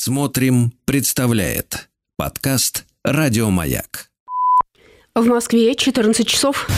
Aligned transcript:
Смотрим, 0.00 0.72
представляет 0.84 1.88
подкаст 2.16 2.86
Радиомаяк. 3.02 4.10
В 5.16 5.26
Москве 5.26 5.74
14 5.74 6.24
часов. 6.24 6.68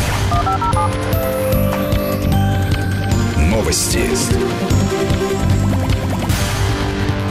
Новости 3.36 4.00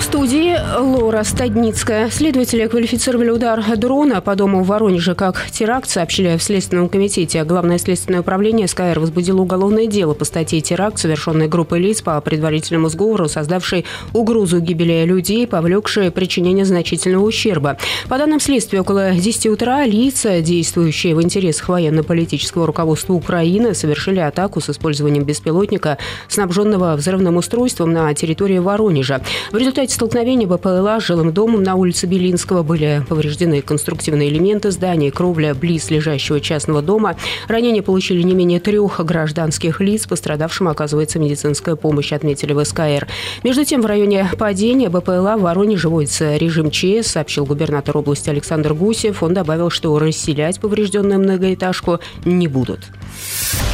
студии 0.10 0.58
Лора 0.80 1.24
Стадницкая. 1.24 2.10
Следователи 2.10 2.66
квалифицировали 2.66 3.30
удар 3.30 3.64
дрона 3.78 4.22
по 4.22 4.36
дому 4.36 4.64
в 4.64 4.68
Воронеже 4.68 5.14
как 5.14 5.46
теракт, 5.52 5.88
сообщили 5.88 6.36
в 6.36 6.42
Следственном 6.42 6.90
комитете. 6.90 7.44
Главное 7.44 7.78
следственное 7.78 8.22
управление 8.22 8.68
СКР 8.68 8.98
возбудило 9.00 9.42
уголовное 9.42 9.86
дело 9.86 10.16
по 10.16 10.26
статье 10.26 10.62
«Теракт», 10.62 10.98
совершенной 10.98 11.48
группой 11.48 11.80
лиц 11.80 12.02
по 12.02 12.20
предварительному 12.22 12.90
сговору, 12.90 13.30
создавшей 13.30 13.86
угрозу 14.12 14.60
гибели 14.60 15.06
людей, 15.06 15.46
повлекшей 15.46 16.10
причинение 16.10 16.66
значительного 16.66 17.26
ущерба. 17.26 17.78
По 18.08 18.18
данным 18.18 18.40
следствия, 18.40 18.82
около 18.82 19.12
10 19.12 19.46
утра 19.46 19.86
лица, 19.86 20.42
действующие 20.42 21.14
в 21.14 21.22
интересах 21.22 21.70
военно-политического 21.70 22.66
руководства 22.66 23.14
Украины, 23.14 23.76
совершили 23.76 24.22
атаку 24.22 24.60
с 24.60 24.72
использованием 24.72 25.24
беспилотника, 25.24 26.00
снабженного 26.30 26.96
взрывным 26.96 27.38
устройством 27.38 27.94
на 27.94 28.12
территории 28.16 28.58
Воронежа. 28.58 29.22
В 29.52 29.58
результате 29.58 29.99
столкновения 30.00 30.48
БПЛА 30.48 31.02
с 31.02 31.04
жилым 31.04 31.34
домом 31.34 31.62
на 31.62 31.76
улице 31.76 32.06
Белинского 32.06 32.64
были 32.64 33.04
повреждены 33.10 33.62
конструктивные 33.62 34.30
элементы 34.30 34.72
здания, 34.72 35.12
кровля 35.12 35.54
близ 35.54 35.90
лежащего 35.90 36.40
частного 36.40 36.82
дома. 36.82 37.18
Ранения 37.50 37.84
получили 37.84 38.22
не 38.22 38.34
менее 38.34 38.62
трех 38.62 39.04
гражданских 39.04 39.82
лиц. 39.82 40.08
Пострадавшим 40.08 40.70
оказывается 40.70 41.20
медицинская 41.20 41.76
помощь, 41.76 42.14
отметили 42.14 42.54
в 42.54 42.64
СКР. 42.64 43.10
Между 43.44 43.66
тем, 43.66 43.82
в 43.82 43.88
районе 43.88 44.30
падения 44.40 44.88
БПЛА 44.88 45.36
в 45.36 45.42
Воронеже 45.42 45.90
вводится 45.90 46.38
режим 46.38 46.72
ЧС, 46.72 47.12
сообщил 47.12 47.46
губернатор 47.46 47.98
области 47.98 48.30
Александр 48.30 48.74
Гусев. 48.74 49.22
Он 49.22 49.34
добавил, 49.34 49.70
что 49.70 50.00
расселять 50.00 50.62
поврежденную 50.62 51.20
многоэтажку 51.20 52.00
не 52.24 52.48
будут. 52.48 52.88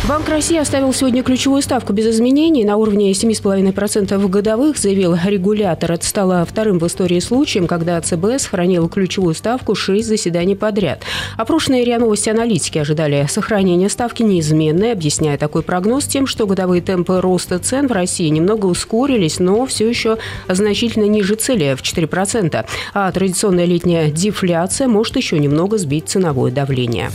Банк 0.08 0.30
России 0.30 0.58
оставил 0.58 0.94
сегодня 0.94 1.24
ключевую 1.24 1.64
ставку 1.64 1.92
без 1.92 2.06
изменений 2.06 2.64
на 2.64 2.78
уровне 2.78 3.12
7,5% 3.12 4.28
годовых, 4.28 4.78
заявил 4.78 5.16
регулятор. 5.16 5.94
Это 5.94 6.06
стало 6.16 6.46
вторым 6.46 6.80
в 6.80 6.88
истории 6.88 7.20
случаем, 7.20 7.68
когда 7.68 8.00
ЦБ 8.00 8.40
сохранил 8.40 8.88
ключевую 8.88 9.36
ставку 9.36 9.76
6 9.76 10.08
заседаний 10.08 10.56
подряд. 10.56 11.04
Опрошенные 11.36 11.84
РИА 11.84 12.00
Новости 12.00 12.30
аналитики 12.30 12.78
ожидали 12.78 13.28
сохранения 13.30 13.90
ставки 13.90 14.24
неизменной, 14.24 14.94
объясняя 14.94 15.38
такой 15.38 15.62
прогноз 15.62 16.06
тем, 16.06 16.26
что 16.26 16.48
годовые 16.48 16.82
темпы 16.82 17.20
роста 17.20 17.60
цен 17.60 17.88
в 17.88 17.92
России 17.92 18.30
немного 18.30 18.68
ускорились, 18.68 19.40
но 19.40 19.66
все 19.66 19.90
еще 19.90 20.18
значительно 20.48 21.04
ниже 21.04 21.36
цели 21.36 21.76
в 21.78 21.82
4%. 21.82 22.66
А 22.94 23.12
традиционная 23.12 23.66
летняя 23.66 24.10
дефляция 24.10 24.88
может 24.88 25.18
еще 25.18 25.38
немного 25.38 25.78
сбить 25.78 26.08
ценовое 26.08 26.50
давление. 26.50 27.10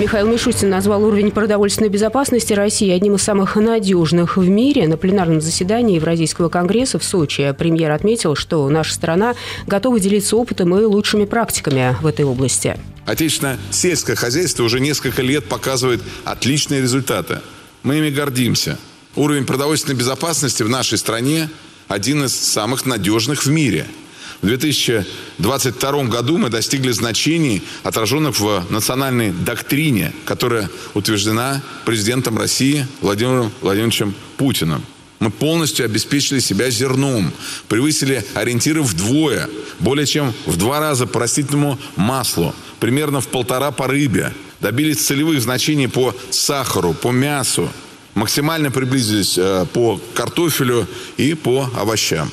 Михаил 0.00 0.28
Мишустин 0.28 0.70
назвал 0.70 1.04
уровень 1.04 1.30
продовольственной 1.30 1.90
безопасности 1.90 2.54
России 2.54 2.90
одним 2.90 3.16
из 3.16 3.22
самых 3.22 3.56
надежных 3.56 4.38
в 4.38 4.48
мире. 4.48 4.88
На 4.88 4.96
пленарном 4.96 5.42
заседании 5.42 5.96
Евразийского 5.96 6.48
конгресса 6.48 6.98
в 6.98 7.04
Сочи 7.04 7.54
премьер 7.58 7.90
отметил, 7.90 8.19
что 8.34 8.68
наша 8.68 8.94
страна 8.94 9.34
готова 9.66 9.98
делиться 9.98 10.36
опытом 10.36 10.74
и 10.76 10.84
лучшими 10.84 11.24
практиками 11.24 11.96
в 12.00 12.06
этой 12.06 12.24
области. 12.24 12.78
Отечественное 13.06 13.58
сельское 13.70 14.14
хозяйство 14.14 14.62
уже 14.62 14.80
несколько 14.80 15.22
лет 15.22 15.44
показывает 15.46 16.02
отличные 16.24 16.82
результаты. 16.82 17.40
Мы 17.82 17.98
ими 17.98 18.10
гордимся. 18.10 18.78
Уровень 19.16 19.44
продовольственной 19.44 19.96
безопасности 19.96 20.62
в 20.62 20.68
нашей 20.68 20.98
стране 20.98 21.48
один 21.88 22.24
из 22.24 22.34
самых 22.34 22.86
надежных 22.86 23.44
в 23.44 23.50
мире– 23.50 23.86
в 24.42 24.46
2022 24.46 26.04
году 26.04 26.38
мы 26.38 26.48
достигли 26.48 26.92
значений, 26.92 27.62
отраженных 27.82 28.40
в 28.40 28.64
национальной 28.70 29.32
доктрине, 29.32 30.14
которая 30.24 30.70
утверждена 30.94 31.62
президентом 31.84 32.38
России 32.38 32.86
Владимиром 33.02 33.52
Владимировичем 33.60 34.14
Путиным. 34.38 34.82
Мы 35.20 35.30
полностью 35.30 35.84
обеспечили 35.84 36.38
себя 36.38 36.70
зерном, 36.70 37.32
превысили 37.68 38.24
ориентиры 38.34 38.82
вдвое, 38.82 39.48
более 39.78 40.06
чем 40.06 40.32
в 40.46 40.56
два 40.56 40.80
раза 40.80 41.06
по 41.06 41.20
растительному 41.20 41.78
маслу, 41.94 42.54
примерно 42.80 43.20
в 43.20 43.28
полтора 43.28 43.70
по 43.70 43.86
рыбе, 43.86 44.32
добились 44.60 45.04
целевых 45.04 45.42
значений 45.42 45.88
по 45.88 46.14
сахару, 46.30 46.94
по 46.94 47.10
мясу, 47.10 47.70
максимально 48.14 48.70
приблизились 48.70 49.36
э, 49.36 49.66
по 49.74 50.00
картофелю 50.14 50.86
и 51.18 51.34
по 51.34 51.70
овощам. 51.76 52.30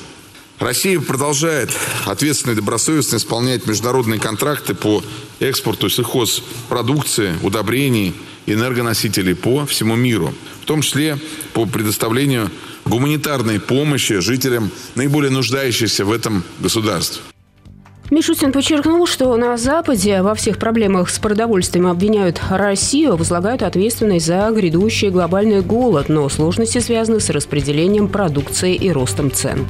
Россия 0.58 0.98
продолжает 0.98 1.70
ответственно 2.06 2.52
и 2.52 2.56
добросовестно 2.56 3.16
исполнять 3.16 3.66
международные 3.66 4.18
контракты 4.18 4.74
по 4.74 5.04
экспорту 5.40 5.88
сельхозпродукции, 5.90 7.36
удобрений, 7.42 8.14
энергоносителей 8.46 9.34
по 9.34 9.66
всему 9.66 9.94
миру, 9.94 10.34
в 10.62 10.64
том 10.64 10.82
числе 10.82 11.18
по 11.52 11.66
предоставлению 11.66 12.50
гуманитарной 12.88 13.60
помощи 13.60 14.20
жителям 14.20 14.70
наиболее 14.94 15.30
нуждающихся 15.30 16.04
в 16.04 16.12
этом 16.12 16.44
государств. 16.60 17.22
Мишустин 18.10 18.52
подчеркнул, 18.52 19.06
что 19.06 19.36
на 19.36 19.58
Западе 19.58 20.22
во 20.22 20.34
всех 20.34 20.58
проблемах 20.58 21.10
с 21.10 21.18
продовольствием 21.18 21.86
обвиняют 21.86 22.40
Россию, 22.48 23.16
возлагают 23.16 23.62
ответственность 23.62 24.24
за 24.24 24.50
грядущий 24.50 25.10
глобальный 25.10 25.60
голод, 25.60 26.08
но 26.08 26.26
сложности 26.30 26.78
связаны 26.78 27.20
с 27.20 27.28
распределением 27.28 28.08
продукции 28.08 28.74
и 28.74 28.90
ростом 28.90 29.30
цен. 29.30 29.66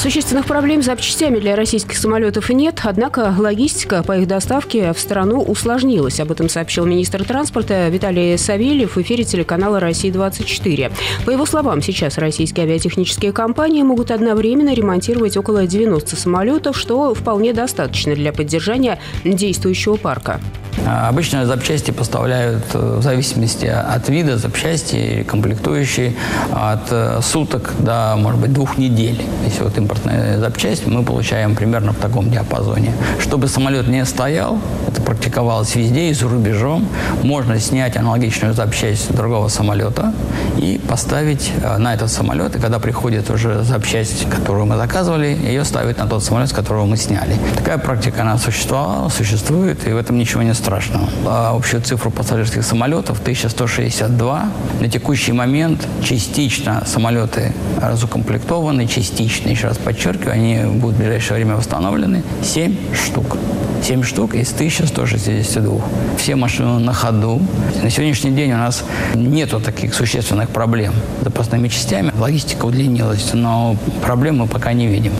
Существенных 0.00 0.46
проблем 0.46 0.80
с 0.80 0.86
запчастями 0.86 1.40
для 1.40 1.56
российских 1.56 1.98
самолетов 1.98 2.50
нет, 2.50 2.82
однако 2.84 3.34
логистика 3.36 4.04
по 4.04 4.16
их 4.16 4.28
доставке 4.28 4.92
в 4.92 4.98
страну 5.00 5.42
усложнилась. 5.42 6.20
Об 6.20 6.30
этом 6.30 6.48
сообщил 6.48 6.86
министр 6.86 7.24
транспорта 7.24 7.88
Виталий 7.88 8.38
Савельев 8.38 8.94
в 8.94 9.02
эфире 9.02 9.24
телеканала 9.24 9.80
«Россия-24». 9.80 10.92
По 11.26 11.30
его 11.30 11.44
словам, 11.46 11.82
сейчас 11.82 12.16
российские 12.16 12.66
авиатехнические 12.66 13.32
компании 13.32 13.82
могут 13.82 14.12
одновременно 14.12 14.72
ремонтировать 14.72 15.36
около 15.36 15.66
90 15.66 16.14
самолетов, 16.14 16.78
что 16.78 17.12
вполне 17.28 17.52
достаточно 17.52 18.14
для 18.14 18.32
поддержания 18.32 18.98
действующего 19.22 19.96
парка. 19.96 20.40
Обычно 20.86 21.44
запчасти 21.44 21.90
поставляют 21.90 22.64
э, 22.72 22.96
в 22.98 23.02
зависимости 23.02 23.66
от 23.66 24.08
вида 24.08 24.38
запчасти, 24.38 25.26
комплектующие, 25.28 26.14
от 26.52 26.90
э, 26.90 27.20
суток 27.22 27.72
до, 27.80 28.14
может 28.16 28.40
быть, 28.40 28.52
двух 28.52 28.78
недель. 28.78 29.20
Если 29.44 29.62
вот 29.62 29.76
импортная 29.76 30.38
запчасть, 30.38 30.86
мы 30.86 31.02
получаем 31.02 31.54
примерно 31.54 31.92
в 31.92 31.96
таком 31.96 32.30
диапазоне. 32.30 32.92
Чтобы 33.20 33.48
самолет 33.48 33.88
не 33.88 34.04
стоял, 34.06 34.58
это 34.86 35.02
практиковалось 35.02 35.74
везде 35.74 36.08
и 36.08 36.14
за 36.14 36.28
рубежом, 36.28 36.88
можно 37.22 37.58
снять 37.60 37.96
аналогичную 37.96 38.54
запчасть 38.54 39.14
другого 39.14 39.48
самолета 39.48 40.14
и 40.56 40.80
поставить 40.88 41.52
э, 41.62 41.76
на 41.76 41.92
этот 41.92 42.10
самолет, 42.10 42.56
и 42.56 42.60
когда 42.60 42.78
приходит 42.78 43.30
уже 43.30 43.62
запчасть, 43.64 44.30
которую 44.30 44.66
мы 44.66 44.76
заказывали, 44.76 45.36
ее 45.44 45.64
ставить 45.64 45.98
на 45.98 46.06
тот 46.06 46.24
самолет, 46.24 46.48
с 46.48 46.52
которого 46.52 46.86
мы 46.86 46.96
сняли. 46.96 47.17
Такая 47.56 47.78
практика, 47.78 48.22
она 48.22 48.38
существовала, 48.38 49.08
существует, 49.08 49.86
и 49.86 49.92
в 49.92 49.96
этом 49.96 50.18
ничего 50.18 50.42
не 50.42 50.54
страшно 50.54 50.68
страшного. 50.68 51.08
А 51.26 51.56
общую 51.56 51.82
цифру 51.82 52.10
пассажирских 52.10 52.62
самолетов 52.62 53.20
1162. 53.20 54.48
На 54.80 54.88
текущий 54.88 55.32
момент 55.32 55.86
частично 56.04 56.82
самолеты 56.86 57.52
разукомплектованы, 57.80 58.86
частично, 58.86 59.48
еще 59.50 59.68
раз 59.68 59.78
подчеркиваю, 59.78 60.32
они 60.32 60.78
будут 60.78 60.96
в 60.96 60.98
ближайшее 60.98 61.36
время 61.36 61.56
восстановлены. 61.56 62.22
7 62.42 62.76
штук. 62.94 63.36
7 63.82 64.02
штук 64.02 64.34
из 64.34 64.52
1162. 64.52 65.80
Все 66.18 66.36
машины 66.36 66.78
на 66.80 66.92
ходу. 66.92 67.40
На 67.82 67.90
сегодняшний 67.90 68.32
день 68.32 68.52
у 68.52 68.56
нас 68.56 68.84
нету 69.14 69.60
таких 69.60 69.94
существенных 69.94 70.48
проблем 70.50 70.92
с 71.20 71.24
запасными 71.24 71.68
частями. 71.68 72.12
Логистика 72.18 72.66
удлинилась, 72.66 73.30
но 73.32 73.76
проблем 74.02 74.38
мы 74.38 74.46
пока 74.46 74.72
не 74.72 74.86
видим. 74.86 75.12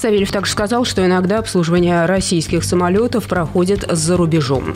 Савельев 0.00 0.32
также 0.32 0.52
сказал, 0.52 0.86
что 0.86 1.04
иногда 1.04 1.38
обслуживание 1.40 2.06
российских 2.06 2.64
самолетов 2.64 3.28
проходит 3.28 3.84
за 3.86 4.16
рубежом. 4.16 4.74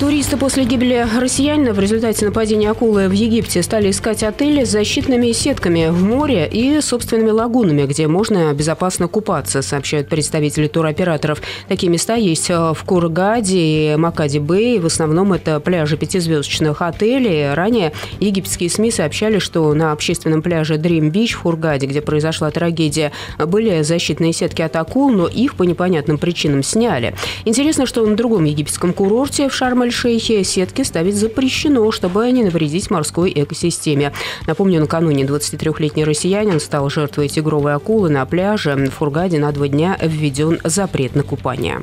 Туристы 0.00 0.38
после 0.38 0.64
гибели 0.64 1.06
россиянина 1.20 1.74
в 1.74 1.78
результате 1.78 2.24
нападения 2.24 2.70
акулы 2.70 3.06
в 3.06 3.12
Египте 3.12 3.62
стали 3.62 3.90
искать 3.90 4.22
отели 4.22 4.64
с 4.64 4.70
защитными 4.70 5.30
сетками 5.32 5.88
в 5.90 6.02
море 6.02 6.48
и 6.50 6.80
собственными 6.80 7.28
лагунами, 7.28 7.82
где 7.82 8.06
можно 8.06 8.50
безопасно 8.54 9.08
купаться, 9.08 9.60
сообщают 9.60 10.08
представители 10.08 10.68
туроператоров. 10.68 11.42
Такие 11.68 11.92
места 11.92 12.14
есть 12.14 12.48
в 12.48 12.78
Кургаде 12.86 13.58
и 13.58 13.96
Макади-Бэй. 13.96 14.80
В 14.80 14.86
основном 14.86 15.34
это 15.34 15.60
пляжи 15.60 15.98
пятизвездочных 15.98 16.80
отелей. 16.80 17.52
Ранее 17.52 17.92
египетские 18.20 18.70
СМИ 18.70 18.92
сообщали, 18.92 19.38
что 19.38 19.74
на 19.74 19.92
общественном 19.92 20.40
пляже 20.40 20.78
Дрим-Бич 20.78 21.34
в 21.34 21.42
Хургаде, 21.42 21.86
где 21.86 22.00
произошла 22.00 22.50
трагедия, 22.50 23.12
были 23.38 23.82
защитные 23.82 24.32
сетки 24.32 24.62
от 24.62 24.76
акул, 24.76 25.10
но 25.10 25.26
их 25.26 25.56
по 25.56 25.64
непонятным 25.64 26.16
причинам 26.16 26.62
сняли. 26.62 27.14
Интересно, 27.44 27.84
что 27.84 28.06
на 28.06 28.16
другом 28.16 28.44
египетском 28.44 28.94
курорте 28.94 29.50
в 29.50 29.54
Шарм-эль-Шейхе 29.54 30.44
сетки 30.44 30.82
ставить 30.82 31.16
запрещено, 31.16 31.90
чтобы 31.90 32.30
не 32.30 32.44
навредить 32.44 32.90
морской 32.92 33.32
экосистеме. 33.34 34.12
Напомню, 34.46 34.78
накануне 34.78 35.24
23-летний 35.24 36.04
россиянин 36.04 36.60
стал 36.60 36.88
жертвой 36.90 37.26
тигровой 37.26 37.74
акулы 37.74 38.08
на 38.08 38.24
пляже. 38.24 38.76
В 38.76 38.90
Хургаде 38.90 39.40
на 39.40 39.50
два 39.50 39.66
дня 39.66 39.98
введен 40.00 40.60
запрет 40.62 41.16
на 41.16 41.24
купание. 41.24 41.82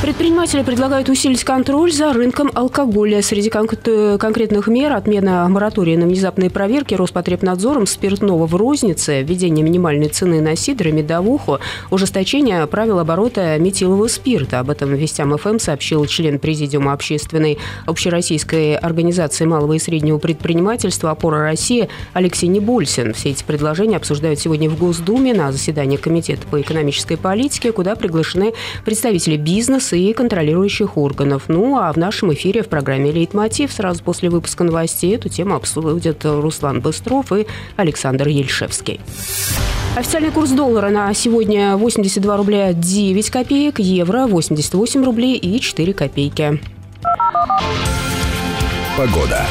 Предприниматели 0.00 0.62
предлагают 0.62 1.08
усилить 1.08 1.42
контроль 1.42 1.92
за 1.92 2.12
рынком 2.12 2.52
алкоголя. 2.54 3.20
Среди 3.20 3.50
кон- 3.50 3.66
конкретных 3.66 4.68
мер 4.68 4.92
отмена 4.92 5.48
моратория 5.48 5.98
на 5.98 6.06
внезапные 6.06 6.50
проверки 6.50 6.94
Роспотребнадзором 6.94 7.84
спиртного 7.84 8.46
в 8.46 8.54
рознице, 8.54 9.22
введение 9.22 9.64
минимальной 9.64 10.08
цены 10.08 10.40
на 10.40 10.54
сидр 10.54 10.88
и 10.88 10.92
медовуху, 10.92 11.58
ужесточение 11.90 12.64
правил 12.68 13.00
оборота 13.00 13.58
метилового 13.58 14.06
спирта. 14.06 14.60
Об 14.60 14.70
этом 14.70 14.94
Вестям 14.94 15.36
ФМ 15.36 15.58
сообщил 15.58 16.06
член 16.06 16.38
Президиума 16.38 16.92
общественной 17.18 17.58
общероссийской 17.86 18.76
организации 18.76 19.44
малого 19.44 19.72
и 19.72 19.78
среднего 19.80 20.18
предпринимательства 20.18 21.10
«Опора 21.10 21.42
России» 21.42 21.88
Алексей 22.12 22.46
Небольсин. 22.46 23.12
Все 23.12 23.30
эти 23.30 23.42
предложения 23.42 23.96
обсуждают 23.96 24.38
сегодня 24.38 24.70
в 24.70 24.78
Госдуме 24.78 25.34
на 25.34 25.50
заседании 25.50 25.96
Комитета 25.96 26.46
по 26.46 26.60
экономической 26.60 27.16
политике, 27.16 27.72
куда 27.72 27.96
приглашены 27.96 28.52
представители 28.84 29.36
бизнеса 29.36 29.96
и 29.96 30.12
контролирующих 30.12 30.96
органов. 30.96 31.44
Ну, 31.48 31.76
а 31.76 31.92
в 31.92 31.96
нашем 31.96 32.32
эфире 32.34 32.62
в 32.62 32.68
программе 32.68 33.10
«Лейтмотив» 33.10 33.72
сразу 33.72 34.04
после 34.04 34.30
выпуска 34.30 34.62
новостей 34.62 35.16
эту 35.16 35.28
тему 35.28 35.56
обсудят 35.56 36.24
Руслан 36.24 36.80
Быстров 36.80 37.32
и 37.32 37.48
Александр 37.76 38.28
Ельшевский. 38.28 39.00
Официальный 39.96 40.30
курс 40.30 40.50
доллара 40.50 40.90
на 40.90 41.12
сегодня 41.12 41.76
82 41.76 42.36
рубля 42.36 42.72
9 42.72 43.30
копеек, 43.30 43.80
евро 43.80 44.28
88 44.28 45.04
рублей 45.04 45.36
и 45.36 45.58
4 45.58 45.92
копейки. 45.92 46.77
Погода. 48.96 49.46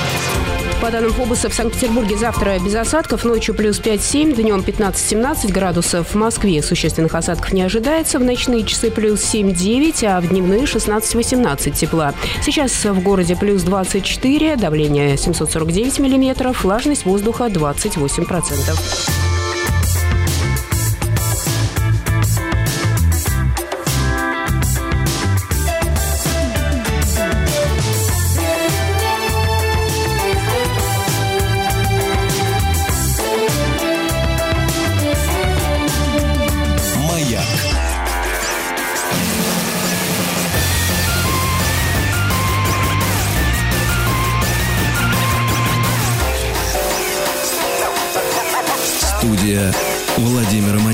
По 0.81 0.91
данным 0.91 1.11
Фобуса, 1.11 1.49
в 1.49 1.53
Санкт-Петербурге 1.53 2.17
завтра 2.17 2.59
без 2.59 2.75
осадков, 2.75 3.23
ночью 3.23 3.55
плюс 3.55 3.79
5-7, 3.79 4.35
днем 4.35 4.59
15-17 4.59 5.51
градусов. 5.51 6.09
В 6.09 6.15
Москве 6.15 6.61
существенных 6.61 7.15
осадков 7.15 7.51
не 7.53 7.63
ожидается, 7.63 8.19
в 8.19 8.23
ночные 8.23 8.63
часы 8.63 8.91
плюс 8.91 9.21
7-9, 9.21 10.05
а 10.05 10.21
в 10.21 10.27
дневные 10.27 10.63
16-18 10.63 11.71
тепла. 11.71 12.13
Сейчас 12.43 12.85
в 12.85 13.01
городе 13.01 13.35
плюс 13.35 13.63
24, 13.63 14.55
давление 14.57 15.17
749 15.17 15.99
миллиметров, 15.99 16.63
влажность 16.63 17.05
воздуха 17.05 17.49
28 17.49 18.25
процентов. 18.25 18.79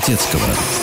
Владимира 0.06 0.83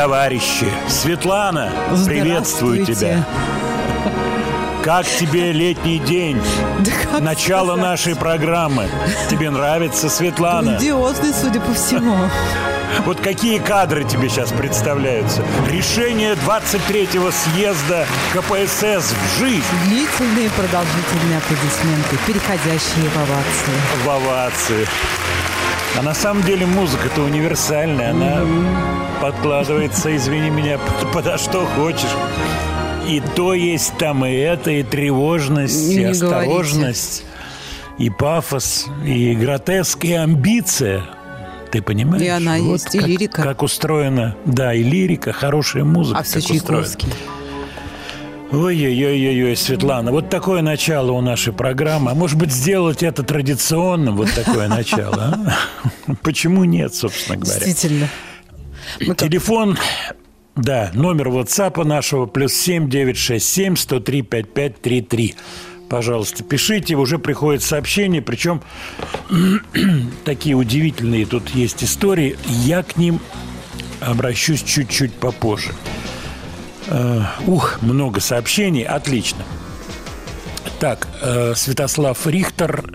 товарищи. 0.00 0.66
Светлана, 0.88 1.70
приветствую 2.06 2.86
тебя. 2.86 3.22
Как 4.82 5.04
тебе 5.04 5.52
летний 5.52 5.98
день? 5.98 6.40
Да 6.80 6.90
как 6.90 7.20
Начало 7.20 7.72
сказать? 7.72 7.82
нашей 7.82 8.16
программы. 8.16 8.88
Тебе 9.28 9.50
нравится, 9.50 10.08
Светлана? 10.08 10.70
Грандиозный, 10.70 11.34
судя 11.34 11.60
по 11.60 11.74
всему. 11.74 12.16
Вот 13.04 13.20
какие 13.20 13.58
кадры 13.58 14.04
тебе 14.04 14.28
сейчас 14.28 14.50
представляются? 14.50 15.44
Решение 15.68 16.32
23-го 16.34 17.30
съезда 17.30 18.04
КПСС 18.32 19.12
в 19.12 19.38
жизнь. 19.38 19.62
А 26.00 26.02
на 26.02 26.14
самом 26.14 26.42
деле 26.44 26.64
музыка-то 26.64 27.20
универсальная, 27.20 28.12
она 28.12 28.40
подкладывается, 29.20 30.16
извини 30.16 30.48
меня, 30.48 30.78
под, 30.78 31.12
подо 31.12 31.36
что 31.36 31.66
хочешь. 31.66 32.08
И 33.06 33.20
то 33.36 33.52
есть 33.52 33.98
там 33.98 34.24
и 34.24 34.32
это, 34.32 34.70
и 34.70 34.82
тревожность, 34.82 35.90
Не 35.90 35.96
и 35.96 35.96
говорите. 36.04 36.24
осторожность, 36.24 37.24
и 37.98 38.08
пафос, 38.08 38.86
и 39.04 39.34
гротеск, 39.34 40.02
и 40.06 40.14
амбиция. 40.14 41.04
Ты 41.70 41.82
понимаешь? 41.82 42.22
И 42.22 42.28
она 42.28 42.56
есть, 42.56 42.94
и 42.94 42.98
как, 42.98 43.06
лирика. 43.06 43.42
Как 43.42 43.62
устроена, 43.62 44.36
да, 44.46 44.72
и 44.72 44.82
лирика, 44.82 45.34
хорошая 45.34 45.84
музыка. 45.84 46.20
А 46.20 46.22
все 46.22 46.40
как 46.40 46.50
устроена. 46.50 46.88
Ой-ой-ой-ой, 48.52 49.56
Светлана, 49.56 50.10
вот 50.10 50.28
такое 50.28 50.60
начало 50.60 51.12
у 51.12 51.20
нашей 51.20 51.52
программы. 51.52 52.10
А 52.10 52.14
может 52.14 52.36
быть, 52.36 52.50
сделать 52.50 53.02
это 53.02 53.22
традиционным, 53.22 54.16
вот 54.16 54.28
такое 54.34 54.66
начало? 54.68 55.56
а? 56.06 56.12
Почему 56.22 56.64
нет, 56.64 56.92
собственно 56.94 57.38
говоря? 57.38 57.60
Действительно. 57.60 58.08
Мы 59.00 59.14
как- 59.14 59.28
Телефон, 59.28 59.78
да, 60.56 60.90
номер 60.94 61.28
WhatsApp 61.28 61.84
нашего 61.84 62.26
плюс 62.26 62.52
семь 62.52 62.90
девять 62.90 63.18
шесть 63.18 63.48
семь 63.48 63.76
сто 63.76 64.00
три 64.00 64.22
пять 64.22 64.52
пять 64.52 64.80
три 64.82 65.00
три. 65.00 65.36
Пожалуйста, 65.88 66.42
пишите, 66.42 66.96
уже 66.96 67.18
приходят 67.18 67.62
сообщения, 67.62 68.20
причем 68.20 68.62
такие 70.24 70.56
удивительные 70.56 71.24
тут 71.24 71.50
есть 71.50 71.84
истории. 71.84 72.36
Я 72.46 72.82
к 72.82 72.96
ним 72.96 73.20
обращусь 74.00 74.62
чуть-чуть 74.62 75.12
попозже. 75.14 75.70
Э, 76.90 77.22
Ух, 77.46 77.78
много 77.82 78.20
сообщений, 78.20 78.82
отлично. 78.84 79.42
Так, 80.78 81.08
э, 81.22 81.54
Святослав 81.56 82.26
Рихтер, 82.26 82.92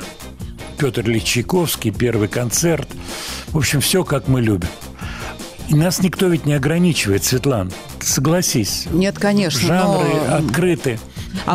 Петр 0.78 1.02
Ильич 1.02 1.24
Чайковский, 1.24 1.92
первый 1.92 2.28
концерт. 2.28 2.88
В 3.50 3.58
общем, 3.58 3.80
все 3.82 4.04
как 4.04 4.28
мы 4.28 4.42
любим. 4.42 4.68
И 5.70 5.74
нас 5.76 6.00
никто 6.02 6.28
ведь 6.28 6.46
не 6.46 6.54
ограничивает, 6.54 7.24
Светлан. 7.24 7.72
Согласись. 8.00 8.86
Нет, 8.92 9.18
конечно, 9.18 9.62
Жанры 9.62 10.08
но- 10.28 10.36
открыты. 10.36 11.00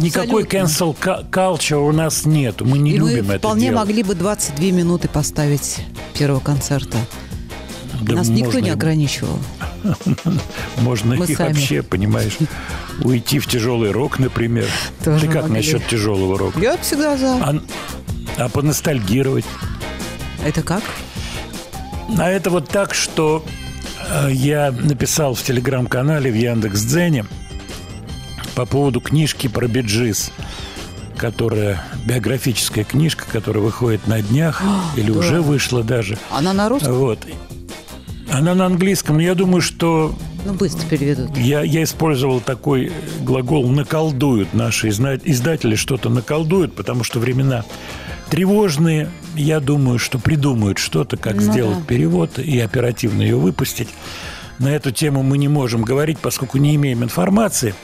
Никакой 0.02 0.42
Абсолютно. 0.44 0.56
cancel 0.56 0.96
ка- 0.98 1.24
culture 1.30 1.88
у 1.88 1.92
нас 1.92 2.24
нет. 2.26 2.60
Мы 2.60 2.78
не 2.78 2.92
И 2.92 2.98
мы 3.00 3.10
любим 3.10 3.30
это 3.30 3.38
вполне 3.38 3.68
делать. 3.70 3.76
могли 3.78 4.02
бы 4.02 4.14
22 4.14 4.72
минуты 4.72 5.08
поставить 5.08 5.78
первого 6.18 6.40
концерта. 6.40 6.98
Да 8.00 8.14
Нас 8.16 8.28
никто 8.28 8.44
можно 8.46 8.58
не 8.60 8.68
и- 8.68 8.72
ограничивал. 8.72 9.38
Можно 10.78 11.16
Мы 11.16 11.26
и 11.26 11.34
сами. 11.34 11.48
вообще, 11.54 11.82
понимаешь, 11.82 12.36
уйти 13.02 13.38
в 13.38 13.46
тяжелый 13.46 13.90
рок, 13.92 14.18
например. 14.18 14.66
Тоже 15.04 15.26
Ты 15.26 15.32
как 15.32 15.42
могли. 15.42 15.56
насчет 15.56 15.86
тяжелого 15.86 16.38
рока? 16.38 16.60
Я 16.60 16.76
всегда 16.78 17.16
за. 17.16 17.34
А, 17.36 17.54
а 18.38 18.48
поностальгировать? 18.48 19.44
Это 20.44 20.62
как? 20.62 20.82
А 22.18 22.28
это 22.28 22.50
вот 22.50 22.68
так, 22.68 22.92
что 22.94 23.44
э, 24.08 24.28
я 24.32 24.70
написал 24.72 25.34
в 25.34 25.42
телеграм-канале 25.42 26.30
в 26.30 26.34
Яндекс.Дзене 26.34 27.24
по 28.54 28.66
поводу 28.66 29.00
книжки 29.00 29.46
про 29.48 29.66
биджис, 29.68 30.30
которая 31.16 31.82
биографическая 32.04 32.84
книжка, 32.84 33.24
которая 33.30 33.62
выходит 33.62 34.06
на 34.06 34.20
днях 34.22 34.62
или 34.96 35.10
уже 35.10 35.40
вышла 35.40 35.82
даже. 35.82 36.18
Она 36.30 36.52
на 36.52 36.68
русском? 36.68 36.94
Вот. 36.94 37.18
Она 38.32 38.54
на 38.54 38.66
английском, 38.66 39.16
но 39.16 39.22
я 39.22 39.34
думаю, 39.34 39.60
что 39.60 40.14
Ну, 40.44 40.54
быстро 40.54 40.86
переведут. 40.86 41.36
я, 41.36 41.62
я 41.62 41.82
использовал 41.82 42.40
такой 42.40 42.92
глагол 43.22 43.68
«наколдуют». 43.68 44.54
Наши 44.54 44.88
издатели 44.88 45.74
что-то 45.74 46.08
наколдуют, 46.10 46.74
потому 46.74 47.02
что 47.04 47.18
времена 47.18 47.64
тревожные. 48.30 49.10
Я 49.34 49.60
думаю, 49.60 49.98
что 49.98 50.18
придумают 50.18 50.78
что-то, 50.78 51.16
как 51.16 51.36
Ну 51.36 51.40
сделать 51.42 51.78
да. 51.78 51.84
перевод 51.84 52.38
и 52.38 52.58
оперативно 52.60 53.22
ее 53.22 53.36
выпустить. 53.36 53.88
На 54.58 54.68
эту 54.68 54.90
тему 54.92 55.22
мы 55.22 55.38
не 55.38 55.48
можем 55.48 55.82
говорить, 55.82 56.18
поскольку 56.18 56.58
не 56.58 56.74
имеем 56.76 57.02
информации. 57.02 57.74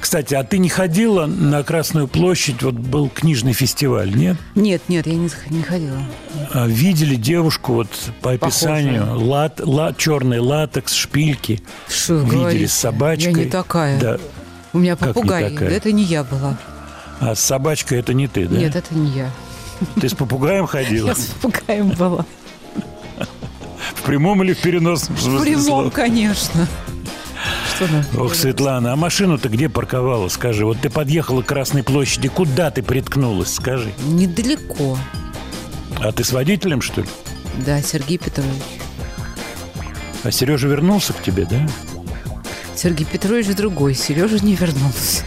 Кстати, 0.00 0.34
а 0.34 0.44
ты 0.44 0.58
не 0.58 0.68
ходила 0.68 1.26
на 1.26 1.62
Красную 1.62 2.06
площадь? 2.08 2.62
Вот 2.62 2.74
был 2.74 3.08
книжный 3.08 3.52
фестиваль, 3.52 4.14
нет? 4.14 4.36
Нет, 4.54 4.82
нет, 4.88 5.06
я 5.06 5.14
не, 5.14 5.28
не 5.50 5.62
ходила. 5.62 5.98
А 6.52 6.66
Видели 6.66 7.16
девушку 7.16 7.74
вот 7.74 7.88
по 8.22 8.32
описанию, 8.32 9.18
лат, 9.18 9.60
ла- 9.60 9.92
черный 9.96 10.38
латекс, 10.38 10.94
шпильки. 10.94 11.60
Что 11.88 12.18
Видели 12.18 12.36
говорите? 12.38 12.68
с 12.68 12.72
собачкой. 12.74 13.32
Я 13.32 13.38
не 13.38 13.44
такая. 13.46 14.00
Да. 14.00 14.18
У 14.72 14.78
меня 14.78 14.96
Как 14.96 15.08
не 15.08 15.14
попугай. 15.14 15.50
такая? 15.50 15.70
Это 15.70 15.92
не 15.92 16.04
я 16.04 16.22
была. 16.24 16.56
А 17.20 17.34
с 17.34 17.40
собачкой 17.40 17.98
это 17.98 18.14
не 18.14 18.28
ты, 18.28 18.46
да? 18.46 18.56
Нет, 18.56 18.76
это 18.76 18.94
не 18.94 19.10
я. 19.10 19.30
Ты 20.00 20.08
с 20.08 20.14
попугаем 20.14 20.66
ходила? 20.68 21.08
Я 21.08 21.14
с 21.16 21.26
попугаем 21.26 21.88
была. 21.90 22.24
В 23.94 24.02
прямом 24.02 24.42
или 24.42 24.52
в 24.52 24.58
переносном 24.60 25.16
В 25.16 25.20
смысле 25.20 25.44
прямом, 25.46 25.64
слова? 25.64 25.90
конечно. 25.90 26.66
Нам? 27.86 28.04
Ох, 28.16 28.34
Светлана, 28.34 28.92
а 28.92 28.96
машину-то 28.96 29.48
где 29.48 29.68
парковала, 29.68 30.28
скажи? 30.28 30.64
Вот 30.64 30.80
ты 30.80 30.90
подъехала 30.90 31.42
к 31.42 31.46
Красной 31.46 31.82
площади, 31.82 32.28
куда 32.28 32.70
ты 32.70 32.82
приткнулась, 32.82 33.54
скажи? 33.54 33.92
Недалеко. 34.06 34.98
А 36.00 36.12
ты 36.12 36.24
с 36.24 36.32
водителем, 36.32 36.80
что 36.80 37.02
ли? 37.02 37.08
Да, 37.64 37.80
Сергей 37.82 38.18
Петрович. 38.18 38.62
А 40.24 40.30
Сережа 40.30 40.68
вернулся 40.68 41.12
к 41.12 41.22
тебе, 41.22 41.44
да? 41.44 41.66
Сергей 42.74 43.06
Петрович 43.06 43.46
другой. 43.48 43.94
Сережа 43.94 44.38
не 44.44 44.54
вернулся. 44.54 45.24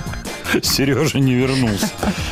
Сережа 0.62 1.20
не 1.20 1.34
вернулся. 1.34 1.90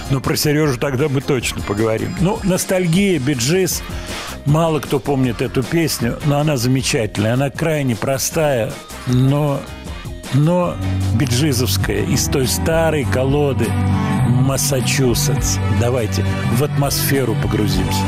Но 0.10 0.20
про 0.20 0.36
Сережу 0.36 0.78
тогда 0.78 1.08
мы 1.10 1.22
точно 1.22 1.62
поговорим. 1.62 2.16
Ну, 2.20 2.40
ностальгия, 2.44 3.20
биджис. 3.20 3.82
Мало 4.46 4.80
кто 4.80 5.00
помнит 5.00 5.42
эту 5.42 5.64
песню, 5.64 6.18
но 6.26 6.40
она 6.40 6.58
замечательная. 6.58 7.34
Она 7.34 7.50
крайне 7.50 7.96
простая, 7.96 8.72
но, 9.08 9.62
но 10.34 10.76
биджизовская. 11.16 12.04
Из 12.06 12.26
той 12.28 12.48
старой 12.48 13.06
колоды 13.06 13.68
Массачусетс. 14.28 15.58
Давайте 15.80 16.24
в 16.58 16.64
атмосферу 16.64 17.36
погрузимся. 17.42 18.04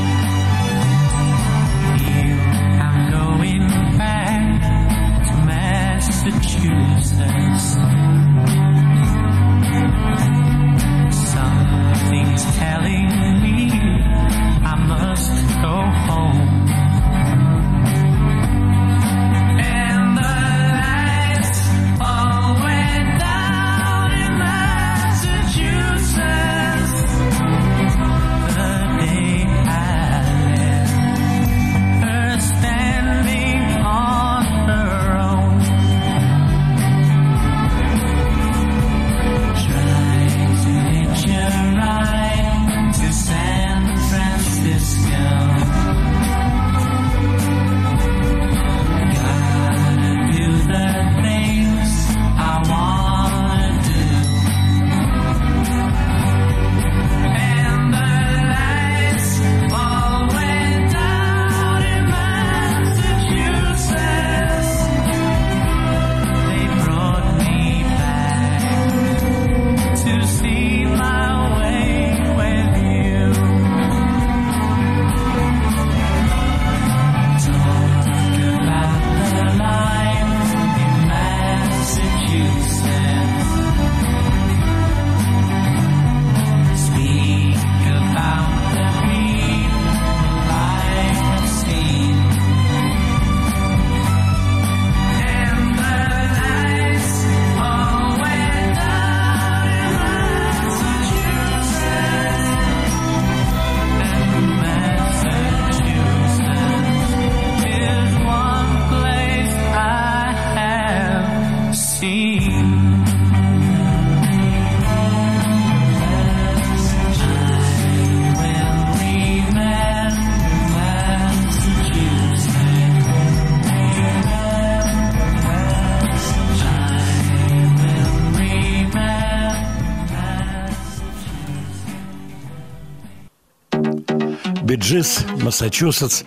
Массачусетс. 135.51 136.23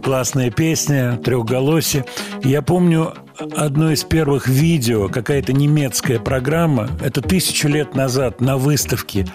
Классная 0.00 0.52
песня, 0.52 1.16
трехголосие. 1.16 2.04
Я 2.44 2.62
помню 2.62 3.14
одно 3.56 3.90
из 3.90 4.04
первых 4.04 4.46
видео, 4.46 5.08
какая-то 5.08 5.52
немецкая 5.52 6.20
программа. 6.20 6.88
Это 7.02 7.20
тысячу 7.20 7.66
лет 7.66 7.96
назад 7.96 8.40
на 8.40 8.56
выставке 8.56 9.26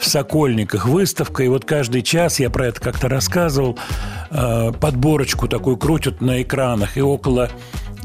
в 0.00 0.08
Сокольниках 0.08 0.86
выставка, 0.86 1.42
и 1.42 1.48
вот 1.48 1.66
каждый 1.66 2.00
час, 2.00 2.40
я 2.40 2.48
про 2.48 2.68
это 2.68 2.80
как-то 2.80 3.10
рассказывал, 3.10 3.78
э, 4.30 4.72
подборочку 4.80 5.48
такую 5.48 5.76
крутят 5.76 6.22
на 6.22 6.40
экранах, 6.40 6.96
и 6.96 7.02
около 7.02 7.50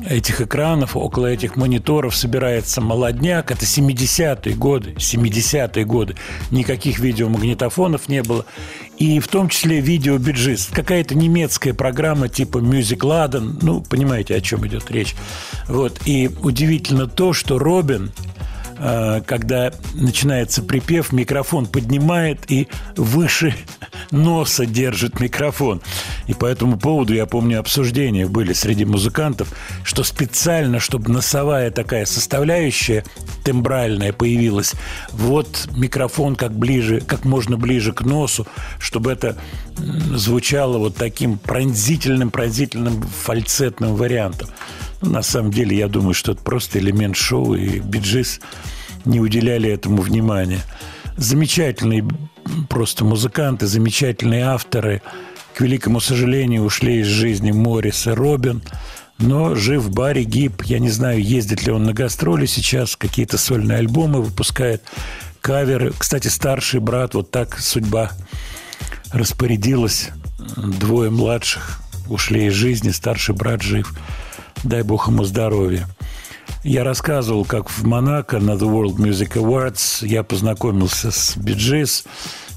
этих 0.10 0.42
экранов, 0.42 0.96
около 0.96 1.28
этих 1.28 1.56
мониторов 1.56 2.16
собирается 2.16 2.82
молодняк. 2.82 3.52
Это 3.52 3.66
70-е 3.66 4.56
годы, 4.56 4.92
70-е 4.98 5.86
годы. 5.86 6.16
Никаких 6.52 7.00
видеомагнитофонов 7.00 8.10
не 8.10 8.22
было. 8.22 8.46
И 8.98 9.20
в 9.20 9.28
том 9.28 9.50
числе 9.50 9.80
видео 9.80 10.18
биджист. 10.18 10.72
Какая-то 10.74 11.16
немецкая 11.16 11.74
программа 11.74 12.30
типа 12.30 12.60
Music 12.60 13.00
Laden. 13.00 13.58
Ну, 13.62 13.82
понимаете, 13.82 14.36
о 14.36 14.42
чем 14.42 14.66
идет 14.68 14.92
речь. 14.92 15.16
Вот. 15.68 16.00
И 16.06 16.30
удивительно 16.42 17.08
то, 17.08 17.34
что 17.34 17.58
Робин 17.60 18.12
когда 19.25 19.72
начинается 19.94 20.62
припев, 20.62 21.13
микрофон 21.13 21.68
поднимает 21.68 22.52
и 22.52 22.68
выше 22.98 23.56
носа 24.12 24.66
держит 24.66 25.20
микрофон. 25.20 25.82
И 26.28 26.34
по 26.34 26.46
этому 26.46 26.78
поводу, 26.78 27.13
я 27.13 27.25
помню, 27.25 27.60
обсуждения 27.60 28.28
были 28.28 28.52
среди 28.54 28.84
музыкантов, 28.86 29.54
что 29.84 30.04
специально, 30.04 30.80
чтобы 30.80 31.12
носовая 31.12 31.72
такая 31.72 32.06
составляющая 32.06 33.06
тембральная 33.44 34.12
появилась, 34.12 34.74
вот 35.12 35.70
микрофон 35.75 36.36
как 36.36 36.54
ближе, 36.54 37.00
как 37.00 37.24
можно 37.24 37.58
ближе 37.58 37.94
к 37.94 38.02
носу, 38.02 38.48
чтобы 38.80 39.12
это 39.12 39.38
звучало 40.13 40.78
вот 40.78 40.96
таким 40.96 41.38
пронзительным, 41.38 42.32
пронзительным 42.32 43.02
фальцетным 43.02 43.96
вариантом. 43.96 44.50
На 45.03 45.22
самом 45.22 45.51
деле, 45.51 45.77
я 45.77 45.88
думаю, 45.88 46.13
что 46.13 46.31
это 46.31 46.41
просто 46.41 46.79
элемент 46.79 47.15
шоу, 47.15 47.55
и 47.55 47.79
биджис 47.79 48.39
не 49.05 49.19
уделяли 49.19 49.69
этому 49.69 50.01
внимания. 50.01 50.62
Замечательные 51.17 52.07
просто 52.69 53.05
музыканты, 53.05 53.67
замечательные 53.67 54.45
авторы. 54.45 55.01
К 55.53 55.62
великому 55.62 56.00
сожалению, 56.00 56.63
ушли 56.63 57.01
из 57.01 57.07
жизни 57.07 57.51
Моррис 57.51 58.07
и 58.07 58.12
Робин. 58.12 58.63
Но 59.19 59.55
жив 59.55 59.91
Барри 59.91 60.24
Гиб. 60.24 60.63
Я 60.63 60.79
не 60.79 60.89
знаю, 60.89 61.22
ездит 61.22 61.65
ли 61.65 61.72
он 61.72 61.83
на 61.83 61.93
гастроли 61.93 62.45
сейчас, 62.45 62.95
какие-то 62.95 63.38
сольные 63.38 63.77
альбомы 63.77 64.22
выпускает, 64.22 64.83
каверы. 65.41 65.93
Кстати, 65.98 66.29
старший 66.29 66.79
брат, 66.79 67.13
вот 67.13 67.29
так 67.29 67.60
судьба 67.60 68.12
распорядилась. 69.12 70.10
Двое 70.57 71.10
младших 71.12 71.79
ушли 72.10 72.48
из 72.48 72.53
жизни, 72.53 72.89
старший 72.89 73.36
брат 73.36 73.62
жив. 73.62 73.93
Дай 74.63 74.84
бог 74.84 75.08
ему 75.08 75.24
здоровья. 75.24 75.88
Я 76.63 76.84
рассказывал, 76.84 77.43
как 77.46 77.70
в 77.70 77.84
Монако 77.86 78.39
на 78.39 78.51
The 78.51 78.60
World 78.70 78.96
Music 78.96 79.34
Awards 79.34 80.05
я 80.08 80.24
познакомился 80.24 81.12
с 81.12 81.36
Биджис, 81.36 82.05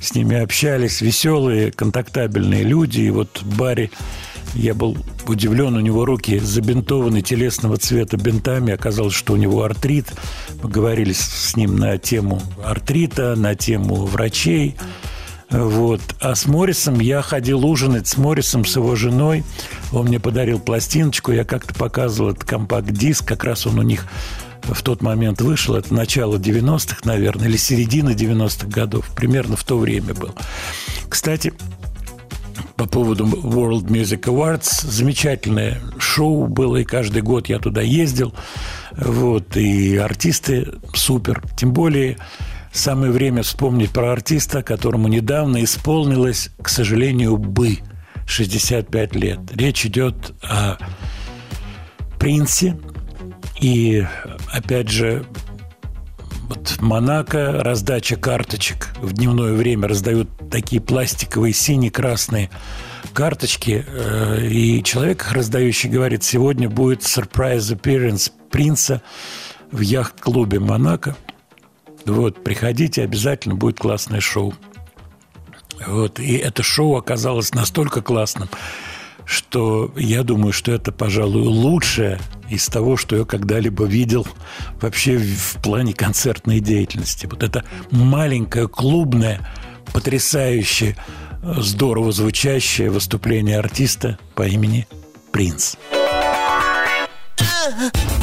с 0.01 0.15
ними 0.15 0.37
общались, 0.37 1.01
веселые, 1.01 1.73
контактабельные 1.73 2.63
люди. 2.63 3.01
И 3.01 3.11
вот 3.11 3.43
Барри, 3.43 3.91
я 4.55 4.75
был 4.75 4.97
удивлен, 5.27 5.75
у 5.75 5.81
него 5.81 6.05
руки 6.05 6.39
забинтованы 6.39 7.21
телесного 7.23 7.77
цвета 7.79 8.17
бинтами. 8.17 8.73
Оказалось, 8.73 9.15
что 9.15 9.33
у 9.33 9.37
него 9.37 9.65
артрит. 9.65 10.13
Мы 10.63 10.71
говорили 10.71 11.13
с- 11.13 11.57
ним 11.57 11.77
на 11.77 11.99
тему 11.99 12.41
артрита, 12.65 13.35
на 13.35 13.57
тему 13.57 14.07
врачей. 14.07 14.77
Вот. 15.51 16.01
А 16.21 16.35
с 16.35 16.47
Моррисом 16.47 17.01
я 17.01 17.23
ходил 17.23 17.65
ужинать 17.65 18.09
с 18.09 18.17
Моррисом, 18.17 18.65
с 18.65 18.77
его 18.77 18.97
женой. 18.97 19.45
Он 19.93 20.07
мне 20.07 20.19
подарил 20.19 20.59
пластиночку. 20.59 21.33
Я 21.33 21.45
как-то 21.45 21.75
показывал 21.75 22.31
этот 22.31 22.45
компакт-диск. 22.45 23.27
Как 23.27 23.45
раз 23.45 23.67
он 23.67 23.79
у 23.79 23.83
них 23.83 24.07
в 24.63 24.83
тот 24.83 25.03
момент 25.03 25.41
вышел. 25.41 25.77
Это 25.77 25.95
начало 25.95 26.37
90-х, 26.37 27.01
наверное, 27.05 27.49
или 27.49 27.57
середина 27.57 28.11
90-х 28.11 28.67
годов. 28.69 29.09
Примерно 29.15 29.57
в 29.57 29.65
то 29.65 29.79
время 29.79 30.15
был. 30.15 30.35
Кстати, 31.09 31.53
по 32.77 32.87
поводу 32.87 33.25
World 33.25 33.87
Music 33.87 34.23
Awards. 34.23 34.87
Замечательное 34.87 35.81
шоу 35.99 36.47
было, 36.47 36.77
и 36.77 36.85
каждый 36.85 37.23
год 37.23 37.49
я 37.49 37.59
туда 37.59 37.81
ездил. 37.81 38.35
Вот, 38.93 39.57
и 39.57 39.97
артисты 39.97 40.75
супер. 40.95 41.43
Тем 41.57 41.73
более, 41.73 42.19
самое 42.77 43.13
время 43.13 43.43
вспомнить 43.43 43.91
про 43.91 44.13
артиста, 44.13 44.63
которому 44.63 45.09
недавно 45.09 45.65
исполнилось, 45.65 46.51
к 46.63 46.69
сожалению, 46.69 47.37
бы 47.37 47.79
65 48.27 49.15
лет. 49.17 49.41
Речь 49.55 49.87
идет 49.87 50.35
о 50.43 50.77
Принце. 52.19 52.77
И, 53.61 54.07
опять 54.53 54.89
же, 54.89 55.25
вот 56.49 56.69
в 56.69 56.81
Монако 56.81 57.63
раздача 57.63 58.17
карточек 58.17 58.89
в 59.01 59.13
дневное 59.13 59.55
время 59.55 59.89
раздают 59.89 60.29
такие 60.51 60.81
пластиковые 60.81 61.53
сине-красные 61.53 62.51
карточки, 63.13 63.85
э, 63.87 64.47
и 64.47 64.83
человек, 64.83 65.23
их 65.23 65.33
раздающий, 65.33 65.89
говорит, 65.89 66.23
сегодня 66.23 66.69
будет 66.69 67.01
surprise 67.01 67.75
appearance 67.75 68.31
принца 68.51 69.03
в 69.73 69.81
яхт-клубе 69.81 70.61
Монако. 70.61 71.17
Вот, 72.07 72.43
приходите, 72.43 73.03
обязательно 73.03 73.55
будет 73.55 73.79
классное 73.79 74.21
шоу. 74.21 74.55
Вот, 75.87 76.19
и 76.19 76.37
это 76.37 76.63
шоу 76.63 76.97
оказалось 76.97 77.53
настолько 77.53 78.01
классным, 78.01 78.49
что 79.25 79.93
я 79.97 80.23
думаю, 80.23 80.53
что 80.53 80.73
это, 80.73 80.93
пожалуй, 80.93 81.43
лучшее 81.43 82.19
из 82.49 82.67
того, 82.69 82.97
что 82.97 83.17
я 83.17 83.25
когда-либо 83.25 83.85
видел 83.85 84.27
вообще 84.81 85.19
в 85.19 85.61
плане 85.63 85.93
концертной 85.93 86.61
деятельности. 86.61 87.27
Вот 87.27 87.43
это 87.43 87.65
маленькое, 87.91 88.69
клубное, 88.69 89.41
потрясающее, 89.93 90.97
здорово 91.43 92.13
звучащее 92.13 92.91
выступление 92.91 93.59
артиста 93.59 94.19
по 94.35 94.47
имени 94.47 94.87
Принц. 95.33 95.75
don't 97.79 98.16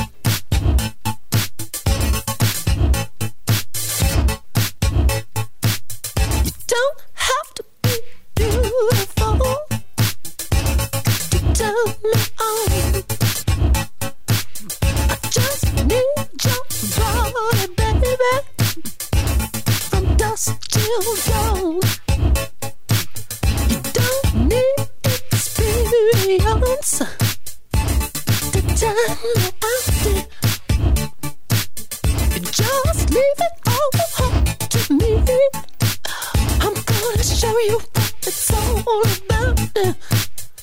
show 37.43 37.59
you 37.59 37.77
what 37.77 38.13
it's 38.25 38.53
all 38.53 38.79
about. 38.79 40.32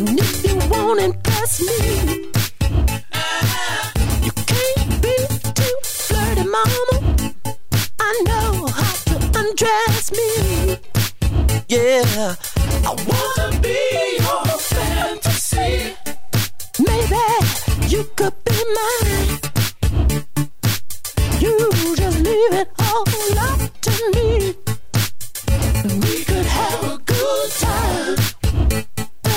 If 0.00 0.44
you 0.46 0.56
won't 0.70 1.00
impress 1.00 1.60
me, 1.60 2.30
you 4.22 4.30
can't 4.46 5.02
be 5.02 5.16
too 5.54 5.78
flirty, 5.82 6.44
mama. 6.44 7.34
I 7.98 8.22
know 8.26 8.66
how 8.68 8.94
to 9.08 9.16
undress 9.40 10.12
me. 10.12 10.78
Yeah, 11.68 12.36
I 12.84 12.94
wanna 13.08 13.60
be 13.60 14.18
your 14.20 14.44
fantasy. 14.70 15.96
Maybe 16.78 17.24
you 17.88 18.04
could 18.14 18.34
be 18.44 18.54
mine. 18.76 19.40
You 21.40 21.70
just 21.96 22.18
leave 22.20 22.52
it 22.52 22.70
all 22.78 23.04
up 23.38 23.80
to 23.80 23.92
me. 24.14 24.54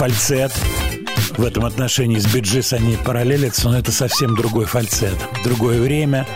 фальцет. 0.00 0.50
В 1.36 1.44
этом 1.44 1.66
отношении 1.66 2.18
с 2.18 2.26
биджис 2.26 2.72
они 2.72 2.96
параллелятся, 2.96 3.68
но 3.68 3.78
это 3.78 3.92
совсем 3.92 4.34
другой 4.34 4.64
фальцет. 4.64 5.14
Другое 5.44 5.78
время, 5.78 6.26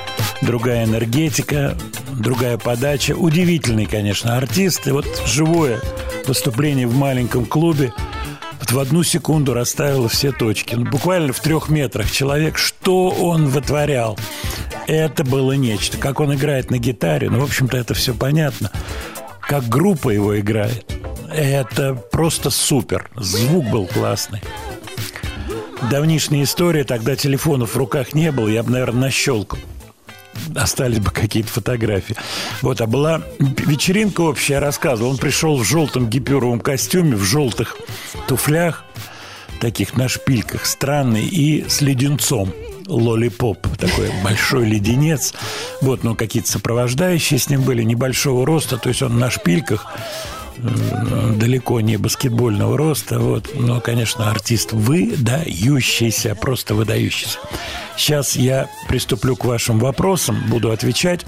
другая 0.42 0.84
энергетика, 0.84 1.74
другая 2.12 2.58
подача. 2.58 3.12
Удивительный, 3.12 3.86
конечно, 3.86 4.36
артист. 4.36 4.86
И 4.86 4.90
вот 4.90 5.06
живое 5.26 5.80
выступление 6.26 6.86
в 6.86 6.94
маленьком 6.94 7.46
клубе 7.46 7.94
вот 8.60 8.70
в 8.70 8.78
одну 8.78 9.02
секунду 9.02 9.54
расставило 9.54 10.10
все 10.10 10.30
точки. 10.30 10.74
Ну, 10.74 10.84
буквально 10.84 11.32
в 11.32 11.40
трех 11.40 11.70
метрах 11.70 12.10
человек, 12.10 12.58
что 12.58 13.08
он 13.08 13.48
вытворял. 13.48 14.18
Это 14.86 15.24
было 15.24 15.52
нечто. 15.52 15.96
Как 15.96 16.20
он 16.20 16.34
играет 16.34 16.70
на 16.70 16.78
гитаре, 16.78 17.30
ну, 17.30 17.40
в 17.40 17.44
общем-то, 17.44 17.76
это 17.76 17.94
все 17.94 18.12
понятно. 18.14 18.70
Как 19.48 19.68
группа 19.68 20.10
его 20.10 20.38
играет. 20.38 20.90
Это 21.30 21.94
просто 21.94 22.50
супер. 22.50 23.10
Звук 23.16 23.66
был 23.66 23.86
классный. 23.86 24.40
Давнишняя 25.90 26.44
история, 26.44 26.84
тогда 26.84 27.14
телефонов 27.14 27.74
в 27.74 27.76
руках 27.76 28.14
не 28.14 28.32
было, 28.32 28.48
я 28.48 28.62
бы, 28.62 28.70
наверное, 28.70 29.02
нащелкал. 29.02 29.58
Остались 30.56 30.98
бы 30.98 31.10
какие-то 31.10 31.50
фотографии. 31.50 32.16
Вот, 32.62 32.80
а 32.80 32.86
была 32.86 33.22
вечеринка 33.38 34.22
общая, 34.22 34.54
я 34.54 34.60
рассказывал. 34.60 35.10
Он 35.10 35.18
пришел 35.18 35.56
в 35.56 35.64
желтом 35.64 36.08
гипюровом 36.08 36.60
костюме, 36.60 37.16
в 37.16 37.22
желтых 37.22 37.76
туфлях, 38.26 38.84
таких 39.60 39.96
на 39.96 40.08
шпильках, 40.08 40.64
странный, 40.66 41.26
и 41.26 41.68
с 41.68 41.80
леденцом 41.80 42.52
лолипоп, 42.86 43.66
такой 43.78 44.10
большой 44.22 44.66
леденец. 44.66 45.34
Вот, 45.80 46.04
но 46.04 46.14
какие-то 46.14 46.50
сопровождающие 46.50 47.38
с 47.38 47.48
ним 47.48 47.62
были 47.62 47.82
небольшого 47.82 48.46
роста, 48.46 48.76
то 48.76 48.88
есть 48.88 49.02
он 49.02 49.18
на 49.18 49.30
шпильках, 49.30 49.86
далеко 50.56 51.80
не 51.80 51.96
баскетбольного 51.96 52.78
роста, 52.78 53.18
вот, 53.18 53.50
но, 53.54 53.80
конечно, 53.80 54.30
артист 54.30 54.72
выдающийся, 54.72 56.34
просто 56.34 56.74
выдающийся. 56.74 57.38
Сейчас 57.96 58.36
я 58.36 58.68
приступлю 58.88 59.36
к 59.36 59.44
вашим 59.44 59.78
вопросам, 59.78 60.42
буду 60.48 60.70
отвечать, 60.70 61.26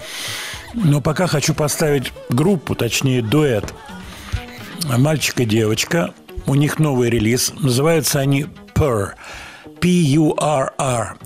но 0.75 1.01
пока 1.01 1.27
хочу 1.27 1.55
поставить 1.55 2.13
группу, 2.29 2.75
точнее 2.75 3.23
дуэт, 3.23 3.75
мальчик 4.85 5.41
и 5.41 5.45
девочка, 5.45 6.15
у 6.47 6.55
них 6.55 6.79
новый 6.79 7.11
релиз, 7.11 7.53
называются 7.59 8.21
они 8.21 8.47
Purr, 8.75 9.15
P-U-R-R, 9.81 11.17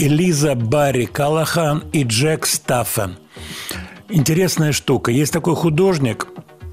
Элиза 0.00 0.54
Барри 0.54 1.06
Калахан 1.06 1.82
и 1.92 2.04
Джек 2.04 2.46
Стаффен. 2.46 3.16
Интересная 4.08 4.70
штука. 4.70 5.10
Есть 5.10 5.32
такой 5.32 5.56
художник 5.56 6.28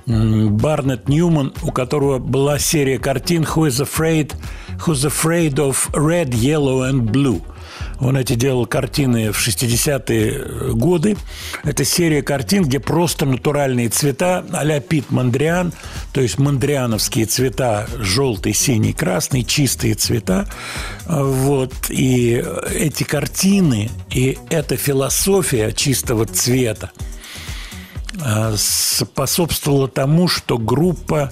Барнет 0.05 1.09
Ньюман, 1.09 1.51
у 1.63 1.71
которого 1.71 2.19
была 2.19 2.59
серия 2.59 2.99
картин 2.99 3.41
«Who 3.41 3.67
is 3.67 3.81
afraid, 3.81 4.33
who's 4.85 5.03
afraid 5.05 5.55
of 5.55 5.89
red, 5.93 6.29
yellow 6.29 6.87
and 6.87 7.09
blue». 7.09 7.41
Он 7.99 8.17
эти 8.17 8.33
делал 8.35 8.65
картины 8.65 9.31
в 9.31 9.47
60-е 9.47 10.73
годы. 10.73 11.17
Это 11.63 11.85
серия 11.85 12.21
картин, 12.21 12.63
где 12.63 12.79
просто 12.79 13.25
натуральные 13.25 13.89
цвета 13.89 14.45
а-ля 14.51 14.79
Пит 14.79 15.11
Мандриан, 15.11 15.73
то 16.13 16.21
есть 16.21 16.37
мандриановские 16.37 17.25
цвета, 17.25 17.87
желтый, 17.97 18.53
синий, 18.53 18.93
красный, 18.93 19.43
чистые 19.43 19.95
цвета. 19.95 20.47
Вот. 21.05 21.73
И 21.89 22.43
эти 22.73 23.03
картины, 23.03 23.89
и 24.11 24.37
эта 24.49 24.75
философия 24.77 25.71
чистого 25.71 26.25
цвета 26.25 26.91
э, 28.23 28.55
способствовала 28.57 29.87
тому, 29.87 30.27
что 30.27 30.57
группа 30.57 31.31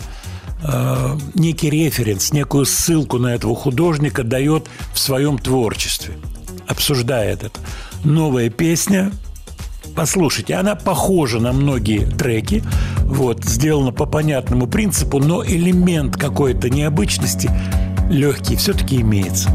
э, 0.63 1.17
некий 1.33 1.69
референс, 1.69 2.31
некую 2.31 2.65
ссылку 2.65 3.17
на 3.17 3.35
этого 3.35 3.55
художника 3.55 4.23
дает 4.23 4.67
в 4.93 4.99
своем 4.99 5.37
творчестве, 5.37 6.15
обсуждает 6.67 7.43
это. 7.43 7.59
Новая 8.03 8.49
песня, 8.49 9.11
послушайте, 9.95 10.55
она 10.55 10.75
похожа 10.75 11.39
на 11.39 11.53
многие 11.53 12.05
треки, 12.05 12.63
вот, 13.01 13.43
сделана 13.43 13.91
по 13.91 14.05
понятному 14.05 14.67
принципу, 14.67 15.19
но 15.19 15.45
элемент 15.45 16.17
какой-то 16.17 16.69
необычности 16.69 17.49
легкий 18.09 18.55
все-таки 18.55 19.01
имеется. 19.01 19.49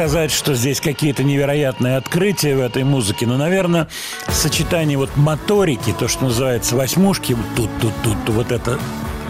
Сказать, 0.00 0.30
что 0.30 0.54
здесь 0.54 0.80
какие-то 0.80 1.22
невероятные 1.22 1.98
открытия 1.98 2.56
в 2.56 2.60
этой 2.60 2.84
музыке, 2.84 3.26
но, 3.26 3.36
наверное, 3.36 3.86
сочетание 4.32 4.96
вот 4.96 5.14
моторики, 5.14 5.92
то, 5.98 6.08
что 6.08 6.24
называется 6.24 6.74
восьмушки, 6.74 7.34
вот 7.34 7.44
тут, 7.54 7.70
тут, 7.82 7.92
тут, 8.02 8.34
вот 8.34 8.50
это 8.50 8.78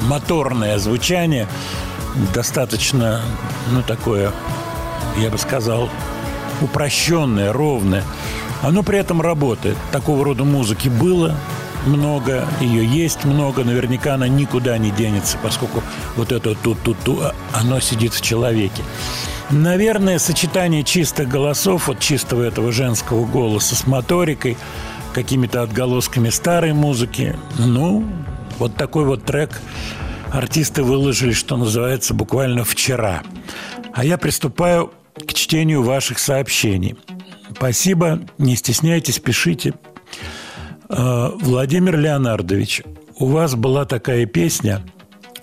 моторное 0.03 0.79
звучание, 0.79 1.49
достаточно, 2.33 3.21
ну, 3.73 3.83
такое, 3.83 4.31
я 5.19 5.29
бы 5.29 5.39
сказал, 5.39 5.91
упрощенное, 6.61 7.53
ровное. 7.53 8.05
Оно 8.63 8.85
при 8.85 9.01
этом 9.01 9.21
работает. 9.21 9.77
Такого 9.91 10.25
рода 10.25 10.45
музыки 10.45 10.89
было 10.89 11.35
много, 11.85 12.47
ее 12.61 12.87
есть 12.87 13.25
много, 13.25 13.65
наверняка 13.65 14.15
она 14.15 14.29
никуда 14.29 14.79
не 14.79 14.93
денется, 14.93 15.37
поскольку 15.43 15.83
вот 16.15 16.31
это 16.31 16.55
тут-тут-ту, 16.55 17.23
оно 17.53 17.81
сидит 17.81 18.15
в 18.15 18.21
человеке. 18.21 18.85
Наверное, 19.51 20.21
сочетание 20.21 20.85
чистых 20.85 21.29
голосов, 21.29 21.89
вот 21.89 21.99
чистого 21.99 22.43
этого 22.45 22.71
женского 22.71 23.27
голоса 23.27 23.75
с 23.75 23.85
моторикой, 23.85 24.57
какими-то 25.13 25.63
отголосками 25.63 26.31
старой 26.31 26.73
музыки, 26.73 27.37
ну, 27.59 28.05
вот 28.59 28.77
такой 28.77 29.05
вот 29.05 29.25
трек 29.25 29.61
артисты 30.31 30.85
выложили, 30.85 31.33
что 31.33 31.57
называется, 31.57 32.15
буквально 32.15 32.63
вчера. 32.63 33.23
А 33.93 34.05
я 34.05 34.19
приступаю 34.19 34.93
к 35.15 35.35
чтению 35.35 35.83
ваших 35.83 36.21
сообщений. 36.21 36.97
Спасибо, 37.53 38.21
не 38.39 38.55
стесняйтесь, 38.55 39.19
пишите. 39.19 39.75
Э, 40.89 41.31
Владимир 41.41 41.99
Леонардович, 41.99 42.83
у 43.19 43.27
вас 43.27 43.57
была 43.57 43.85
такая 43.85 44.27
песня 44.27 44.83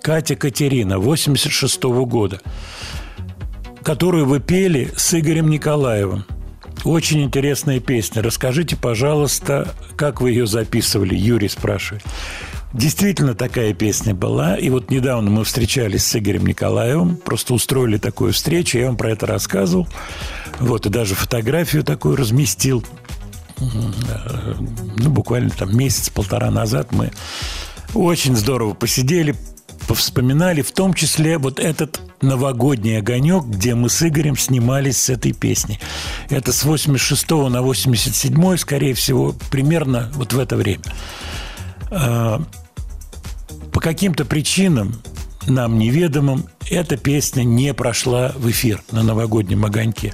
«Катя 0.02 0.38
Катерина» 0.38 0.98
86 0.98 1.84
года, 1.84 2.40
которую 3.88 4.26
вы 4.26 4.42
пели 4.42 4.92
с 4.98 5.18
Игорем 5.18 5.50
Николаевым. 5.50 6.26
Очень 6.84 7.24
интересная 7.24 7.80
песня. 7.80 8.22
Расскажите, 8.22 8.76
пожалуйста, 8.76 9.74
как 9.96 10.20
вы 10.20 10.32
ее 10.32 10.46
записывали? 10.46 11.16
Юрий 11.16 11.48
спрашивает. 11.48 12.04
Действительно 12.74 13.34
такая 13.34 13.74
песня 13.74 14.14
была. 14.14 14.58
И 14.58 14.70
вот 14.70 14.92
недавно 14.92 15.32
мы 15.32 15.46
встречались 15.46 16.06
с 16.06 16.18
Игорем 16.18 16.46
Николаевым, 16.46 17.16
просто 17.16 17.54
устроили 17.54 17.96
такую 17.96 18.34
встречу, 18.34 18.78
я 18.78 18.88
вам 18.88 18.98
про 18.98 19.12
это 19.12 19.26
рассказывал. 19.26 19.88
Вот, 20.60 20.86
и 20.86 20.90
даже 20.90 21.16
фотографию 21.16 21.86
такую 21.86 22.18
разместил. 22.18 22.84
Ну, 23.58 25.10
буквально 25.10 25.52
там 25.52 25.78
месяц-полтора 25.78 26.52
назад 26.52 26.92
мы 26.92 27.12
очень 27.94 28.36
здорово 28.36 28.74
посидели, 28.74 29.34
повспоминали, 29.88 30.62
в 30.62 30.72
том 30.72 30.94
числе 30.94 31.38
вот 31.38 31.60
этот 31.60 32.02
новогодний 32.22 32.98
огонек, 32.98 33.46
где 33.46 33.76
мы 33.76 33.90
с 33.90 34.02
Игорем 34.02 34.38
снимались 34.38 34.98
с 34.98 35.10
этой 35.10 35.34
песней. 35.34 35.80
Это 36.30 36.52
с 36.52 36.64
86 36.64 37.30
на 37.50 37.62
87, 37.62 38.58
скорее 38.58 38.94
всего, 38.94 39.36
примерно 39.50 40.12
вот 40.16 40.34
в 40.34 40.40
это 40.40 40.56
время. 40.56 40.84
А, 41.90 42.42
По 43.72 43.80
каким-то 43.80 44.26
причинам, 44.26 45.02
нам 45.48 45.80
неведомым, 45.80 46.46
эта 46.70 46.98
песня 46.98 47.44
не 47.44 47.74
прошла 47.74 48.34
в 48.36 48.50
эфир 48.50 48.84
на 48.92 49.04
новогоднем 49.04 49.66
огоньке. 49.66 50.14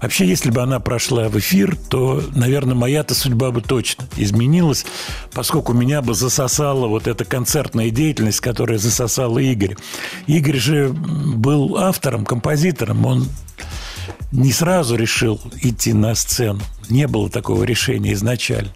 Вообще, 0.00 0.26
если 0.26 0.50
бы 0.50 0.60
она 0.60 0.80
прошла 0.80 1.28
в 1.28 1.38
эфир, 1.38 1.76
то, 1.88 2.22
наверное, 2.34 2.74
моя-то 2.74 3.14
судьба 3.14 3.50
бы 3.50 3.60
точно 3.60 4.04
изменилась, 4.16 4.84
поскольку 5.32 5.72
меня 5.72 6.02
бы 6.02 6.14
засосала 6.14 6.86
вот 6.86 7.06
эта 7.06 7.24
концертная 7.24 7.90
деятельность, 7.90 8.40
которая 8.40 8.78
засосала 8.78 9.38
Игорь. 9.38 9.76
Игорь 10.26 10.58
же 10.58 10.88
был 10.90 11.76
автором, 11.76 12.24
композитором, 12.24 13.06
он 13.06 13.28
не 14.32 14.52
сразу 14.52 14.96
решил 14.96 15.40
идти 15.60 15.92
на 15.92 16.14
сцену. 16.14 16.60
Не 16.88 17.06
было 17.06 17.28
такого 17.28 17.64
решения 17.64 18.12
изначально. 18.14 18.72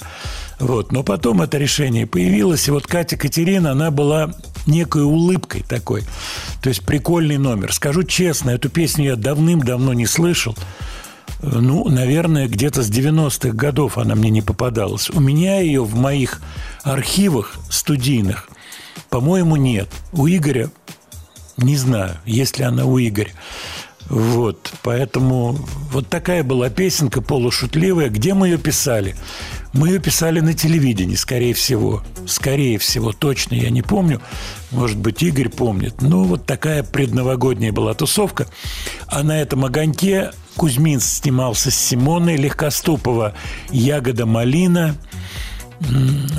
Вот. 0.59 0.92
Но 0.92 1.03
потом 1.03 1.42
это 1.42 1.59
решение 1.59 2.07
появилось, 2.07 2.69
и 2.69 2.71
вот 2.71 2.87
Катя 2.87 3.16
Катерина, 3.16 3.73
она 3.73 3.90
была 3.90 4.33
некой 4.66 5.03
улыбкой 5.03 5.62
такой. 5.62 6.03
То 6.62 6.69
есть 6.69 6.85
прикольный 6.85 7.38
номер. 7.38 7.73
Скажу 7.73 8.03
честно, 8.03 8.51
эту 8.51 8.69
песню 8.69 9.05
я 9.07 9.16
давным-давно 9.16 9.92
не 9.92 10.07
слышал. 10.07 10.57
Ну, 11.42 11.88
наверное, 11.88 12.49
где-то 12.49 12.83
с 12.83 12.90
90-х 12.90 13.51
годов 13.51 13.99
она 13.99 14.14
мне 14.14 14.31
не 14.31 14.42
попадалась. 14.42 15.11
У 15.11 15.21
меня 15.21 15.61
ее 15.61 15.85
в 15.85 15.95
моих 15.95 16.40
архивах 16.83 17.55
студийных, 17.69 18.49
по-моему, 19.11 19.57
нет. 19.57 19.88
У 20.12 20.27
Игоря 20.27 20.71
не 21.57 21.77
знаю, 21.77 22.16
есть 22.25 22.59
ли 22.59 22.64
она 22.64 22.85
у 22.85 22.99
Игоря. 22.99 23.31
Вот, 24.09 24.73
поэтому 24.83 25.59
вот 25.90 26.09
такая 26.09 26.45
была 26.45 26.71
песенка 26.71 27.21
полушутливая. 27.21 28.09
Где 28.09 28.35
мы 28.35 28.49
ее 28.49 28.59
писали? 28.59 29.16
Мы 29.76 29.88
ее 29.88 29.98
писали 29.98 30.40
на 30.40 30.54
телевидении, 30.54 31.16
скорее 31.16 31.52
всего. 31.52 32.02
Скорее 32.26 32.78
всего, 32.78 33.12
точно 33.12 33.54
я 33.54 33.68
не 33.68 33.82
помню. 33.82 34.22
Может 34.70 34.96
быть, 34.96 35.22
Игорь 35.22 35.50
помнит. 35.50 36.00
Ну, 36.00 36.24
вот 36.24 36.46
такая 36.46 36.82
предновогодняя 36.82 37.72
была 37.72 37.92
тусовка. 37.92 38.46
А 39.06 39.22
на 39.22 39.38
этом 39.38 39.66
огоньке 39.66 40.32
Кузьмин 40.56 41.00
снимался 41.00 41.70
с 41.70 41.74
Симоной 41.74 42.36
Легкоступова 42.36 43.34
«Ягода 43.70 44.24
малина». 44.24 44.96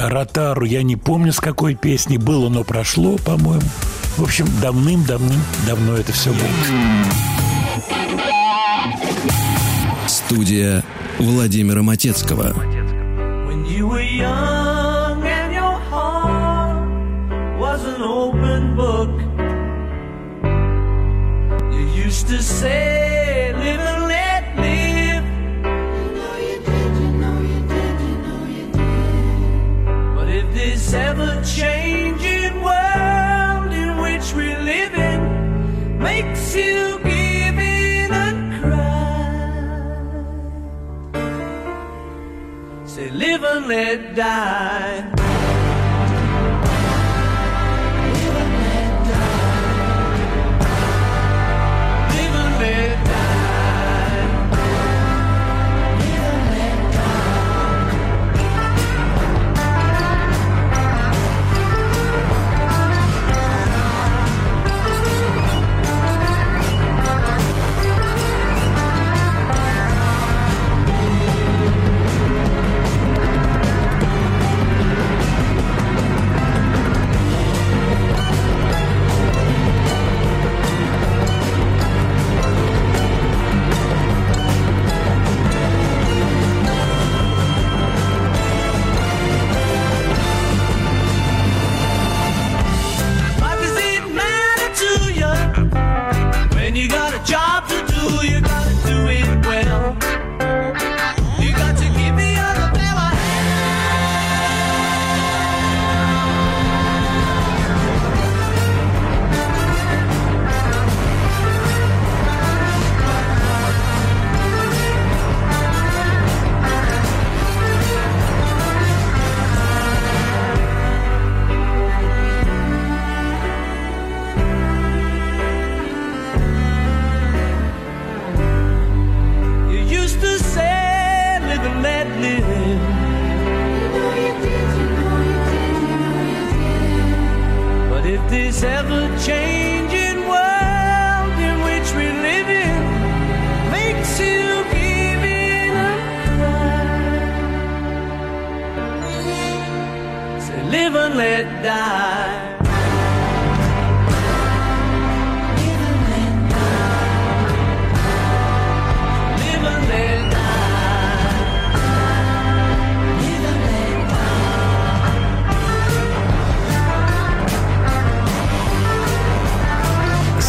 Ротару 0.01 0.65
я 0.65 0.81
не 0.81 0.95
помню, 0.95 1.31
с 1.31 1.39
какой 1.39 1.75
песни. 1.75 2.17
Было, 2.17 2.49
но 2.49 2.63
прошло, 2.63 3.17
по-моему. 3.17 3.69
В 4.17 4.23
общем, 4.23 4.47
давным-давным 4.59 5.39
давно 5.67 5.95
это 5.95 6.11
все 6.11 6.31
было. 6.31 6.49
Студия 10.07 10.83
Владимира 11.19 11.83
Матецкого. 11.83 12.76
You 13.77 13.87
were 13.89 14.01
young 14.01 15.21
and 15.23 15.53
your 15.53 15.77
heart 15.91 16.89
was 17.59 17.85
an 17.85 18.01
open 18.01 18.75
book, 18.75 19.13
you 21.71 21.85
used 22.05 22.27
to 22.29 22.41
say, 22.41 23.53
Live 23.53 23.79
and 23.79 24.03
let 24.07 24.43
live. 24.65 25.25
You 26.01 26.09
know 26.17 26.37
you 26.49 26.57
did, 26.69 26.91
you 27.01 27.09
know 27.21 27.39
you 27.51 27.59
did, 27.73 28.01
you 28.07 28.17
know 28.25 28.41
you 28.57 28.65
did. 28.71 30.15
But 30.15 30.27
if 30.27 30.51
this 30.55 30.93
ever 30.93 31.39
changing 31.43 32.59
world 32.63 33.71
in 33.73 33.97
which 34.01 34.33
we 34.33 34.55
live 34.55 34.95
in 34.95 35.99
makes 35.99 36.55
you 36.55 36.86
let 43.59 44.15
die. 44.15 45.26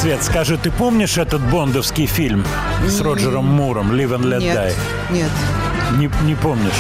Свет, 0.09 0.25
скажи, 0.25 0.57
ты 0.57 0.71
помнишь 0.71 1.19
этот 1.19 1.43
бондовский 1.51 2.07
фильм 2.07 2.43
с 2.87 2.99
Роджером 3.03 3.45
Муром 3.45 3.93
«Live 3.93 4.17
and 4.17 4.23
Let 4.23 4.41
Нет, 4.41 4.57
Die»? 4.57 5.13
нет. 5.13 5.31
Не, 5.99 6.11
не 6.27 6.35
помнишь? 6.35 6.73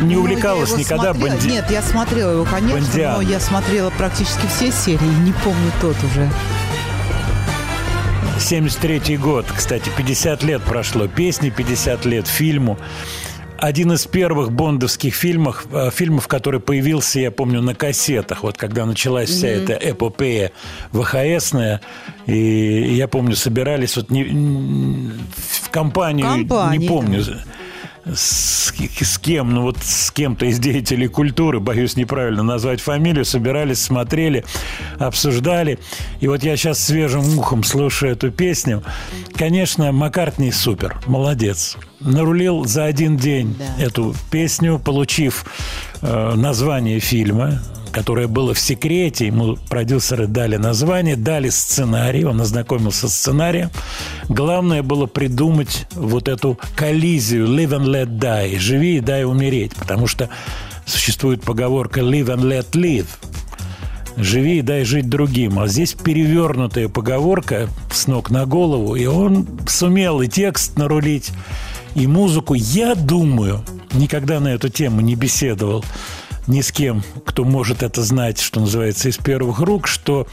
Не 0.00 0.14
Ну, 0.14 0.20
увлекалась 0.20 0.76
никогда 0.76 1.12
смотрела. 1.12 1.32
бонди... 1.32 1.48
Нет, 1.48 1.68
я 1.68 1.82
смотрела 1.82 2.30
его, 2.30 2.44
конечно, 2.44 2.78
Бондиан. 2.78 3.14
но 3.16 3.20
я 3.22 3.40
смотрела 3.40 3.90
практически 3.90 4.46
все 4.46 4.70
серии, 4.70 5.04
не 5.24 5.32
помню 5.32 5.72
тот 5.80 5.96
уже. 6.04 6.30
73 8.38 9.16
год, 9.16 9.46
кстати, 9.52 9.90
50 9.96 10.44
лет 10.44 10.62
прошло. 10.62 11.08
Песни 11.08 11.50
50 11.50 12.04
лет, 12.04 12.28
фильму. 12.28 12.78
Один 13.60 13.92
из 13.92 14.06
первых 14.06 14.52
бондовских 14.52 15.14
фильмов, 15.14 15.66
э, 15.70 15.90
фильмов, 15.92 16.28
который 16.28 16.60
появился, 16.60 17.20
я 17.20 17.30
помню, 17.30 17.60
на 17.60 17.74
кассетах. 17.74 18.42
Вот 18.42 18.56
когда 18.56 18.86
началась 18.86 19.28
вся 19.28 19.48
эта 19.48 19.74
эпопея 19.74 20.52
ВХСная. 20.92 21.82
И 22.26 22.94
я 22.94 23.06
помню, 23.06 23.36
собирались 23.36 23.96
вот 23.96 24.10
не, 24.10 24.24
в 24.24 25.68
компанию, 25.70 26.26
Компания, 26.26 26.78
не 26.78 26.88
помню, 26.88 27.24
с, 28.04 28.72
с 28.72 29.18
кем, 29.18 29.52
ну 29.52 29.62
вот 29.62 29.78
с 29.82 30.10
кем-то 30.10 30.46
из 30.46 30.58
деятелей 30.58 31.08
культуры, 31.08 31.60
боюсь 31.60 31.96
неправильно 31.96 32.42
назвать 32.42 32.80
фамилию, 32.80 33.24
собирались, 33.24 33.80
смотрели, 33.80 34.44
обсуждали. 34.98 35.78
И 36.20 36.28
вот 36.28 36.42
я 36.42 36.56
сейчас 36.56 36.78
свежим 36.82 37.38
ухом 37.38 37.62
слушаю 37.64 38.12
эту 38.12 38.30
песню. 38.30 38.82
Конечно, 39.34 39.92
Маккартни 39.92 40.50
супер, 40.52 41.00
молодец. 41.06 41.76
Нарулил 42.00 42.64
за 42.64 42.84
один 42.84 43.16
день 43.16 43.56
Да. 43.58 43.84
эту 43.84 44.14
песню, 44.30 44.78
получив 44.78 45.44
название 46.02 47.00
фильма, 47.00 47.60
которое 47.92 48.28
было 48.28 48.54
в 48.54 48.60
секрете. 48.60 49.26
Ему 49.26 49.56
продюсеры 49.68 50.26
дали 50.26 50.56
название, 50.56 51.16
дали 51.16 51.48
сценарий, 51.48 52.24
он 52.24 52.40
ознакомился 52.40 53.08
с 53.08 53.14
сценарием. 53.14 53.70
Главное 54.28 54.82
было 54.82 55.06
придумать 55.06 55.86
вот 55.92 56.28
эту 56.28 56.58
коллизию 56.76 57.46
«live 57.46 57.70
and 57.70 57.86
let 57.86 58.18
die»– 58.18 58.58
«живи 58.60 58.96
и 58.96 59.00
дай 59.00 59.24
умереть», 59.24 59.74
потому 59.74 60.06
что 60.06 60.28
существует 60.86 61.42
поговорка 61.42 62.00
«live 62.00 62.26
and 62.26 62.42
let 62.42 62.70
live», 62.72 63.06
живи 64.16 64.58
и 64.58 64.62
дай 64.62 64.84
жить 64.84 65.08
другим. 65.08 65.58
А 65.58 65.66
здесь 65.66 65.94
перевернутая 65.94 66.88
поговорка 66.88 67.68
с 67.92 68.06
ног 68.06 68.30
на 68.30 68.46
голову, 68.46 68.94
и 68.94 69.06
он 69.06 69.46
сумел 69.66 70.20
и 70.20 70.28
текст 70.28 70.76
нарулить, 70.76 71.30
и 71.94 72.06
музыку. 72.06 72.54
Я 72.54 72.94
думаю, 72.94 73.64
никогда 73.92 74.40
на 74.40 74.48
эту 74.48 74.68
тему 74.68 75.00
не 75.00 75.14
беседовал 75.14 75.84
ни 76.46 76.60
с 76.60 76.72
кем, 76.72 77.02
кто 77.24 77.44
может 77.44 77.82
это 77.82 78.02
знать, 78.02 78.40
что 78.40 78.60
называется, 78.60 79.08
из 79.08 79.16
первых 79.18 79.60
рук, 79.60 79.86
что 79.86 80.26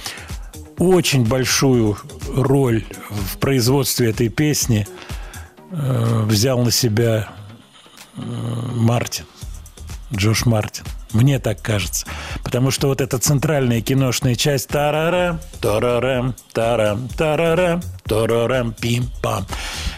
очень 0.77 1.25
большую 1.25 1.97
роль 2.33 2.85
в 3.09 3.37
производстве 3.37 4.09
этой 4.09 4.29
песни 4.29 4.87
э, 5.71 6.23
взял 6.25 6.63
на 6.63 6.71
себя 6.71 7.29
э, 8.15 8.21
Мартин. 8.73 9.25
Джош 10.13 10.45
Мартин. 10.45 10.85
Мне 11.13 11.39
так 11.39 11.61
кажется. 11.61 12.05
Потому 12.43 12.71
что 12.71 12.87
вот 12.87 13.01
эта 13.01 13.17
центральная 13.17 13.81
киношная 13.81 14.35
часть 14.35 14.67
тарарам, 14.67 15.39
тарарам, 15.61 16.35
тарам, 16.53 17.07
тарарам, 17.09 17.81
тарарам, 18.03 18.73
пим-пам. 18.73 19.45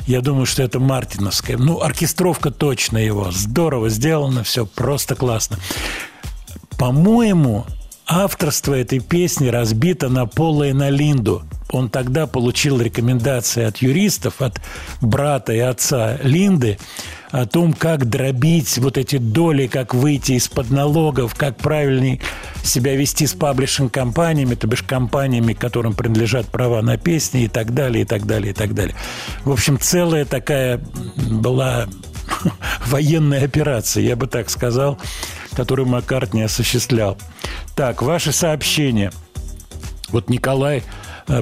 Я 0.06 0.22
думаю, 0.22 0.46
что 0.46 0.64
это 0.64 0.80
мартиновская. 0.80 1.58
Ну, 1.58 1.82
оркестровка 1.82 2.52
точно 2.52 2.98
его. 2.98 3.32
Здорово 3.32 3.90
сделано, 3.90 4.44
все 4.44 4.66
просто 4.66 5.16
классно. 5.16 5.58
По-моему, 6.78 7.66
авторство 8.08 8.74
этой 8.74 9.00
песни 9.00 9.48
разбито 9.48 10.10
на 10.10 10.26
Пола 10.26 10.70
и 10.70 10.74
на 10.74 10.90
Линду. 10.90 11.44
Он 11.72 11.90
тогда 11.90 12.26
получил 12.26 12.82
рекомендации 12.82 13.64
от 13.64 13.78
юристов, 13.78 14.42
от 14.42 14.60
брата 15.02 15.54
и 15.54 15.60
отца 15.60 16.18
Линды 16.24 16.80
о 17.32 17.46
том, 17.46 17.74
как 17.74 18.10
дробить 18.10 18.78
вот 18.80 18.98
эти 18.98 19.18
доли, 19.18 19.68
как 19.68 19.94
выйти 19.94 20.34
из-под 20.34 20.72
налогов, 20.72 21.36
как 21.36 21.58
правильнее 21.58 22.20
себя 22.64 22.96
вести 22.96 23.28
с 23.28 23.34
паблишинг-компаниями, 23.34 24.56
то 24.56 24.68
бишь 24.68 24.84
компаниями, 24.84 25.54
которым 25.54 25.94
принадлежат 25.94 26.48
права 26.48 26.82
на 26.82 26.98
песни 26.98 27.44
и 27.44 27.48
так 27.48 27.74
далее, 27.74 28.04
и 28.04 28.06
так 28.06 28.26
далее, 28.26 28.52
и 28.52 28.54
так 28.54 28.74
далее. 28.74 28.96
В 29.44 29.52
общем, 29.52 29.80
целая 29.80 30.26
такая 30.26 30.80
была 31.30 31.88
военная 32.88 33.46
операция, 33.46 34.04
я 34.04 34.16
бы 34.16 34.28
так 34.28 34.50
сказал, 34.50 34.98
которую 35.56 35.88
Маккартни 35.88 36.42
осуществлял. 36.42 37.18
Так, 37.76 38.02
ваши 38.02 38.32
сообщения. 38.32 39.12
Вот 40.10 40.30
Николай 40.30 40.84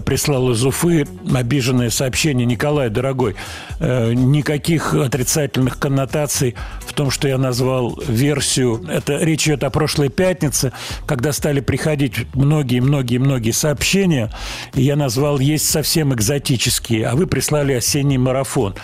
прислал 0.06 0.52
из 0.52 0.66
Уфы 0.66 1.08
обиженное 1.34 1.90
сообщение. 1.90 2.46
Николай, 2.46 2.90
дорогой, 2.90 3.36
э, 3.80 4.14
никаких 4.14 4.94
отрицательных 4.94 5.80
коннотаций 5.80 6.56
в 6.82 6.94
том, 6.94 7.10
что 7.12 7.28
я 7.28 7.38
назвал 7.38 7.98
версию. 8.08 8.86
Это 8.90 9.18
речь 9.18 9.48
идет 9.48 9.64
о 9.64 9.70
прошлой 9.70 10.10
пятнице, 10.10 10.74
когда 11.06 11.32
стали 11.32 11.60
приходить 11.60 12.26
многие-многие-многие 12.34 13.52
сообщения, 13.52 14.32
и 14.74 14.82
я 14.82 14.96
назвал 14.96 15.40
«Есть 15.40 15.70
совсем 15.70 16.14
экзотические», 16.14 17.08
а 17.08 17.16
вы 17.16 17.28
прислали 17.28 17.74
«Осенний 17.74 18.18
марафон». 18.18 18.76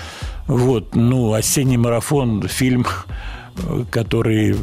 Вот, 0.48 0.96
ну, 0.96 1.34
«Осенний 1.34 1.78
марафон»– 1.78 2.48
фильм, 2.50 2.86
э, 3.58 3.86
который 3.90 4.56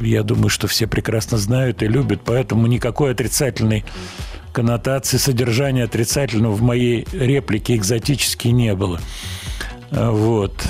я 0.00 0.22
думаю, 0.22 0.48
что 0.48 0.66
все 0.66 0.86
прекрасно 0.86 1.38
знают 1.38 1.82
и 1.82 1.88
любят, 1.88 2.20
поэтому 2.24 2.66
никакой 2.66 3.12
отрицательной 3.12 3.84
коннотации, 4.52 5.16
содержания 5.16 5.84
отрицательного 5.84 6.52
в 6.52 6.62
моей 6.62 7.06
реплике 7.12 7.76
экзотически 7.76 8.48
не 8.48 8.74
было. 8.74 9.00
А, 9.90 10.10
Вот. 10.10 10.66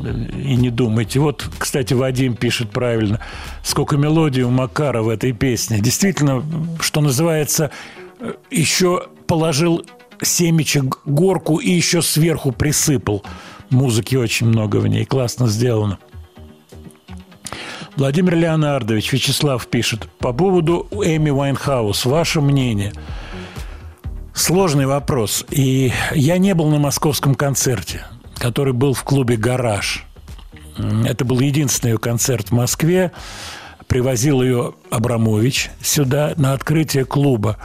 И 0.00 0.54
не 0.54 0.70
думайте. 0.70 1.18
Вот, 1.18 1.44
кстати, 1.58 1.92
Вадим 1.92 2.36
пишет 2.36 2.70
правильно. 2.70 3.20
Сколько 3.64 3.96
мелодий 3.96 4.42
у 4.42 4.50
Макара 4.50 5.02
в 5.02 5.08
этой 5.08 5.32
песне. 5.32 5.80
Действительно, 5.80 6.44
что 6.80 7.00
называется, 7.00 7.72
еще 8.50 9.08
положил 9.26 9.84
семечек 10.22 11.00
горку 11.04 11.56
и 11.56 11.70
еще 11.70 12.02
сверху 12.02 12.52
присыпал. 12.52 13.24
Музыки 13.70 14.16
очень 14.16 14.46
много 14.46 14.76
в 14.76 14.86
ней. 14.86 15.04
Классно 15.04 15.48
сделано. 15.48 15.98
Владимир 17.98 18.36
Леонардович, 18.36 19.12
Вячеслав 19.12 19.66
пишет. 19.66 20.08
По 20.20 20.32
поводу 20.32 20.86
Эми 20.92 21.30
Уайнхаус, 21.30 22.04
ваше 22.04 22.40
мнение? 22.40 22.92
Сложный 24.32 24.86
вопрос. 24.86 25.44
И 25.50 25.92
я 26.14 26.38
не 26.38 26.54
был 26.54 26.68
на 26.68 26.78
московском 26.78 27.34
концерте, 27.34 28.06
который 28.36 28.72
был 28.72 28.94
в 28.94 29.02
клубе 29.02 29.36
«Гараж». 29.36 30.04
Это 30.76 31.24
был 31.24 31.40
единственный 31.40 31.94
ее 31.94 31.98
концерт 31.98 32.50
в 32.50 32.52
Москве. 32.52 33.10
Привозил 33.88 34.42
ее 34.42 34.74
Абрамович 34.90 35.72
сюда 35.82 36.34
на 36.36 36.52
открытие 36.52 37.04
клуба. 37.04 37.56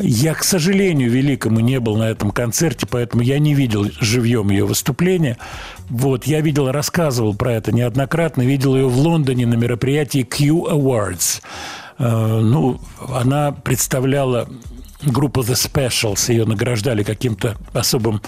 Я, 0.00 0.34
к 0.34 0.44
сожалению, 0.44 1.10
великому 1.10 1.58
не 1.60 1.80
был 1.80 1.96
на 1.96 2.08
этом 2.08 2.30
концерте, 2.30 2.86
поэтому 2.88 3.22
я 3.22 3.38
не 3.38 3.54
видел 3.54 3.86
живьем 4.00 4.50
ее 4.50 4.64
выступления. 4.64 5.38
Вот, 5.88 6.24
я 6.24 6.40
видел, 6.40 6.70
рассказывал 6.70 7.34
про 7.34 7.54
это 7.54 7.72
неоднократно, 7.72 8.42
видел 8.42 8.76
ее 8.76 8.88
в 8.88 8.96
Лондоне 8.96 9.46
на 9.46 9.54
мероприятии 9.54 10.22
Q 10.22 10.68
Awards. 10.70 11.42
Э, 11.98 12.40
Ну, 12.40 12.80
она 13.12 13.50
представляла 13.50 14.48
группу 15.02 15.40
The 15.40 15.54
Specials, 15.54 16.30
ее 16.30 16.44
награждали 16.44 17.02
каким-то 17.02 17.56
особым 17.72 18.22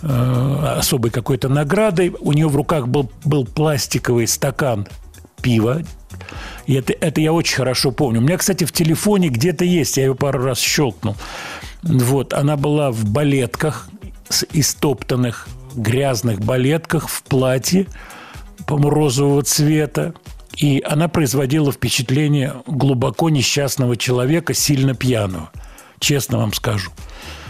э, 0.00 0.76
особой 0.78 1.10
какой-то 1.10 1.48
наградой. 1.50 2.14
У 2.20 2.32
нее 2.32 2.48
в 2.48 2.56
руках 2.56 2.88
был, 2.88 3.10
был 3.24 3.44
пластиковый 3.44 4.26
стакан 4.26 4.86
пива. 5.42 5.82
И 6.66 6.74
это, 6.74 6.92
это 6.92 7.20
я 7.20 7.32
очень 7.32 7.56
хорошо 7.56 7.90
помню. 7.90 8.20
У 8.20 8.22
меня, 8.22 8.38
кстати, 8.38 8.64
в 8.64 8.72
телефоне 8.72 9.28
где-то 9.28 9.64
есть, 9.64 9.96
я 9.96 10.04
ее 10.04 10.14
пару 10.14 10.42
раз 10.42 10.58
щелкнул. 10.58 11.16
Вот, 11.82 12.32
она 12.32 12.56
была 12.56 12.90
в 12.90 13.04
балетках, 13.04 13.88
с 14.28 14.46
истоптанных 14.52 15.48
грязных 15.74 16.40
балетках, 16.40 17.08
в 17.08 17.22
платье, 17.24 17.86
по-моему, 18.66 18.90
розового 18.90 19.42
цвета. 19.42 20.14
И 20.56 20.82
она 20.86 21.08
производила 21.08 21.72
впечатление 21.72 22.54
глубоко 22.66 23.30
несчастного 23.30 23.96
человека, 23.96 24.54
сильно 24.54 24.94
пьяного. 24.94 25.50
Честно 25.98 26.38
вам 26.38 26.52
скажу. 26.52 26.90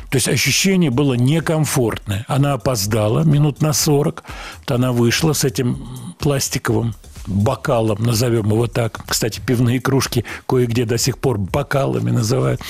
То 0.09 0.17
есть 0.17 0.29
ощущение 0.29 0.91
было 0.91 1.15
некомфортное. 1.15 2.25
Она 2.29 2.53
опоздала 2.53 3.25
минут 3.25 3.61
на 3.61 3.73
40. 3.73 4.23
Вот 4.61 4.71
она 4.71 4.93
вышла 4.93 5.33
с 5.33 5.43
этим 5.43 6.15
пластиковым 6.19 6.95
бокалом, 7.27 8.03
назовем 8.03 8.51
его 8.51 8.67
так. 8.67 9.05
Кстати, 9.07 9.41
пивные 9.45 9.81
кружки 9.81 10.25
кое-где 10.47 10.85
до 10.85 10.99
сих 10.99 11.19
пор 11.19 11.39
бокалами 11.39 12.11
называют. 12.11 12.61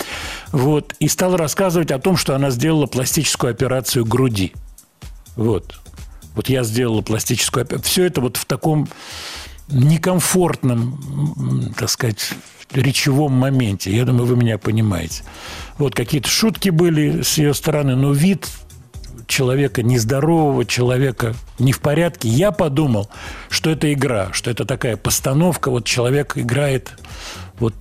Вот. 0.53 0.95
И 0.99 1.09
стала 1.09 1.37
рассказывать 1.37 1.91
о 1.91 1.99
том, 1.99 2.17
что 2.17 2.35
она 2.35 2.51
сделала 2.51 2.87
пластическую 2.87 3.51
операцию 3.51 4.05
груди. 4.05 4.53
Вот. 5.37 5.79
Вот 6.35 6.49
я 6.49 6.65
сделала 6.65 7.03
пластическую 7.03 7.63
операцию. 7.63 7.91
Все 7.91 8.05
это 8.05 8.21
вот 8.21 8.37
в 8.37 8.45
таком 8.45 8.89
некомфортном, 9.69 11.73
так 11.79 11.89
сказать, 11.89 12.33
речевом 12.73 13.33
моменте. 13.33 13.95
Я 13.95 14.05
думаю, 14.05 14.27
вы 14.27 14.37
меня 14.37 14.59
понимаете. 14.59 15.25
Вот 15.79 15.95
какие-то 15.95 16.29
шутки 16.29 16.71
были 16.71 17.23
с 17.23 17.39
ее 17.39 17.55
стороны, 17.55 17.97
но 17.97 18.13
вид 18.13 18.49
человека 19.33 19.83
нездорового, 19.83 20.65
человека 20.65 21.35
не 21.59 21.73
в 21.73 21.81
порядке. 21.81 22.29
Я 22.29 22.53
подумал, 22.53 23.09
что 23.49 23.71
это 23.71 23.93
игра, 23.93 24.29
что 24.33 24.51
это 24.51 24.65
такая 24.65 24.97
постановка. 24.97 25.71
Вот 25.71 25.87
человек 25.87 26.37
играет 26.37 26.93
вот 27.59 27.75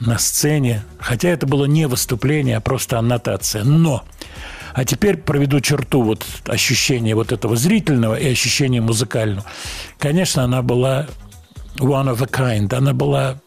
на 0.00 0.18
сцене, 0.18 0.82
хотя 0.98 1.28
это 1.28 1.46
было 1.46 1.66
не 1.66 1.86
выступление, 1.86 2.56
а 2.56 2.60
просто 2.60 2.98
аннотация. 2.98 3.62
Но 3.62 4.04
а 4.74 4.84
теперь 4.84 5.18
проведу 5.18 5.60
черту 5.60 6.02
вот 6.02 6.26
ощущения 6.46 7.14
вот 7.14 7.30
этого 7.30 7.56
зрительного 7.56 8.18
и 8.18 8.32
ощущения 8.32 8.80
музыкального. 8.80 9.44
Конечно, 9.98 10.42
она 10.42 10.62
была 10.62 11.06
one 11.78 12.12
of 12.12 12.22
a 12.22 12.26
kind. 12.26 12.74
Она 12.74 12.92
была 12.92 13.40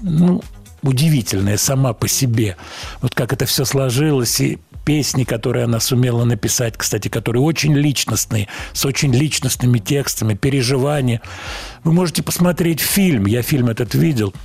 ну, 0.00 0.42
удивительная 0.82 1.58
сама 1.58 1.92
по 1.92 2.08
себе. 2.08 2.56
Вот 3.02 3.14
как 3.14 3.32
это 3.32 3.44
все 3.44 3.64
сложилось, 3.64 4.40
и 4.40 4.58
песни, 4.84 5.24
которые 5.24 5.64
она 5.64 5.80
сумела 5.80 6.24
написать, 6.24 6.76
кстати, 6.76 7.08
которые 7.08 7.42
очень 7.42 7.74
личностные, 7.74 8.48
с 8.72 8.84
очень 8.84 9.14
личностными 9.14 9.78
текстами, 9.78 10.34
переживания. 10.34 11.20
Вы 11.84 11.92
можете 11.92 12.22
посмотреть 12.22 12.80
фильм, 12.80 13.26
я 13.26 13.42
фильм 13.42 13.68
этот 13.68 13.94
видел– 13.94 14.34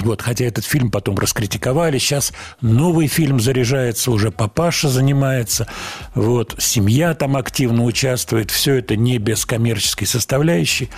вот, 0.00 0.22
хотя 0.22 0.44
этот 0.44 0.64
фильм 0.64 0.90
потом 0.90 1.18
раскритиковали, 1.18 1.98
сейчас 1.98 2.32
новый 2.60 3.08
фильм 3.08 3.40
заряжается, 3.40 4.10
уже 4.12 4.30
папаша 4.30 4.88
занимается, 4.88 5.66
вот, 6.14 6.54
семья 6.58 7.14
там 7.14 7.36
активно 7.36 7.84
участвует, 7.84 8.50
все 8.50 8.74
это 8.74 8.96
не 8.96 9.18
без 9.18 9.44
коммерческой 9.44 10.06
составляющей. 10.06 10.88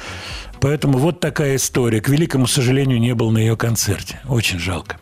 Поэтому 0.60 0.98
вот 0.98 1.20
такая 1.20 1.56
история. 1.56 2.02
К 2.02 2.10
великому 2.10 2.46
сожалению, 2.46 3.00
не 3.00 3.14
был 3.14 3.30
на 3.30 3.38
ее 3.38 3.56
концерте. 3.56 4.20
Очень 4.28 4.58
жалко. 4.58 4.98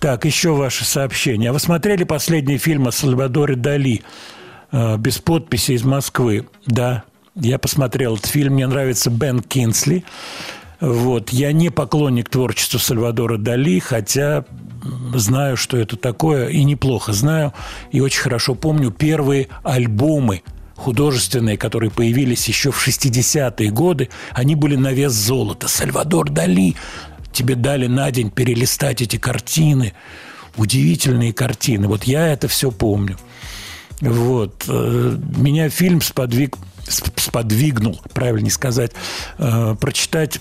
Так, 0.00 0.24
еще 0.24 0.52
ваше 0.52 0.84
сообщение. 0.84 1.50
А 1.50 1.52
вы 1.52 1.58
смотрели 1.58 2.04
последний 2.04 2.58
фильм 2.58 2.86
о 2.86 2.92
Сальвадоре 2.92 3.56
Дали 3.56 4.02
э, 4.70 4.96
без 4.96 5.18
подписи 5.18 5.72
из 5.72 5.82
Москвы? 5.82 6.46
Да, 6.66 7.02
я 7.34 7.58
посмотрел 7.58 8.14
этот 8.14 8.26
фильм. 8.26 8.54
Мне 8.54 8.68
нравится 8.68 9.10
Бен 9.10 9.40
Кинсли. 9.40 10.04
Вот. 10.80 11.30
Я 11.30 11.52
не 11.52 11.70
поклонник 11.70 12.28
творчества 12.28 12.78
Сальвадора 12.78 13.38
Дали, 13.38 13.80
хотя 13.80 14.44
знаю, 15.14 15.56
что 15.56 15.76
это 15.76 15.96
такое, 15.96 16.48
и 16.48 16.62
неплохо 16.62 17.12
знаю, 17.12 17.52
и 17.90 18.00
очень 18.00 18.20
хорошо 18.20 18.54
помню 18.54 18.92
первые 18.92 19.48
альбомы 19.64 20.42
художественные, 20.78 21.58
которые 21.58 21.90
появились 21.90 22.46
еще 22.46 22.70
в 22.70 22.86
60-е 22.86 23.70
годы, 23.70 24.10
они 24.32 24.54
были 24.54 24.76
на 24.76 24.92
вес 24.92 25.12
золота. 25.12 25.66
Сальвадор 25.66 26.30
Дали, 26.30 26.76
тебе 27.38 27.54
дали 27.54 27.86
на 27.86 28.10
день 28.10 28.30
перелистать 28.30 29.00
эти 29.00 29.16
картины, 29.16 29.92
удивительные 30.56 31.32
картины. 31.32 31.86
Вот 31.86 32.02
я 32.04 32.26
это 32.26 32.48
все 32.48 32.72
помню. 32.72 33.16
Вот. 34.00 34.64
Э, 34.66 35.16
Меня 35.36 35.70
фильм 35.70 36.00
сподвиг, 36.00 36.56
сп- 36.88 37.12
сподвигнул, 37.20 38.00
правильнее 38.12 38.50
сказать, 38.50 38.90
э, 39.38 39.76
прочитать 39.80 40.40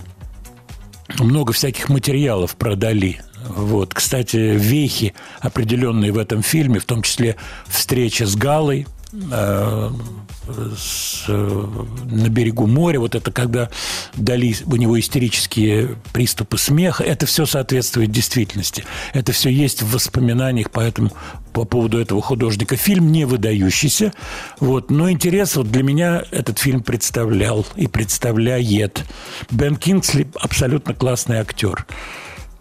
много 1.20 1.54
всяких 1.54 1.90
материалов 1.90 2.56
про 2.56 2.76
Дали. 2.76 3.22
Вот, 3.48 3.94
кстати, 3.94 4.38
вехи 4.38 5.14
определенные 5.40 6.12
в 6.12 6.18
этом 6.18 6.42
фильме, 6.42 6.80
в 6.80 6.86
том 6.86 7.04
числе 7.04 7.36
встреча 7.68 8.26
с 8.26 8.36
Галой, 8.36 8.88
с, 9.12 11.26
э, 11.28 11.66
на 12.06 12.30
берегу 12.30 12.68
моря, 12.68 13.00
вот 13.00 13.16
это 13.16 13.32
когда 13.32 13.70
Дали, 14.16 14.56
у 14.66 14.76
него 14.76 15.00
истерические 15.00 15.96
приступы 16.14 16.58
смеха, 16.58 17.04
это 17.04 17.26
все 17.26 17.46
соответствует 17.46 18.12
действительности. 18.12 18.86
Это 19.14 19.32
все 19.32 19.50
есть 19.50 19.82
в 19.82 19.94
воспоминаниях, 19.94 20.72
поэтому 20.72 21.12
по 21.54 21.66
поводу 21.66 22.00
этого 22.00 22.22
художника. 22.22 22.76
Фильм 22.76 23.12
не 23.12 23.26
выдающийся, 23.26 24.14
вот, 24.60 24.92
но 24.92 25.10
интерес 25.10 25.56
вот 25.56 25.72
для 25.72 25.84
меня 25.84 26.24
этот 26.32 26.60
фильм 26.60 26.84
представлял 26.84 27.66
и 27.76 27.88
представляет. 27.88 29.06
Бен 29.52 29.76
Кингсли 29.76 30.28
абсолютно 30.36 30.94
классный 30.94 31.38
актер. 31.38 31.86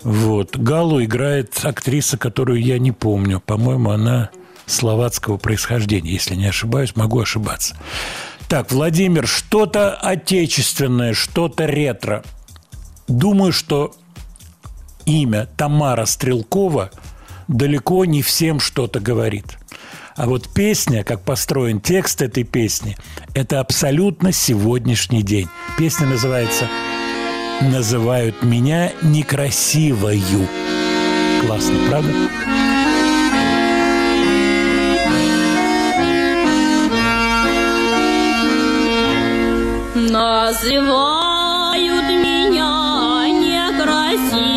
Вот. 0.02 0.56
Галу 0.56 1.02
играет 1.02 1.58
актриса, 1.64 2.16
которую 2.16 2.62
я 2.62 2.78
не 2.78 2.92
помню. 2.92 3.42
По-моему, 3.44 3.90
она 3.90 4.30
словацкого 4.66 5.36
происхождения, 5.36 6.12
если 6.12 6.34
не 6.34 6.46
ошибаюсь, 6.46 6.96
могу 6.96 7.20
ошибаться. 7.20 7.76
Так, 8.48 8.70
Владимир, 8.70 9.26
что-то 9.26 9.94
отечественное, 9.94 11.14
что-то 11.14 11.66
ретро. 11.66 12.22
Думаю, 13.08 13.52
что 13.52 13.94
имя 15.04 15.48
Тамара 15.56 16.04
Стрелкова 16.04 16.90
далеко 17.48 18.04
не 18.04 18.22
всем 18.22 18.60
что-то 18.60 19.00
говорит. 19.00 19.58
А 20.16 20.26
вот 20.26 20.48
песня, 20.48 21.04
как 21.04 21.22
построен 21.22 21.80
текст 21.80 22.22
этой 22.22 22.44
песни, 22.44 22.96
это 23.34 23.60
абсолютно 23.60 24.32
сегодняшний 24.32 25.22
день. 25.22 25.48
Песня 25.76 26.06
называется 26.06 26.68
«Называют 27.60 28.42
меня 28.42 28.92
некрасивою». 29.02 30.48
Классно, 31.42 31.76
правда? 31.88 32.12
Называют 40.26 42.08
меня 42.10 43.28
некрасивою. 43.28 44.55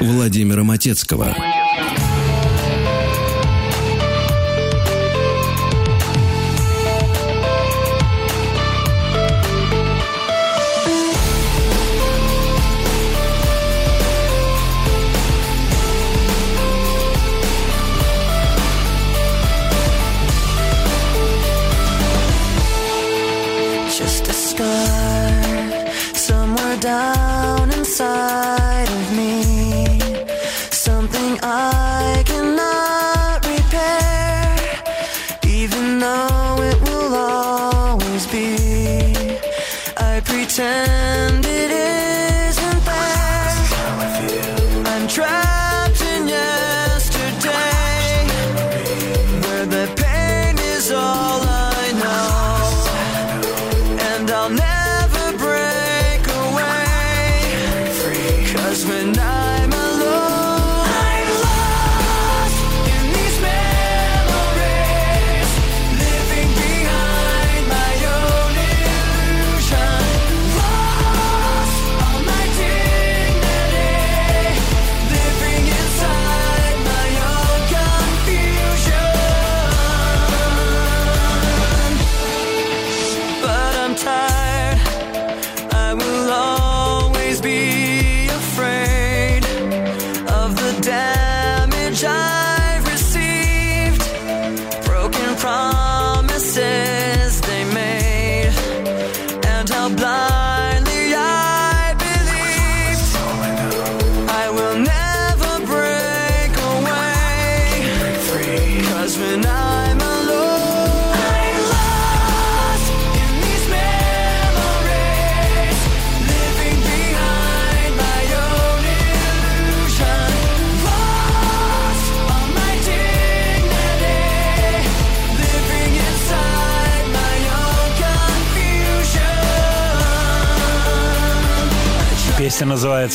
Владимира 0.00 0.64
Матецкого. 0.64 1.57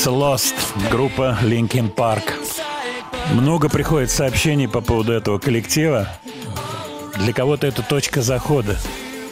Называется 0.06 0.10
Lost, 0.10 0.90
группа 0.92 1.38
Linkin 1.44 1.94
Park. 1.94 2.24
Много 3.32 3.70
приходит 3.70 4.12
сообщений 4.12 4.68
по 4.68 4.82
поводу 4.82 5.14
этого 5.14 5.40
коллектива. 5.40 6.10
Для 7.20 7.32
кого-то 7.32 7.68
это 7.68 7.84
точка 7.84 8.22
захода. 8.22 8.78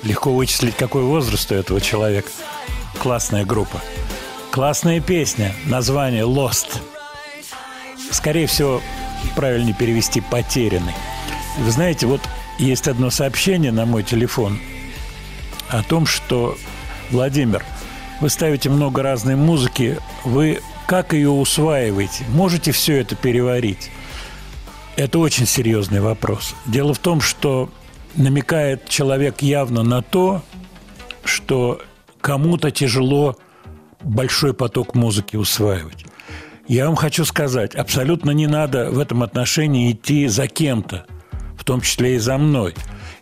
Легко 0.03 0.31
вычислить, 0.31 0.75
какой 0.77 1.03
возраст 1.03 1.51
у 1.51 1.55
этого 1.55 1.81
человека. 1.81 2.29
Классная 2.99 3.43
группа. 3.45 3.81
Классная 4.51 5.01
песня. 5.01 5.53
Название 5.65 6.23
Lost. 6.23 6.77
Скорее 8.11 8.47
всего, 8.47 8.81
правильнее 9.35 9.75
перевести 9.75 10.21
«потерянный». 10.21 10.95
Вы 11.59 11.71
знаете, 11.71 12.07
вот 12.07 12.21
есть 12.59 12.87
одно 12.87 13.09
сообщение 13.09 13.71
на 13.71 13.85
мой 13.85 14.03
телефон 14.03 14.57
о 15.69 15.83
том, 15.83 16.05
что 16.05 16.57
Владимир, 17.09 17.65
вы 18.21 18.29
ставите 18.29 18.69
много 18.69 19.01
разной 19.01 19.35
музыки, 19.35 19.97
вы 20.23 20.61
как 20.87 21.13
ее 21.13 21.29
усваиваете? 21.29 22.23
Можете 22.29 22.71
все 22.71 22.99
это 23.01 23.15
переварить? 23.15 23.89
Это 24.95 25.19
очень 25.19 25.47
серьезный 25.47 26.01
вопрос. 26.01 26.53
Дело 26.65 26.93
в 26.93 26.99
том, 26.99 27.19
что 27.19 27.69
намекает 28.15 28.87
человек 28.87 29.41
явно 29.41 29.83
на 29.83 30.01
то, 30.01 30.43
что 31.23 31.81
кому-то 32.19 32.71
тяжело 32.71 33.37
большой 34.03 34.53
поток 34.53 34.93
музыки 34.95 35.35
усваивать. 35.35 36.05
Я 36.67 36.85
вам 36.85 36.95
хочу 36.95 37.25
сказать, 37.25 37.73
абсолютно 37.73 38.31
не 38.31 38.47
надо 38.47 38.91
в 38.91 38.99
этом 38.99 39.23
отношении 39.23 39.91
идти 39.91 40.27
за 40.27 40.47
кем-то, 40.47 41.05
в 41.57 41.63
том 41.63 41.81
числе 41.81 42.15
и 42.15 42.19
за 42.19 42.37
мной. 42.37 42.75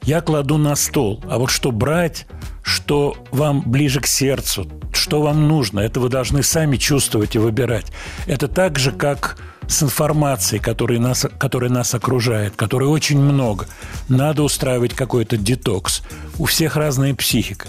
Я 0.09 0.21
кладу 0.21 0.57
на 0.57 0.75
стол, 0.75 1.23
а 1.29 1.37
вот 1.37 1.51
что 1.51 1.71
брать, 1.71 2.25
что 2.63 3.15
вам 3.29 3.61
ближе 3.61 4.01
к 4.01 4.07
сердцу, 4.07 4.67
что 4.91 5.21
вам 5.21 5.47
нужно, 5.47 5.81
это 5.81 5.99
вы 5.99 6.09
должны 6.09 6.41
сами 6.41 6.77
чувствовать 6.77 7.35
и 7.35 7.37
выбирать. 7.37 7.85
Это 8.25 8.47
так 8.47 8.79
же, 8.79 8.91
как 8.91 9.37
с 9.67 9.83
информацией, 9.83 10.59
которая 10.61 10.97
нас, 10.97 11.27
которая 11.37 11.69
нас 11.69 11.93
окружает, 11.93 12.55
которой 12.55 12.85
очень 12.85 13.19
много. 13.19 13.67
Надо 14.07 14.41
устраивать 14.41 14.95
какой-то 14.95 15.37
детокс. 15.37 16.01
У 16.39 16.45
всех 16.45 16.75
разная 16.75 17.13
психика. 17.13 17.67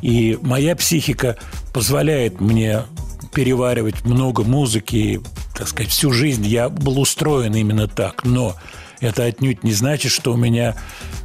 И 0.00 0.38
моя 0.40 0.74
психика 0.74 1.36
позволяет 1.74 2.40
мне 2.40 2.84
переваривать 3.34 4.02
много 4.06 4.44
музыки. 4.44 5.20
Так 5.54 5.68
сказать, 5.68 5.92
всю 5.92 6.10
жизнь 6.10 6.46
я 6.46 6.70
был 6.70 6.98
устроен 6.98 7.54
именно 7.54 7.86
так. 7.86 8.24
Но 8.24 8.56
это 9.02 9.24
отнюдь 9.24 9.64
не 9.64 9.72
значит, 9.72 10.12
что 10.12 10.32
у 10.32 10.36
меня 10.36 10.76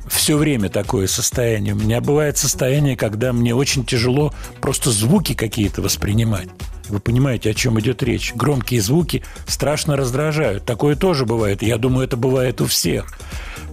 все 0.10 0.36
время 0.36 0.68
такое 0.70 1.06
состояние. 1.08 1.76
У 1.76 1.78
меня 1.78 2.02
бывает 2.02 2.38
состояние, 2.38 2.98
когда 2.98 3.32
мне 3.32 3.54
очень 3.54 3.86
тяжело 3.86 4.34
просто 4.60 4.92
звуки 4.92 5.34
какие-то 5.34 5.84
воспринимать. 5.84 6.50
Вы 6.90 7.00
понимаете, 7.00 7.52
о 7.52 7.54
чем 7.54 7.80
идет 7.80 8.02
речь. 8.02 8.34
Громкие 8.34 8.82
звуки 8.82 9.24
страшно 9.46 9.96
раздражают. 9.96 10.66
Такое 10.66 10.96
тоже 10.96 11.26
бывает. 11.26 11.62
Я 11.62 11.78
думаю, 11.78 12.06
это 12.06 12.18
бывает 12.18 12.62
у 12.62 12.66
всех. 12.66 13.16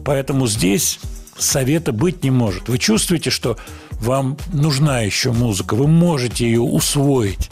Поэтому 0.05 0.47
здесь 0.49 1.01
совета 1.39 1.93
быть 1.93 2.23
не 2.23 2.31
может. 2.31 2.69
Вы 2.69 2.77
чувствуете, 2.77 3.31
что 3.31 3.57
вам 3.93 4.37
нужна 4.53 5.01
еще 5.01 5.33
музыка, 5.33 5.75
вы 5.75 5.87
можете 5.87 6.45
ее 6.45 6.61
усвоить. 6.61 7.51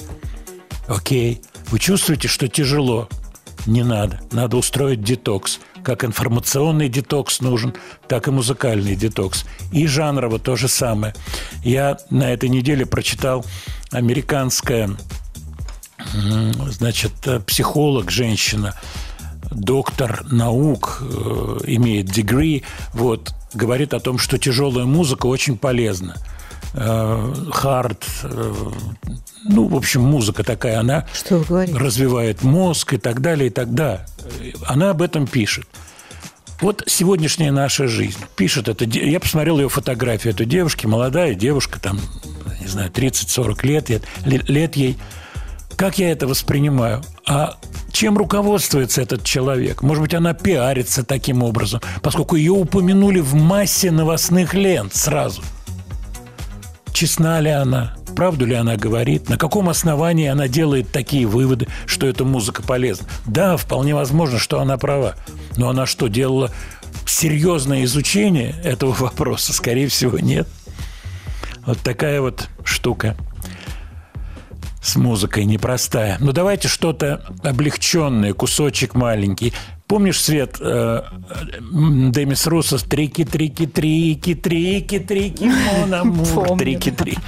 Окей. 0.87 1.41
Вы 1.69 1.79
чувствуете, 1.79 2.29
что 2.29 2.47
тяжело. 2.49 3.09
Не 3.65 3.85
надо. 3.85 4.21
Надо 4.33 4.59
устроить 4.59 5.03
детокс. 5.03 5.61
Как 5.85 6.05
информационный 6.05 6.89
детокс 6.89 7.41
нужен, 7.41 7.75
так 8.09 8.29
и 8.29 8.31
музыкальный 8.31 8.95
детокс. 8.95 9.45
И 9.73 9.87
жанрово 9.87 10.39
то 10.39 10.57
же 10.57 10.69
самое. 10.69 11.15
Я 11.65 11.99
на 12.11 12.33
этой 12.33 12.49
неделе 12.49 12.87
прочитал 12.87 13.45
американское 13.91 14.91
значит, 16.69 17.13
психолог, 17.47 18.11
женщина, 18.11 18.75
доктор 19.51 20.25
наук, 20.31 20.99
э, 21.01 21.59
имеет 21.67 22.07
degree, 22.07 22.63
вот, 22.93 23.35
говорит 23.55 23.95
о 23.95 24.01
том, 24.01 24.19
что 24.19 24.39
тяжелая 24.39 24.87
музыка 24.87 25.27
очень 25.27 25.57
полезна. 25.57 26.17
Хард, 26.75 28.05
ну, 29.45 29.69
в 29.69 29.77
общем, 29.77 30.03
музыка 30.03 30.43
такая, 30.43 30.81
она 30.81 31.07
развивает 31.31 32.43
мозг 32.43 32.95
и 32.95 32.99
так 32.99 33.21
далее, 33.21 33.49
и 33.49 33.51
так 33.51 33.75
далее. 33.75 34.07
Она 34.67 34.91
об 34.91 35.03
этом 35.03 35.27
пишет. 35.27 35.67
Вот 36.61 36.85
сегодняшняя 36.87 37.51
наша 37.51 37.89
жизнь. 37.89 38.19
Пишет 38.37 38.69
это. 38.69 38.85
Я 38.85 39.19
посмотрел 39.19 39.59
ее 39.59 39.69
фотографию 39.69 40.33
этой 40.33 40.47
девушки, 40.47 40.87
молодая 40.87 41.35
девушка, 41.35 41.81
там, 41.81 42.01
не 42.61 42.69
знаю, 42.69 42.91
30-40 42.91 43.67
лет, 43.67 43.91
лет, 44.25 44.49
лет 44.49 44.77
ей. 44.77 44.97
Как 45.77 45.99
я 45.99 46.13
это 46.13 46.29
воспринимаю? 46.29 47.03
А 47.27 47.57
чем 47.91 48.17
руководствуется 48.17 49.03
этот 49.03 49.25
человек? 49.25 49.83
Может 49.83 50.03
быть, 50.03 50.15
она 50.15 50.35
пиарится 50.35 51.03
таким 51.05 51.43
образом, 51.43 51.81
поскольку 52.01 52.37
ее 52.37 52.53
упомянули 52.53 53.19
в 53.19 53.35
массе 53.35 53.91
новостных 53.91 54.55
лент 54.55 54.95
сразу. 54.95 55.43
Честна 56.93 57.41
ли 57.41 57.51
она? 57.51 57.97
Правду 58.15 58.45
ли 58.45 58.55
она 58.55 58.77
говорит? 58.77 59.29
На 59.29 59.39
каком 59.39 59.69
основании 59.69 60.29
она 60.29 60.49
делает 60.49 60.93
такие 60.93 61.27
выводы, 61.27 61.67
что 61.87 62.07
эта 62.07 62.25
музыка 62.25 62.63
полезна? 62.63 63.09
Да, 63.27 63.57
вполне 63.57 63.95
возможно, 63.95 64.39
что 64.39 64.61
она 64.61 64.77
права. 64.77 65.15
Но 65.57 65.69
она 65.69 65.87
что, 65.87 66.09
делала 66.09 66.51
серьезное 67.07 67.85
изучение 67.85 68.55
этого 68.63 68.93
вопроса? 68.93 69.53
Скорее 69.53 69.89
всего, 69.89 70.19
нет. 70.19 70.47
Вот 71.65 71.79
такая 71.79 72.21
вот 72.21 72.49
штука 72.65 73.17
с 74.83 74.97
музыкой 74.97 75.45
непростая. 75.45 76.17
Ну, 76.21 76.33
давайте 76.33 76.69
что-то 76.69 77.25
облегченное, 77.43 78.35
кусочек 78.35 78.95
маленький. 78.95 79.53
Помнишь, 79.93 80.23
Свет, 80.23 80.57
э, 80.59 81.03
Демис 81.61 82.47
Руссо 82.47 82.79
«Трики-трики-трики-трики-трики, 82.79 85.53
трики-три». 86.59 87.19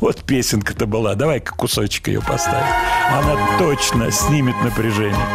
Вот 0.00 0.22
песенка-то 0.22 0.86
была. 0.86 1.16
Давай-ка 1.16 1.52
кусочек 1.56 2.06
ее 2.06 2.20
поставим. 2.20 2.72
Она 3.10 3.58
точно 3.58 4.12
снимет 4.12 4.54
напряжение. 4.62 5.26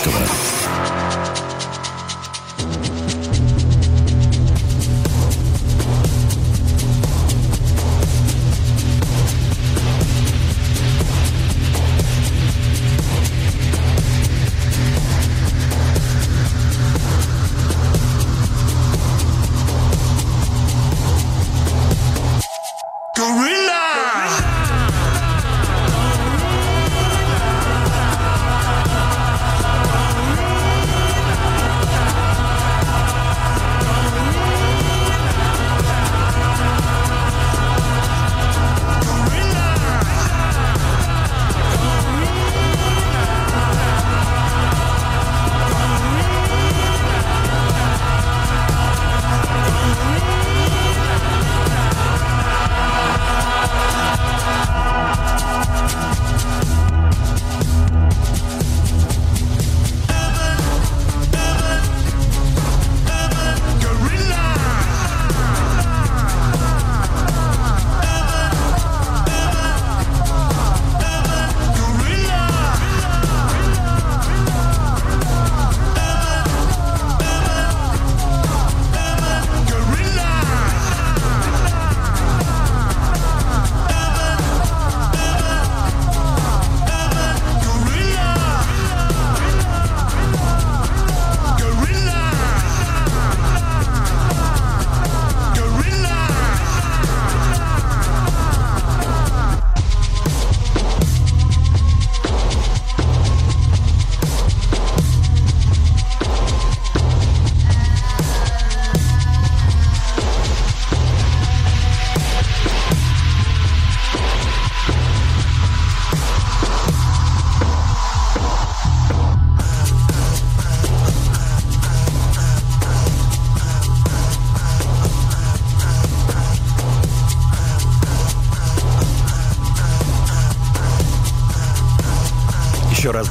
Дворецкого. 0.00 0.51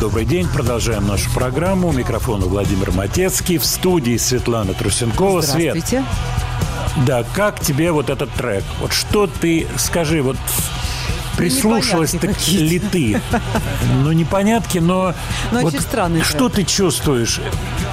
добрый 0.02 0.26
день. 0.26 0.47
Продолжаем 0.47 1.06
нашу 1.06 1.30
программу. 1.30 1.89
У 1.89 1.91
микрофона 1.91 2.47
Владимир 2.47 2.91
Матецкий. 2.91 3.60
В 3.60 3.66
студии 3.66 4.18
Светлана 4.18 4.74
Трусенкова. 4.74 5.43
Здравствуйте. 5.43 5.84
Свет. 5.86 6.04
Да, 7.06 7.24
как 7.36 7.60
тебе 7.60 7.91
вот 7.91 8.10
этот 8.10 8.32
трек? 8.32 8.64
Вот 8.80 8.93
что 8.93 9.28
ты, 9.28 9.68
скажи, 9.78 10.24
вот 10.24 10.38
ну, 10.38 11.38
прислушалась 11.38 12.16
так 12.20 12.47
ли 12.47 12.80
ты? 12.80 13.22
Ну, 14.04 14.12
непонятки, 14.12 14.80
но... 14.80 15.14
Ну, 15.52 15.62
вот 15.62 15.80
странный 15.80 16.24
Что 16.24 16.49
трек. 16.49 16.68
ты 16.68 16.74
чувствуешь? 16.74 17.39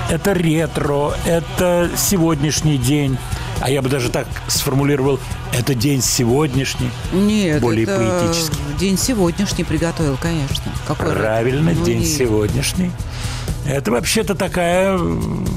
Это 0.09 0.33
ретро, 0.33 1.13
это 1.27 1.91
сегодняшний 1.95 2.79
день. 2.79 3.19
А 3.61 3.71
я 3.71 3.83
бы 3.83 3.91
даже 3.91 4.09
так 4.09 4.27
сформулировал, 4.47 5.21
это 5.53 5.75
день 5.75 6.01
сегодняшний. 6.01 6.91
Нет, 7.13 7.61
более 7.61 7.85
это 7.85 7.99
поэтический. 7.99 8.57
День 8.79 8.97
сегодняшний 8.97 9.65
приготовил, 9.65 10.17
конечно. 10.17 10.73
Какой 10.89 11.13
Правильно, 11.13 11.73
ну, 11.75 11.85
день 11.85 12.03
сегодняшний. 12.03 12.91
Это 13.67 13.91
вообще-то 13.91 14.35
такая 14.35 14.99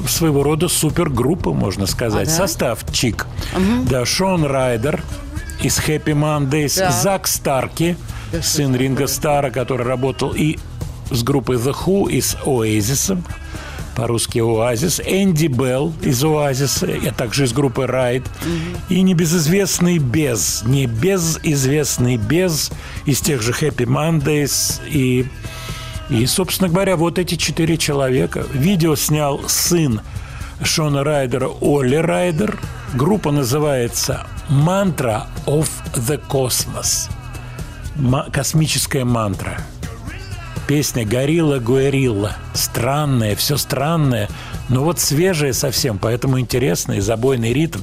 своего 0.06 0.42
рода 0.42 0.68
супергруппа, 0.68 1.54
можно 1.54 1.86
сказать. 1.86 2.28
А, 2.28 2.30
да? 2.30 2.36
Состав 2.36 2.84
Чик. 2.92 3.26
Угу. 3.56 3.88
Да, 3.88 4.04
Шон 4.04 4.44
Райдер 4.44 5.02
из 5.62 5.78
Happy 5.78 6.12
Mondays, 6.12 6.78
да. 6.78 6.90
Зак 6.90 7.26
Старки, 7.26 7.96
да, 8.30 8.42
сын 8.42 8.76
Ринга 8.76 9.06
Стара, 9.06 9.50
который 9.50 9.86
работал 9.86 10.34
и 10.34 10.58
с 11.10 11.22
группой 11.22 11.56
The 11.56 11.74
Who 11.86 12.10
и 12.10 12.20
с 12.20 12.36
Оазисом 12.44 13.24
по-русски 13.94 14.38
Оазис, 14.38 15.00
Энди 15.00 15.46
Белл 15.46 15.92
из 16.02 16.22
Оазиса, 16.24 16.88
а 17.06 17.12
также 17.12 17.44
из 17.44 17.52
группы 17.52 17.86
Райд, 17.86 18.24
и 18.88 19.02
небезызвестный 19.02 19.98
Без, 19.98 20.62
не 20.64 20.86
безызвестный 20.86 22.16
Без 22.16 22.70
из 23.06 23.20
тех 23.20 23.42
же 23.42 23.52
Happy 23.52 23.86
Mondays 23.86 24.80
и 24.88 25.26
и, 26.10 26.26
собственно 26.26 26.68
говоря, 26.68 26.96
вот 26.96 27.18
эти 27.18 27.36
четыре 27.36 27.78
человека. 27.78 28.44
Видео 28.52 28.96
снял 28.96 29.48
сын 29.48 30.02
Шона 30.62 31.04
Райдера 31.04 31.48
Олли 31.48 31.96
Райдер. 31.96 32.58
Группа 32.94 33.30
называется 33.30 34.26
«Mantra 34.50 35.22
of 35.46 35.68
the 35.94 36.20
Cosmos». 36.28 37.10
Космическая 38.30 39.04
мантра. 39.04 39.58
Песня 40.72 41.04
«Горилла 41.04 41.58
Гуэрилла». 41.58 42.34
Странная, 42.54 43.36
все 43.36 43.58
странное, 43.58 44.30
но 44.70 44.82
вот 44.84 45.00
свежая 45.00 45.52
совсем, 45.52 45.98
поэтому 45.98 46.40
интересный, 46.40 47.00
забойный 47.00 47.52
ритм. 47.52 47.80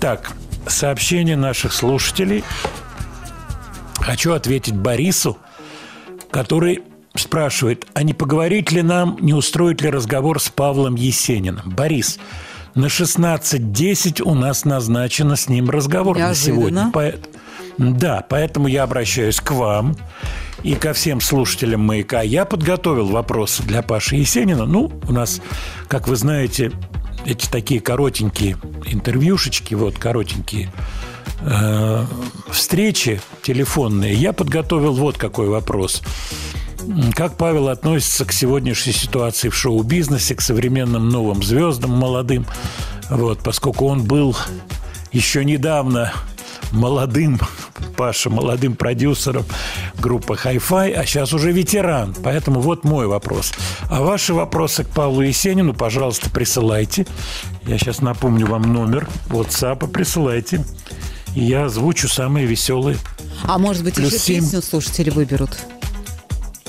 Так, 0.00 0.32
сообщение 0.66 1.36
наших 1.36 1.74
слушателей. 1.74 2.42
Хочу 3.96 4.32
ответить 4.32 4.74
Борису, 4.74 5.36
который 6.30 6.80
спрашивает, 7.14 7.84
а 7.92 8.02
не 8.02 8.14
поговорить 8.14 8.72
ли 8.72 8.80
нам, 8.80 9.18
не 9.20 9.34
устроить 9.34 9.82
ли 9.82 9.90
разговор 9.90 10.40
с 10.40 10.48
Павлом 10.48 10.94
Есениным? 10.94 11.74
Борис, 11.76 12.18
на 12.74 12.86
16.10 12.86 14.22
у 14.22 14.34
нас 14.34 14.64
назначено 14.64 15.36
с 15.36 15.50
ним 15.50 15.68
разговор 15.68 16.16
на 16.16 16.28
Неожиданно. 16.28 16.90
сегодня. 16.90 17.20
Да, 17.78 18.24
поэтому 18.28 18.68
я 18.68 18.84
обращаюсь 18.84 19.40
к 19.40 19.50
вам 19.50 19.96
и 20.62 20.74
ко 20.74 20.92
всем 20.92 21.20
слушателям 21.20 21.80
«Маяка». 21.80 22.22
Я 22.22 22.44
подготовил 22.44 23.06
вопросы 23.06 23.62
для 23.62 23.82
Паши 23.82 24.16
Есенина. 24.16 24.64
Ну, 24.64 24.92
у 25.08 25.12
нас, 25.12 25.40
как 25.88 26.08
вы 26.08 26.16
знаете, 26.16 26.72
эти 27.26 27.46
такие 27.48 27.80
коротенькие 27.80 28.56
интервьюшечки, 28.86 29.74
вот 29.74 29.98
коротенькие 29.98 30.72
э, 31.40 32.06
встречи 32.50 33.20
телефонные. 33.42 34.14
Я 34.14 34.32
подготовил 34.32 34.94
вот 34.94 35.18
какой 35.18 35.48
вопрос. 35.48 36.02
Как 37.14 37.36
Павел 37.36 37.68
относится 37.68 38.24
к 38.26 38.32
сегодняшней 38.32 38.92
ситуации 38.92 39.48
в 39.48 39.56
шоу-бизнесе, 39.56 40.34
к 40.34 40.40
современным 40.42 41.08
новым 41.08 41.42
звездам 41.42 41.92
молодым? 41.92 42.46
Вот, 43.08 43.40
поскольку 43.42 43.86
он 43.86 44.02
был 44.04 44.36
еще 45.12 45.44
недавно 45.44 46.12
молодым, 46.74 47.40
Паша, 47.96 48.28
молодым 48.30 48.74
продюсером 48.76 49.44
группы 49.98 50.34
Hi-Fi, 50.34 50.92
а 50.92 51.06
сейчас 51.06 51.32
уже 51.32 51.52
ветеран. 51.52 52.14
Поэтому 52.22 52.60
вот 52.60 52.84
мой 52.84 53.06
вопрос. 53.06 53.52
А 53.88 54.02
ваши 54.02 54.34
вопросы 54.34 54.84
к 54.84 54.88
Павлу 54.88 55.22
Есенину, 55.22 55.72
пожалуйста, 55.74 56.28
присылайте. 56.30 57.06
Я 57.66 57.78
сейчас 57.78 58.00
напомню 58.00 58.46
вам 58.46 58.62
номер 58.72 59.08
WhatsApp, 59.28 59.88
присылайте. 59.88 60.64
И 61.34 61.44
я 61.44 61.64
озвучу 61.64 62.08
самые 62.08 62.46
веселые. 62.46 62.96
А 63.44 63.58
может 63.58 63.82
быть, 63.84 63.94
Плюс 63.94 64.08
еще 64.12 64.18
семь. 64.18 64.40
песню 64.42 64.62
слушатели 64.62 65.10
выберут? 65.10 65.50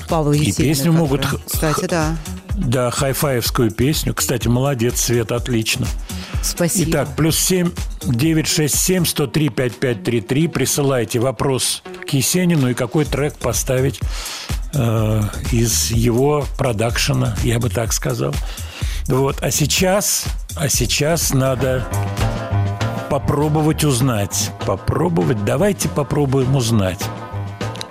Павла 0.10 0.34
И 0.34 0.39
Есенина, 0.39 0.56
песню 0.74 0.91
которая- 0.93 0.99
могут 1.32 1.43
Кстати, 1.51 1.86
да. 1.86 2.18
Да, 2.58 2.89
хай-фаевскую 2.91 3.72
песню. 3.72 4.14
Кстати, 4.14 4.47
молодец, 4.47 5.01
Свет, 5.01 5.32
отлично. 5.32 5.86
Спасибо. 6.45 6.91
Итак, 6.91 7.09
плюс 7.15 7.37
семь 7.37 7.71
девять 8.03 8.47
шесть 8.47 8.79
семь 8.79 9.03
сто 9.03 9.25
три 9.25 9.49
пять 9.49 9.75
пять 9.75 10.03
три 10.03 10.21
три. 10.21 10.47
Присылайте 10.47 11.19
вопрос 11.19 11.81
к 12.07 12.09
Есенину 12.13 12.69
и 12.69 12.73
какой 12.75 13.05
трек 13.05 13.35
поставить 13.39 13.99
э, 14.73 15.21
из 15.51 15.91
его 15.91 16.45
продакшена, 16.57 17.35
я 17.43 17.59
бы 17.59 17.69
так 17.69 17.93
сказал. 17.93 18.33
Вот. 19.07 19.41
А 19.41 19.49
сейчас, 19.49 20.25
а 20.55 20.69
сейчас 20.69 21.33
надо 21.33 21.87
попробовать 23.09 23.83
узнать. 23.83 24.51
Попробовать. 24.65 25.43
Давайте 25.45 25.89
попробуем 25.89 26.55
узнать. 26.55 27.03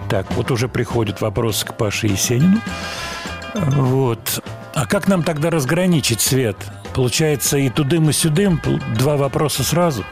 Так, 0.09 0.31
вот 0.37 0.51
уже 0.53 0.69
приходят 0.69 1.21
вопросы 1.21 1.67
к 1.67 1.77
Паше 1.77 2.07
Есенину. 2.07 2.61
Вот. 3.55 4.43
А 4.75 4.87
как 4.87 5.07
нам 5.09 5.23
тогда 5.23 5.51
разграничить 5.51 6.21
свет? 6.21 6.57
Получается, 6.95 7.57
и 7.59 7.71
тудым, 7.71 8.11
и 8.11 8.13
сюдым 8.13 8.61
два 8.99 9.17
вопроса 9.17 9.63
сразу. 9.63 10.05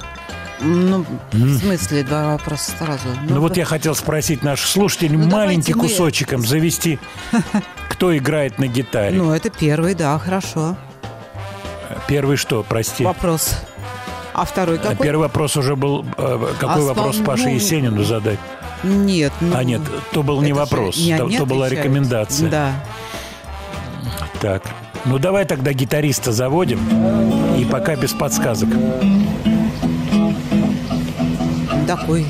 Ну, 0.61 1.05
в 1.33 1.59
смысле, 1.59 2.05
два 2.05 2.33
вопроса 2.33 2.73
сразу. 2.79 3.09
Ну, 3.29 3.41
вот 3.41 3.57
я 3.57 3.65
хотел 3.65 3.97
спросить 3.97 4.45
наших 4.45 4.69
слушателей 4.69 5.17
Ну, 5.17 5.29
маленьким 5.29 5.75
давайте 5.75 6.27
мы- 6.37 6.47
завести, 6.47 7.01
кто 7.89 8.17
играет 8.17 8.59
на 8.61 8.69
гитаре. 8.69 9.17
Ну, 9.17 9.33
это 9.33 9.51
первый, 9.51 9.95
да, 9.95 10.17
хорошо. 10.19 10.77
Первый 12.07 12.37
что, 12.37 12.63
прости? 12.63 13.03
Вопрос. 13.05 13.57
А 14.35 14.45
второй 14.45 14.79
А 14.79 14.83
какой? 14.83 15.05
Первый 15.07 15.23
вопрос 15.23 15.57
уже 15.57 15.75
был, 15.75 16.07
э, 16.17 16.47
какой 16.61 16.83
А 16.83 16.87
вопрос 16.87 17.17
спал- 17.17 17.25
Паше 17.27 17.45
ну, 17.49 17.55
Есенину 17.55 18.05
задать? 18.05 18.39
Нет. 18.85 19.33
ну, 19.41 19.57
А 19.57 19.65
нет, 19.65 19.83
то 20.13 20.23
был 20.23 20.41
не 20.43 20.53
вопрос, 20.53 20.97
не 20.97 21.17
то, 21.17 21.27
они 21.27 21.37
то 21.39 21.45
была 21.47 21.69
рекомендация. 21.69 22.49
Да. 22.49 22.73
Так, 24.43 24.64
ну 25.05 25.20
давай 25.20 25.45
тогда 25.45 25.72
гитариста 25.72 26.32
заводим, 26.32 26.80
и 27.57 27.64
пока 27.64 27.95
без 27.95 28.12
подсказок. 28.12 28.68
Такой. 31.86 32.26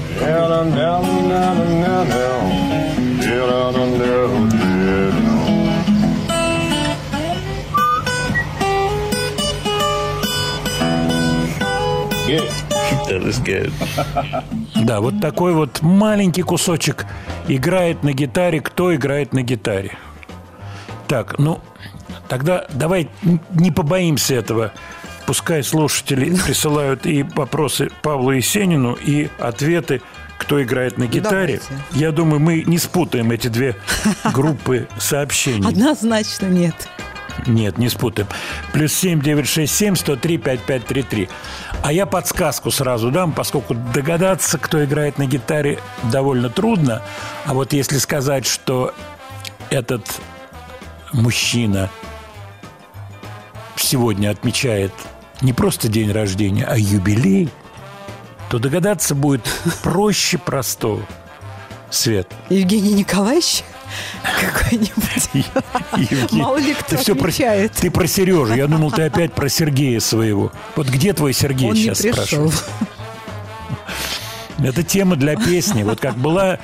Да, 14.84 15.00
вот 15.00 15.18
такой 15.22 15.54
вот 15.54 15.80
маленький 15.80 16.42
кусочек 16.42 17.06
играет 17.48 18.02
на 18.02 18.12
гитаре. 18.12 18.60
Кто 18.60 18.94
играет 18.94 19.32
на 19.32 19.40
гитаре? 19.40 19.96
Так, 21.08 21.38
ну, 21.38 21.60
тогда 22.33 22.64
давай 22.70 23.11
не 23.51 23.70
побоимся 23.70 24.37
этого. 24.37 24.72
Пускай 25.26 25.62
слушатели 25.62 26.35
присылают 26.35 27.05
и 27.05 27.24
вопросы 27.24 27.91
Павлу 28.01 28.30
Есенину, 28.30 28.95
и 28.95 29.28
ответы, 29.39 30.01
кто 30.39 30.62
играет 30.62 30.97
на 30.97 31.07
гитаре. 31.07 31.61
Давайте. 31.68 31.85
Я 31.91 32.11
думаю, 32.11 32.41
мы 32.41 32.62
не 32.62 32.78
спутаем 32.78 33.33
эти 33.33 33.49
две 33.49 33.76
группы 34.33 34.89
сообщений. 34.97 35.68
Однозначно 35.68 36.47
нет. 36.47 36.74
Нет, 37.47 37.76
не 37.76 37.91
спутаем. 37.91 38.28
Плюс 38.72 38.95
семь 38.95 39.20
девять 39.20 39.47
шесть 39.47 39.74
семь 39.74 39.95
сто 39.95 40.16
три 40.16 40.39
пять 40.39 40.61
пять 40.61 40.87
три 40.87 41.03
три. 41.03 41.28
А 41.83 41.93
я 41.93 42.07
подсказку 42.07 42.70
сразу 42.70 43.11
дам, 43.11 43.33
поскольку 43.33 43.74
догадаться, 43.74 44.57
кто 44.57 44.83
играет 44.83 45.18
на 45.18 45.26
гитаре, 45.26 45.80
довольно 46.11 46.49
трудно. 46.49 47.03
А 47.45 47.53
вот 47.53 47.74
если 47.74 47.99
сказать, 47.99 48.47
что 48.47 48.95
этот 49.68 50.07
мужчина 51.12 51.91
сегодня 53.83 54.30
отмечает 54.30 54.93
не 55.41 55.53
просто 55.53 55.89
день 55.89 56.12
рождения, 56.12 56.64
а 56.64 56.78
юбилей, 56.78 57.49
то 58.51 58.59
догадаться 58.59 59.14
будет 59.14 59.43
проще 59.83 60.39
простого. 60.39 61.03
Свет. 61.91 62.33
Евгений 62.49 62.95
Николаевич 62.95 63.64
какой-нибудь. 64.22 66.33
Мало 66.33 66.57
ли 66.57 66.74
кто 66.74 66.97
ты 66.97 67.14
про, 67.14 67.28
отвечает. 67.28 67.72
ты 67.72 67.91
про 67.91 68.07
Сережу. 68.07 68.55
Я 68.55 68.66
думал, 68.66 68.91
ты 68.91 69.03
опять 69.03 69.35
про 69.35 69.49
Сергея 69.49 70.01
своего. 70.01 70.53
Вот 70.76 70.89
где 70.89 71.12
твой 71.12 71.35
Сергей 71.35 71.70
Он 71.70 71.76
сейчас 71.76 72.01
пришел. 72.01 72.14
спрашиваю? 72.14 72.53
Это 74.64 74.82
тема 74.82 75.16
для 75.16 75.36
песни. 75.36 75.82
Вот 75.82 76.00
как 76.00 76.16
была 76.16 76.58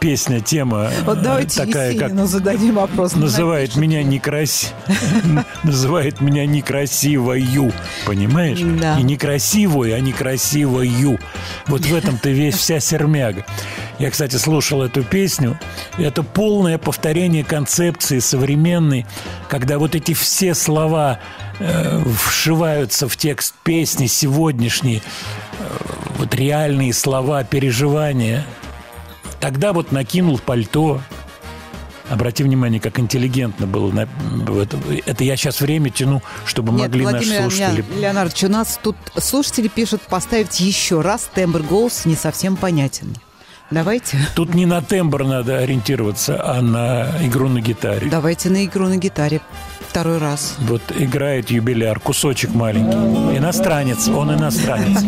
песня, 0.00 0.40
тема 0.40 0.90
Вот 1.04 1.18
э, 1.18 1.20
давайте 1.22 1.64
такая, 1.64 1.92
как 1.92 2.08
Есенину 2.08 2.26
зададим 2.26 2.74
вопрос. 2.76 3.14
называет 3.14 3.76
меня 3.76 4.02
некрас... 4.02 4.72
называет 5.62 6.20
меня 6.20 6.46
некрасивою, 6.46 7.72
понимаешь? 8.06 8.60
Да. 8.60 8.96
Не 8.96 9.02
некрасивую, 9.02 9.94
а 9.94 10.00
некрасивою. 10.00 11.18
Вот 11.66 11.82
в 11.84 11.94
этом-то 11.94 12.30
весь 12.30 12.56
вся 12.56 12.80
сермяга. 12.80 13.44
Я, 13.98 14.10
кстати, 14.10 14.36
слушал 14.36 14.82
эту 14.82 15.02
песню. 15.02 15.58
и 15.98 16.02
Это 16.02 16.22
полное 16.22 16.78
повторение 16.78 17.44
концепции 17.44 18.18
современной, 18.18 19.06
когда 19.48 19.78
вот 19.78 19.94
эти 19.94 20.14
все 20.14 20.54
слова 20.54 21.20
вшиваются 22.16 23.08
в 23.08 23.16
текст 23.16 23.54
песни 23.62 24.06
сегодняшней, 24.06 25.02
э, 25.58 25.76
вот 26.18 26.34
реальные 26.34 26.92
слова, 26.92 27.44
переживания. 27.44 28.44
Тогда 29.40 29.72
вот 29.72 29.92
накинул 29.92 30.38
пальто, 30.38 31.00
Обрати 32.10 32.44
внимание, 32.44 32.80
как 32.80 32.98
интеллигентно 33.00 33.66
было. 33.66 34.06
Это 35.06 35.24
я 35.24 35.36
сейчас 35.36 35.62
время 35.62 35.88
тяну, 35.88 36.22
чтобы 36.44 36.72
Нет, 36.72 36.88
могли 36.88 37.04
наши 37.04 37.16
Владимир 37.16 37.40
слушатели... 37.42 37.82
Леон- 37.82 38.00
Леонардович, 38.00 38.44
у 38.44 38.48
нас 38.48 38.78
тут 38.82 38.96
слушатели 39.16 39.68
пишут 39.68 40.02
поставить 40.02 40.60
еще 40.60 41.00
раз. 41.00 41.30
Тембр 41.34 41.62
голос 41.62 42.04
не 42.04 42.14
совсем 42.14 42.56
понятен. 42.56 43.16
Давайте. 43.70 44.18
Тут 44.36 44.54
не 44.54 44.66
на 44.66 44.82
тембр 44.82 45.24
надо 45.24 45.58
ориентироваться, 45.58 46.40
а 46.44 46.60
на 46.60 47.08
игру 47.26 47.48
на 47.48 47.60
гитаре. 47.60 48.08
Давайте 48.10 48.50
на 48.50 48.66
игру 48.66 48.86
на 48.86 48.98
гитаре. 48.98 49.40
Второй 49.94 50.18
раз. 50.18 50.56
Вот 50.58 50.82
играет 50.98 51.52
юбиляр, 51.52 52.00
кусочек 52.00 52.52
маленький. 52.52 53.38
Иностранец, 53.38 54.08
он 54.08 54.34
иностранец. 54.34 55.04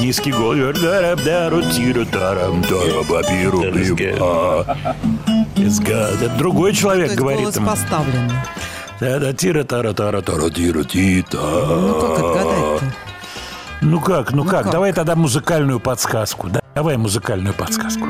Низкий 0.00 0.32
голос. 0.32 0.78
Это 6.22 6.34
другой 6.38 6.72
человек 6.72 7.12
говорит 7.12 7.42
голос 7.42 7.56
ему. 7.56 7.66
поставленный. 7.66 8.32
Да-да, 9.02 9.32
тира 9.32 9.64
тара 9.64 9.92
тара 9.92 10.22
тара 10.22 10.48
тира 10.48 10.84
тита. 10.84 11.36
Ну 11.40 12.00
как 12.00 12.18
отгадать-то? 12.20 12.92
Ну 13.80 14.00
как, 14.00 14.32
ну, 14.32 14.44
как? 14.44 14.62
как? 14.62 14.72
Давай 14.72 14.92
тогда 14.92 15.16
музыкальную 15.16 15.80
подсказку. 15.80 16.48
Да? 16.48 16.62
Давай 16.76 16.96
музыкальную 16.96 17.52
подсказку. 17.52 18.06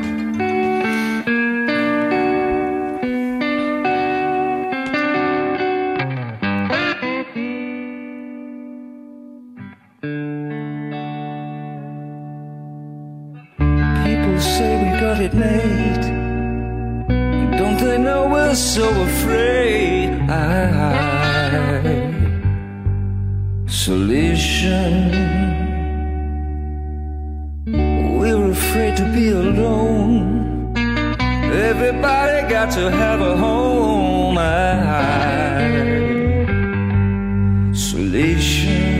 Everybody 31.53 32.49
got 32.49 32.71
to 32.71 32.89
have 32.89 33.21
a 33.21 33.37
home. 33.37 34.39
Isolation. 37.71 38.92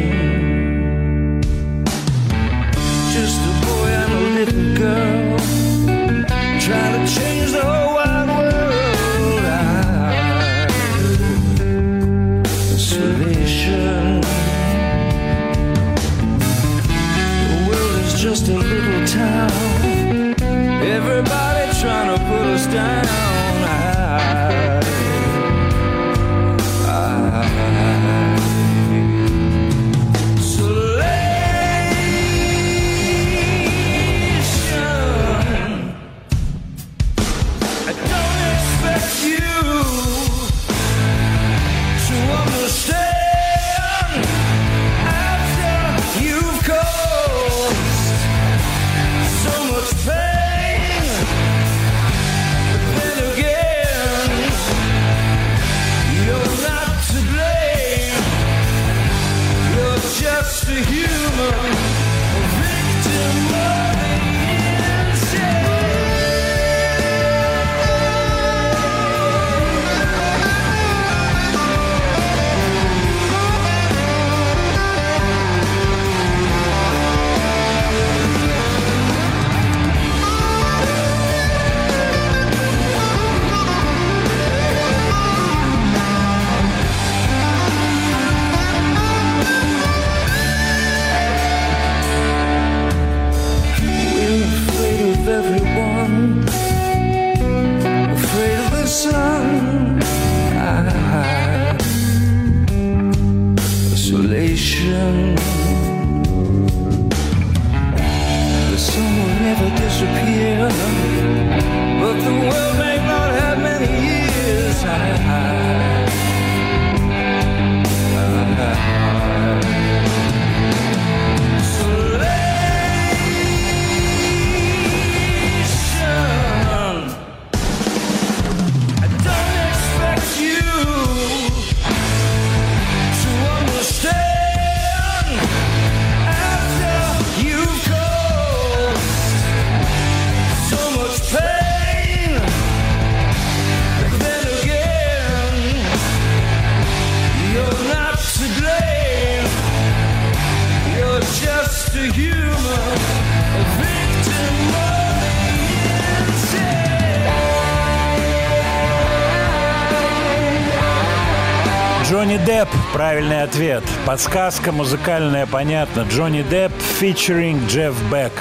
Правильный 163.03 163.43
ответ. 163.43 163.83
Подсказка 164.05 164.71
музыкальная, 164.71 165.45
понятно. 165.45 166.07
Джонни 166.09 166.41
Депп 166.41 166.71
featuring 167.01 167.67
Джефф 167.67 167.93
Бек. 168.09 168.31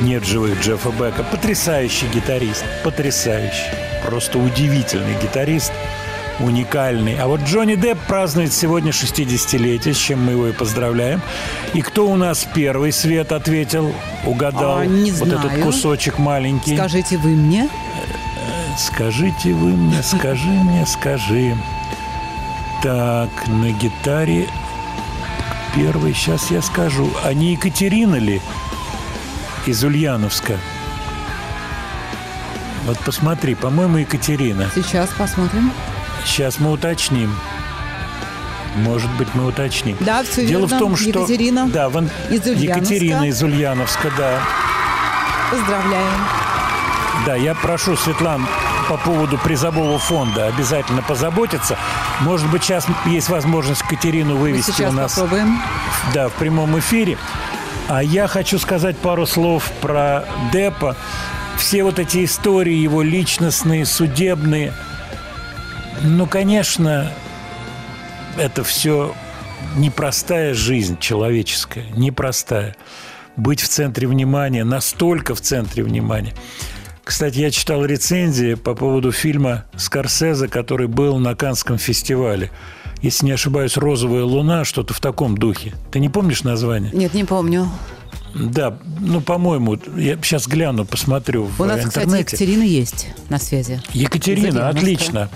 Нет 0.00 0.24
живых 0.24 0.62
Джеффа 0.62 0.90
Бека. 0.90 1.24
Потрясающий 1.24 2.06
гитарист. 2.06 2.64
Потрясающий. 2.84 3.74
Просто 4.06 4.38
удивительный 4.38 5.20
гитарист. 5.20 5.72
Уникальный. 6.38 7.18
А 7.20 7.26
вот 7.26 7.40
Джонни 7.40 7.74
Депп 7.74 7.98
празднует 8.06 8.52
сегодня 8.52 8.92
60-летие, 8.92 9.92
с 9.94 9.98
чем 9.98 10.24
мы 10.24 10.30
его 10.30 10.46
и 10.46 10.52
поздравляем. 10.52 11.20
И 11.74 11.82
кто 11.82 12.08
у 12.08 12.14
нас 12.14 12.46
первый 12.54 12.92
свет 12.92 13.32
ответил, 13.32 13.92
угадал 14.24 14.78
А, 14.78 14.86
не 14.86 15.10
вот 15.10 15.26
этот 15.26 15.42
знаю. 15.42 15.64
кусочек 15.64 16.20
маленький? 16.20 16.76
Скажите 16.76 17.16
вы 17.16 17.30
мне. 17.30 17.68
Скажите 18.78 19.52
вы 19.54 19.70
мне, 19.70 20.00
скажи 20.04 20.46
мне, 20.50 20.86
скажи. 20.86 21.56
Так, 22.82 23.30
на 23.48 23.70
гитаре 23.72 24.48
первый, 25.74 26.14
сейчас 26.14 26.50
я 26.50 26.62
скажу. 26.62 27.10
А 27.24 27.32
не 27.34 27.52
Екатерина 27.52 28.14
ли 28.16 28.40
из 29.66 29.82
Ульяновска? 29.82 30.56
Вот 32.86 32.98
посмотри, 33.00 33.54
по-моему, 33.54 33.98
Екатерина. 33.98 34.70
Сейчас 34.74 35.10
посмотрим. 35.10 35.72
Сейчас 36.24 36.58
мы 36.60 36.70
уточним. 36.70 37.34
Может 38.76 39.10
быть, 39.16 39.28
мы 39.34 39.46
уточним. 39.46 39.96
Да, 40.00 40.22
все 40.22 40.46
Дело 40.46 40.60
верно. 40.62 40.76
в 40.76 40.78
том, 40.78 40.96
что... 40.96 41.08
Екатерина 41.08 41.68
Да, 41.68 41.88
вон- 41.88 42.08
из 42.30 42.46
Ульяновска. 42.46 42.78
Екатерина 42.78 43.28
из 43.28 43.42
Ульяновска, 43.42 44.10
да. 44.16 44.38
Поздравляем. 45.50 46.20
Да, 47.26 47.34
я 47.34 47.54
прошу 47.56 47.96
Светлан 47.96 48.46
по 48.88 48.96
поводу 48.96 49.36
призового 49.38 49.98
фонда 49.98 50.46
обязательно 50.46 51.02
позаботиться. 51.02 51.76
Может 52.20 52.50
быть, 52.50 52.64
сейчас 52.64 52.86
есть 53.06 53.28
возможность 53.28 53.82
Катерину 53.82 54.36
вывести 54.36 54.82
у 54.82 54.92
нас 54.92 55.12
попробуем. 55.14 55.60
да, 56.14 56.28
в 56.28 56.32
прямом 56.32 56.78
эфире. 56.78 57.18
А 57.88 58.02
я 58.02 58.26
хочу 58.26 58.58
сказать 58.58 58.96
пару 58.96 59.26
слов 59.26 59.70
про 59.80 60.24
Депа. 60.52 60.96
Все 61.58 61.82
вот 61.82 61.98
эти 61.98 62.24
истории 62.24 62.74
его 62.74 63.02
личностные, 63.02 63.84
судебные. 63.84 64.72
Ну, 66.02 66.26
конечно, 66.26 67.12
это 68.36 68.64
все 68.64 69.14
непростая 69.76 70.54
жизнь 70.54 70.98
человеческая, 70.98 71.84
непростая. 71.96 72.76
Быть 73.36 73.60
в 73.60 73.68
центре 73.68 74.06
внимания, 74.08 74.64
настолько 74.64 75.34
в 75.34 75.40
центре 75.40 75.82
внимания. 75.82 76.34
Кстати, 77.08 77.38
я 77.38 77.50
читал 77.50 77.86
рецензии 77.86 78.52
по 78.52 78.74
поводу 78.74 79.12
фильма 79.12 79.64
Скорсезе, 79.78 80.46
который 80.46 80.88
был 80.88 81.16
на 81.16 81.34
Канском 81.34 81.78
фестивале. 81.78 82.50
Если 83.00 83.24
не 83.24 83.32
ошибаюсь, 83.32 83.78
«Розовая 83.78 84.24
луна», 84.24 84.66
что-то 84.66 84.92
в 84.92 85.00
таком 85.00 85.38
духе. 85.38 85.72
Ты 85.90 86.00
не 86.00 86.10
помнишь 86.10 86.44
название? 86.44 86.92
Нет, 86.92 87.14
не 87.14 87.24
помню. 87.24 87.66
Да, 88.34 88.76
ну, 89.00 89.22
по-моему, 89.22 89.78
я 89.96 90.16
сейчас 90.16 90.46
гляну, 90.46 90.84
посмотрю 90.84 91.44
в 91.44 91.58
У 91.58 91.64
нас, 91.64 91.78
кстати, 91.78 92.04
интернете. 92.04 92.36
Екатерина 92.36 92.62
есть 92.62 93.06
на 93.30 93.38
связи. 93.38 93.80
Екатерина, 93.94 94.48
Ульяновска. 94.48 94.68
отлично. 94.78 95.28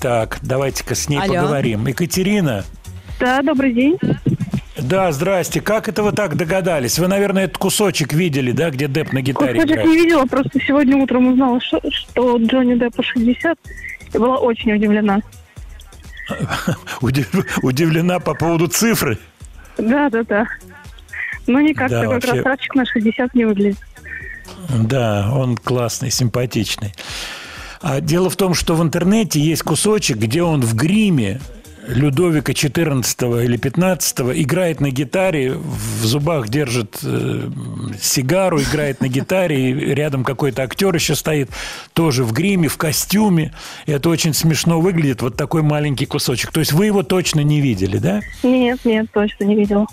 Так, 0.00 0.38
давайте-ка 0.42 0.94
с 0.94 1.08
ней 1.08 1.18
Алло. 1.18 1.32
поговорим. 1.34 1.86
Екатерина, 1.86 2.62
Да, 3.18 3.40
добрый 3.40 3.72
день. 3.72 3.96
Да, 4.82 5.12
здрасте. 5.12 5.60
Как 5.60 5.88
это 5.88 6.02
вы 6.02 6.12
так 6.12 6.36
догадались? 6.36 6.98
Вы, 6.98 7.08
наверное, 7.08 7.44
этот 7.44 7.58
кусочек 7.58 8.12
видели, 8.12 8.52
да, 8.52 8.70
где 8.70 8.88
Деп 8.88 9.12
на 9.12 9.22
гитаре 9.22 9.54
Кусочек 9.54 9.70
играет? 9.72 9.88
не 9.88 9.96
видела, 9.96 10.24
просто 10.26 10.60
сегодня 10.66 10.96
утром 10.96 11.28
узнала, 11.28 11.60
что, 11.60 11.80
что 11.90 12.36
Джонни 12.38 12.74
Деппу 12.78 13.02
60, 13.02 13.58
и 14.14 14.18
была 14.18 14.38
очень 14.38 14.72
удивлена. 14.72 15.20
Удив- 17.00 17.46
Удивлена 17.62 18.20
по 18.20 18.34
поводу 18.34 18.66
цифры? 18.68 19.18
Да, 19.78 20.08
да, 20.10 20.22
да. 20.24 20.46
Но 21.46 21.60
никак 21.60 21.90
Да, 21.90 22.00
такой 22.02 22.14
вообще- 22.16 22.32
красавчик 22.42 22.74
на 22.74 22.86
60 22.86 23.34
не 23.34 23.44
выглядит. 23.44 23.78
Да, 24.68 25.30
он 25.34 25.56
классный, 25.56 26.10
симпатичный. 26.10 26.94
А 27.80 28.00
дело 28.00 28.28
в 28.30 28.36
том, 28.36 28.52
что 28.54 28.74
в 28.76 28.82
интернете 28.82 29.40
есть 29.40 29.62
кусочек, 29.62 30.18
где 30.18 30.42
он 30.42 30.60
в 30.60 30.74
гриме 30.74 31.40
Людовика 31.86 32.52
XIV 32.52 33.44
или 33.44 33.58
XV 33.58 34.42
играет 34.42 34.80
на 34.80 34.90
гитаре, 34.90 35.54
в 35.54 36.04
зубах 36.04 36.48
держит 36.48 37.00
э, 37.02 37.48
сигару, 38.00 38.60
играет 38.60 39.00
на 39.00 39.08
гитаре, 39.08 39.70
и 39.70 39.94
рядом 39.94 40.22
какой-то 40.22 40.62
актер 40.62 40.94
еще 40.94 41.14
стоит, 41.14 41.50
тоже 41.94 42.24
в 42.24 42.32
гриме, 42.32 42.68
в 42.68 42.76
костюме. 42.76 43.54
И 43.86 43.92
это 43.92 44.10
очень 44.10 44.34
смешно 44.34 44.80
выглядит, 44.80 45.22
вот 45.22 45.36
такой 45.36 45.62
маленький 45.62 46.06
кусочек. 46.06 46.52
То 46.52 46.60
есть 46.60 46.72
вы 46.72 46.86
его 46.86 47.02
точно 47.02 47.40
не 47.40 47.60
видели, 47.60 47.98
да? 47.98 48.20
Нет, 48.42 48.80
нет, 48.84 49.06
точно 49.12 49.44
не 49.44 49.56
видела. 49.56 49.86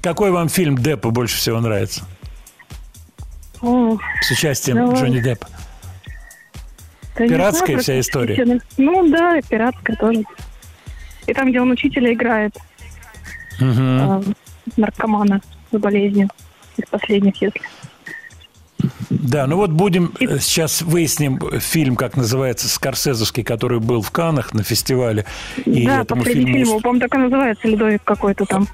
Какой 0.00 0.30
вам 0.30 0.48
фильм 0.48 0.78
Деппа 0.78 1.10
больше 1.10 1.36
всего 1.36 1.60
нравится? 1.60 2.04
О, 3.60 3.96
С 4.20 4.30
участием 4.30 4.76
Давай. 4.76 4.96
Джонни 5.00 5.20
Деппа. 5.20 5.48
да 7.16 7.26
Пиратская 7.26 7.66
знаю, 7.66 7.80
вся 7.80 8.00
история? 8.00 8.60
Ну 8.76 9.08
да, 9.10 9.40
пиратская 9.42 9.96
тоже. 9.96 10.24
И 11.26 11.32
там, 11.34 11.50
где 11.50 11.60
он 11.60 11.70
учителя 11.70 12.12
играет, 12.12 12.56
Мгм. 13.60 13.78
э, 13.80 14.22
наркомана 14.76 15.40
с 15.70 15.78
болезнью. 15.78 16.28
Из 16.76 16.88
последних, 16.88 17.40
если. 17.42 17.60
Да, 19.10 19.46
ну 19.46 19.56
вот 19.56 19.70
будем 19.70 20.12
э, 20.20 20.38
сейчас 20.40 20.82
выясним 20.82 21.38
фильм, 21.60 21.96
как 21.96 22.16
называется, 22.16 22.68
Скорсезовский, 22.68 23.44
который 23.44 23.78
был 23.78 24.02
в 24.02 24.10
Каннах 24.10 24.54
на 24.54 24.62
фестивале. 24.62 25.24
И 25.64 25.86
да, 25.86 26.00
этому 26.02 26.22
последний 26.22 26.52
фильму... 26.52 26.64
фильм, 26.66 26.80
по-моему, 26.82 27.00
так 27.00 27.14
и 27.14 27.18
называется, 27.18 27.68
Ледовик 27.68 28.02
какой-то 28.04 28.44
там. 28.46 28.66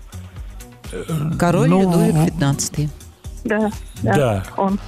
Король 1.39 1.69
Ну, 1.69 1.83
Людовик 1.83 2.25
15 2.33 2.89
Да, 3.45 3.71
да, 4.03 4.15
Да. 4.15 4.45
он. 4.57 4.79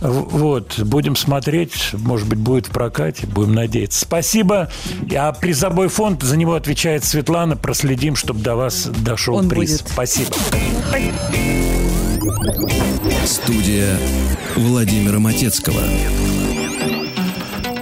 Вот, 0.00 0.78
будем 0.80 1.16
смотреть, 1.16 1.90
может 1.92 2.28
быть, 2.28 2.38
будет 2.38 2.66
в 2.66 2.70
прокате, 2.70 3.26
будем 3.26 3.54
надеяться. 3.54 4.00
Спасибо. 4.00 4.70
А 5.16 5.32
призовой 5.32 5.88
фонд, 5.88 6.22
за 6.22 6.36
него 6.36 6.54
отвечает 6.54 7.04
Светлана, 7.04 7.56
проследим, 7.56 8.16
чтобы 8.16 8.40
до 8.40 8.56
вас 8.56 8.86
дошел 8.86 9.36
Он 9.36 9.48
приз. 9.48 9.80
будет. 9.82 9.88
Спасибо. 9.92 10.30
Студия 13.24 13.98
Владимира 14.56 15.18
Матецкого. 15.18 15.80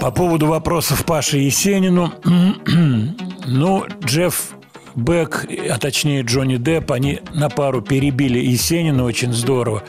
По 0.01 0.11
поводу 0.11 0.47
вопросов 0.47 1.05
Паши 1.05 1.39
Есенину. 1.39 2.13
ну, 3.47 3.87
Джефф 4.05 4.55
Бек, 4.95 5.47
а 5.71 5.79
точнее 5.79 6.23
Джонни 6.23 6.57
Депп, 6.57 6.93
они 6.93 7.21
на 7.33 7.49
пару 7.49 7.81
перебили 7.83 8.39
Есенина 8.39 9.05
очень 9.05 9.33
здорово. 9.33 9.83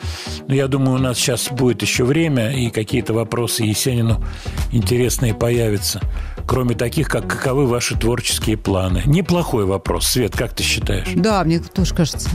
Но 0.47 0.55
я 0.55 0.67
думаю, 0.67 0.95
у 0.95 1.01
нас 1.01 1.17
сейчас 1.17 1.49
будет 1.49 1.81
еще 1.81 2.03
время, 2.05 2.51
и 2.51 2.69
какие-то 2.69 3.13
вопросы 3.13 3.63
Есенину 3.63 4.23
интересные 4.71 5.33
появятся. 5.33 6.01
Кроме 6.45 6.75
таких, 6.75 7.07
как 7.07 7.27
каковы 7.27 7.67
ваши 7.67 7.97
творческие 7.97 8.57
планы. 8.57 9.03
Неплохой 9.05 9.65
вопрос. 9.65 10.07
Свет, 10.07 10.35
как 10.35 10.53
ты 10.53 10.63
считаешь? 10.63 11.07
Да, 11.15 11.43
мне 11.43 11.59
тоже 11.59 11.93
кажется. 11.93 12.29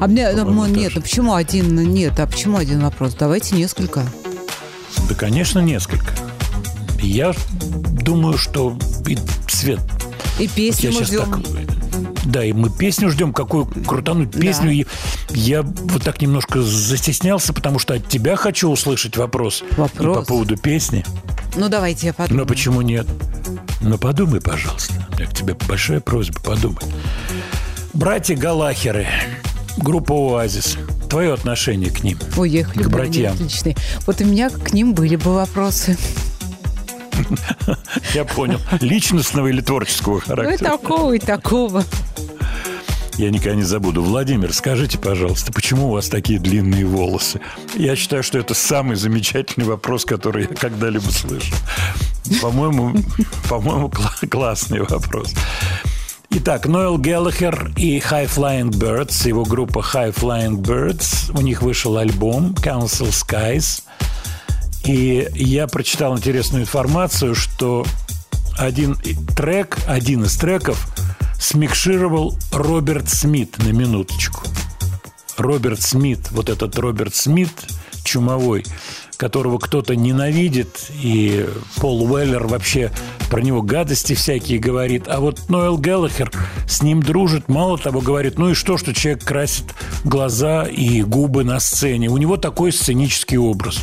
А 0.00 0.06
мне, 0.06 0.30
ну, 0.32 0.66
нет, 0.66 0.92
ну 0.94 1.00
почему 1.00 1.34
один? 1.34 1.74
Нет, 1.74 2.18
а 2.18 2.26
почему 2.26 2.58
один 2.58 2.80
вопрос? 2.80 3.14
Давайте 3.14 3.54
несколько. 3.56 4.02
Да, 5.08 5.14
конечно, 5.14 5.60
несколько. 5.60 6.12
Я 7.00 7.34
думаю, 8.02 8.38
что 8.38 8.76
и 9.06 9.18
Свет. 9.48 9.80
И 10.38 10.48
песню 10.48 10.90
я 10.90 10.98
мы 10.98 11.04
ждем. 11.04 11.24
так- 11.30 12.24
да, 12.24 12.44
и 12.44 12.52
мы 12.52 12.70
песню 12.70 13.10
ждем, 13.10 13.32
какую 13.32 13.66
крутануть 13.66 14.32
песню. 14.32 14.70
И 14.72 14.86
я 15.30 15.62
вот 15.62 16.02
так 16.02 16.20
немножко 16.20 16.62
застеснялся, 16.62 17.52
потому 17.52 17.78
что 17.78 17.94
от 17.94 18.08
тебя 18.08 18.34
хочу 18.36 18.70
услышать 18.70 19.16
вопрос. 19.16 19.62
Вопрос? 19.76 20.16
И 20.16 20.20
по 20.20 20.24
поводу 20.26 20.56
песни. 20.56 21.04
Ну, 21.56 21.68
давайте 21.68 22.08
я 22.08 22.14
подумаю. 22.14 22.42
Но 22.44 22.48
почему 22.48 22.80
нет? 22.80 23.06
Ну, 23.80 23.98
подумай, 23.98 24.40
пожалуйста. 24.40 24.94
У 25.12 25.16
меня 25.16 25.26
к 25.26 25.34
тебе 25.34 25.54
большая 25.68 26.00
просьба, 26.00 26.40
подумай. 26.40 26.78
Братья 27.92 28.34
Галахеры, 28.36 29.06
группа 29.76 30.14
«Оазис». 30.14 30.76
Твое 31.08 31.32
отношение 31.32 31.90
к 31.92 32.02
ним? 32.02 32.18
Я 32.44 32.60
их 32.60 32.72
К 32.74 32.88
братьям. 32.88 33.34
отличные. 33.34 33.76
Вот 34.06 34.20
у 34.20 34.24
меня 34.24 34.50
к 34.50 34.72
ним 34.72 34.94
были 34.94 35.14
бы 35.14 35.32
вопросы. 35.34 35.96
Я 38.14 38.24
понял. 38.24 38.60
Личностного 38.80 39.48
или 39.48 39.60
творческого 39.60 40.14
Ну, 40.14 40.18
и 40.18 40.20
характера? 40.20 40.70
такого, 40.70 41.12
и 41.12 41.18
такого. 41.18 41.84
Я 43.16 43.30
никогда 43.30 43.54
не 43.54 43.62
забуду. 43.62 44.02
Владимир, 44.02 44.52
скажите, 44.52 44.98
пожалуйста, 44.98 45.52
почему 45.52 45.86
у 45.88 45.90
вас 45.92 46.08
такие 46.08 46.40
длинные 46.40 46.84
волосы? 46.84 47.40
Я 47.76 47.94
считаю, 47.94 48.24
что 48.24 48.38
это 48.38 48.54
самый 48.54 48.96
замечательный 48.96 49.66
вопрос, 49.66 50.04
который 50.04 50.48
я 50.48 50.54
когда-либо 50.54 51.08
слышал. 51.10 51.56
По-моему, 52.42 52.92
по-моему, 53.48 53.88
кла- 53.88 54.26
классный 54.28 54.80
вопрос. 54.80 55.32
Итак, 56.30 56.66
Ноэл 56.66 56.98
Геллахер 56.98 57.70
и 57.76 57.98
High 58.00 58.28
Flying 58.28 58.70
Birds, 58.70 59.28
его 59.28 59.44
группа 59.44 59.78
High 59.78 60.12
Flying 60.12 60.56
Birds, 60.60 61.30
у 61.38 61.40
них 61.40 61.62
вышел 61.62 61.96
альбом 61.96 62.54
Council 62.54 63.10
Skies. 63.10 63.82
И 64.84 65.28
я 65.34 65.66
прочитал 65.66 66.16
интересную 66.16 66.62
информацию, 66.62 67.34
что 67.34 67.86
один 68.58 68.96
трек, 69.36 69.78
один 69.86 70.24
из 70.24 70.36
треков 70.36 70.86
смикшировал 71.38 72.36
Роберт 72.52 73.08
Смит 73.08 73.56
на 73.58 73.70
минуточку. 73.70 74.42
Роберт 75.36 75.80
Смит, 75.82 76.30
вот 76.30 76.48
этот 76.48 76.78
Роберт 76.78 77.14
Смит 77.14 77.50
чумовой, 78.04 78.64
которого 79.16 79.58
кто-то 79.58 79.96
ненавидит, 79.96 80.90
и 81.02 81.48
Пол 81.76 82.04
Уэллер 82.10 82.46
вообще 82.46 82.92
про 83.30 83.40
него 83.40 83.62
гадости 83.62 84.14
всякие 84.14 84.58
говорит. 84.58 85.08
А 85.08 85.20
вот 85.20 85.48
Ноэл 85.48 85.78
Геллахер 85.78 86.30
с 86.68 86.82
ним 86.82 87.02
дружит, 87.02 87.48
мало 87.48 87.78
того 87.78 88.00
говорит, 88.00 88.38
ну 88.38 88.50
и 88.50 88.54
что, 88.54 88.76
что 88.76 88.92
человек 88.92 89.24
красит 89.24 89.74
глаза 90.04 90.64
и 90.64 91.02
губы 91.02 91.42
на 91.42 91.58
сцене. 91.58 92.08
У 92.08 92.16
него 92.18 92.36
такой 92.36 92.70
сценический 92.70 93.38
образ. 93.38 93.82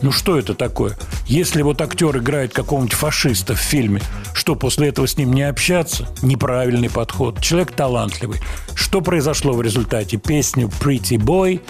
Ну 0.00 0.12
что 0.12 0.38
это 0.38 0.54
такое? 0.54 0.96
Если 1.26 1.62
вот 1.62 1.80
актер 1.80 2.16
играет 2.18 2.52
какого-нибудь 2.52 2.94
фашиста 2.94 3.54
в 3.54 3.58
фильме, 3.58 4.00
что 4.32 4.54
после 4.54 4.88
этого 4.88 5.06
с 5.06 5.16
ним 5.16 5.32
не 5.32 5.42
общаться? 5.42 6.08
Неправильный 6.22 6.88
подход. 6.90 7.40
Человек 7.40 7.72
талантливый. 7.72 8.40
Что 8.74 9.00
произошло 9.00 9.52
в 9.52 9.62
результате? 9.62 10.16
Песню 10.16 10.68
«Pretty 10.80 11.16
Boy» 11.16 11.60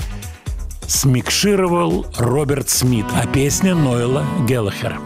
смикшировал 0.87 2.07
Роберт 2.17 2.71
Смит, 2.71 3.07
а 3.15 3.27
песня 3.27 3.75
Ноэла 3.75 4.25
Геллахера. 4.47 4.99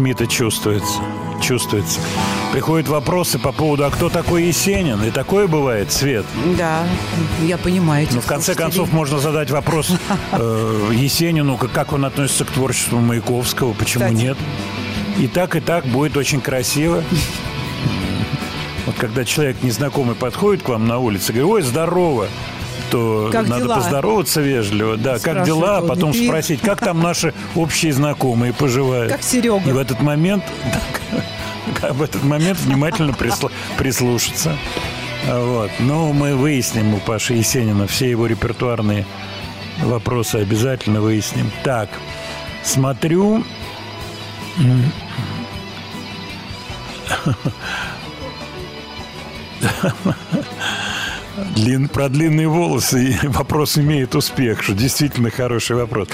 Смита 0.00 0.26
чувствуется. 0.26 0.98
Чувствуется. 1.42 2.00
Приходят 2.52 2.88
вопросы 2.88 3.38
по 3.38 3.52
поводу, 3.52 3.84
а 3.84 3.90
кто 3.90 4.08
такой 4.08 4.44
Есенин? 4.44 5.04
И 5.04 5.10
такое 5.10 5.46
бывает, 5.46 5.92
Свет. 5.92 6.24
Да, 6.56 6.86
я 7.42 7.58
понимаю. 7.58 8.08
Но 8.10 8.22
в 8.22 8.26
конце 8.26 8.54
концов 8.54 8.94
можно 8.94 9.18
задать 9.18 9.50
вопрос 9.50 9.92
э, 10.32 10.90
Есенину, 10.94 11.58
как 11.58 11.92
он 11.92 12.06
относится 12.06 12.46
к 12.46 12.50
творчеству 12.50 12.98
Маяковского, 12.98 13.74
почему 13.74 14.04
Кстати. 14.04 14.22
нет. 14.22 14.38
И 15.18 15.28
так, 15.28 15.54
и 15.54 15.60
так 15.60 15.84
будет 15.84 16.16
очень 16.16 16.40
красиво. 16.40 17.04
Вот 18.86 18.94
когда 18.96 19.26
человек 19.26 19.62
незнакомый 19.62 20.16
подходит 20.16 20.62
к 20.62 20.70
вам 20.70 20.88
на 20.88 20.98
улице, 20.98 21.34
говорит, 21.34 21.52
ой, 21.52 21.62
здорово, 21.62 22.26
то 22.90 23.28
Как 23.32 23.48
надо 23.48 23.64
дела? 23.64 23.76
поздороваться 23.76 24.40
вежливо, 24.40 24.96
да, 24.96 25.18
как 25.18 25.44
дела, 25.44 25.78
а 25.78 25.82
потом 25.82 26.10
и- 26.10 26.26
спросить, 26.26 26.60
как 26.60 26.80
там 26.80 27.00
наши 27.00 27.34
общие 27.54 27.92
знакомые 27.92 28.52
поживают. 28.52 29.12
Как 29.12 29.22
Серега. 29.22 29.68
И 29.68 29.72
в 29.72 29.78
этот 29.78 30.00
момент, 30.00 30.44
как 31.80 31.94
в 31.94 32.02
этот 32.02 32.22
момент 32.24 32.58
внимательно 32.60 33.14
прислушаться. 33.78 34.56
Вот. 35.28 35.70
Но 35.78 36.12
мы 36.12 36.34
выясним 36.34 36.94
у 36.94 36.98
Паши 36.98 37.34
Есенина 37.34 37.86
все 37.86 38.10
его 38.10 38.26
репертуарные 38.26 39.06
вопросы 39.82 40.36
обязательно 40.36 41.00
выясним. 41.00 41.50
Так, 41.62 41.88
смотрю. 42.62 43.44
Длин, 51.54 51.88
про 51.88 52.08
длинные 52.08 52.48
волосы 52.48 53.16
и 53.22 53.26
вопрос 53.28 53.78
имеет 53.78 54.14
успех, 54.14 54.62
что 54.62 54.74
действительно 54.74 55.30
хороший 55.30 55.76
вопрос. 55.76 56.08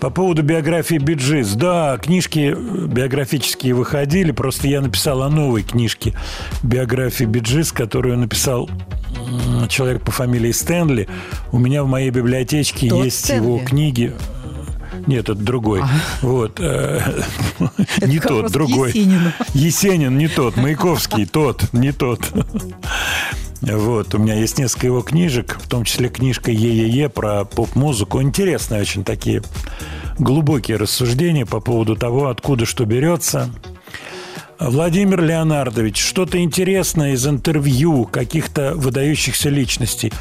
По 0.00 0.10
поводу 0.10 0.42
биографии 0.42 0.96
Bee 0.96 1.18
Gees. 1.18 1.54
Да, 1.54 1.98
книжки 1.98 2.54
биографические 2.86 3.74
выходили, 3.74 4.32
просто 4.32 4.68
я 4.68 4.80
написал 4.80 5.22
о 5.22 5.30
новой 5.30 5.62
книжке 5.62 6.14
биографии 6.62 7.24
Bee 7.24 7.42
Gees, 7.42 7.72
которую 7.72 8.18
написал 8.18 8.68
человек 9.68 10.02
по 10.02 10.10
фамилии 10.12 10.52
Стэнли. 10.52 11.08
У 11.52 11.58
меня 11.58 11.82
в 11.84 11.88
моей 11.88 12.10
библиотечке 12.10 12.88
Тот 12.88 13.04
есть 13.04 13.24
Стэнли? 13.24 13.44
его 13.44 13.58
книги. 13.58 14.12
Нет, 15.06 15.28
это 15.28 15.34
другой. 15.34 15.82
Вот. 16.22 16.58
э, 16.60 17.00
Не 18.06 18.20
тот, 18.20 18.50
другой. 18.52 18.88
Есенину. 18.90 19.32
Есенин 19.52 20.16
не 20.16 20.28
тот, 20.28 20.56
Маяковский 20.56 21.26
тот, 21.26 21.72
не 21.72 21.92
тот. 21.92 22.32
Вот, 23.66 24.14
у 24.14 24.18
меня 24.18 24.34
есть 24.34 24.58
несколько 24.58 24.86
его 24.86 25.00
книжек, 25.00 25.58
в 25.58 25.68
том 25.68 25.84
числе 25.84 26.10
книжка 26.10 26.50
«Yeah 26.50 26.72
Yeah 26.72 26.86
Yeah» 26.86 27.08
про 27.08 27.44
поп-музыку. 27.44 28.20
Интересные 28.20 28.82
очень 28.82 29.04
такие 29.04 29.42
глубокие 30.18 30.76
рассуждения 30.76 31.46
по 31.46 31.60
поводу 31.60 31.96
того, 31.96 32.28
откуда 32.28 32.66
что 32.66 32.84
берется. 32.84 33.50
Владимир 34.60 35.22
Леонардович, 35.22 35.98
что-то 35.98 36.38
интересное 36.38 37.12
из 37.12 37.26
интервью 37.26 38.04
каких-то 38.04 38.74
выдающихся 38.74 39.48
личностей. 39.48 40.12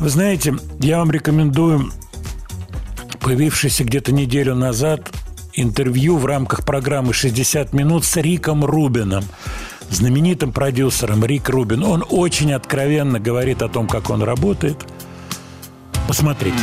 Вы 0.00 0.08
знаете, 0.08 0.56
я 0.80 0.98
вам 0.98 1.12
рекомендую 1.12 1.92
появившееся 3.20 3.84
где-то 3.84 4.12
неделю 4.12 4.54
назад 4.56 5.10
интервью 5.54 6.16
в 6.16 6.26
рамках 6.26 6.64
программы 6.64 7.12
«60 7.12 7.74
минут» 7.74 8.04
с 8.04 8.16
Риком 8.16 8.64
Рубином, 8.64 9.24
знаменитым 9.90 10.52
продюсером 10.52 11.24
Рик 11.24 11.48
Рубин. 11.48 11.82
Он 11.84 12.04
очень 12.08 12.52
откровенно 12.52 13.20
говорит 13.20 13.62
о 13.62 13.68
том, 13.68 13.86
как 13.86 14.10
он 14.10 14.22
работает. 14.22 14.76
Посмотрите. 16.08 16.56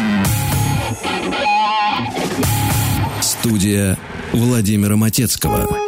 Студия 3.21 3.97
Владимира 4.33 4.95
Матецкого. 4.95 5.86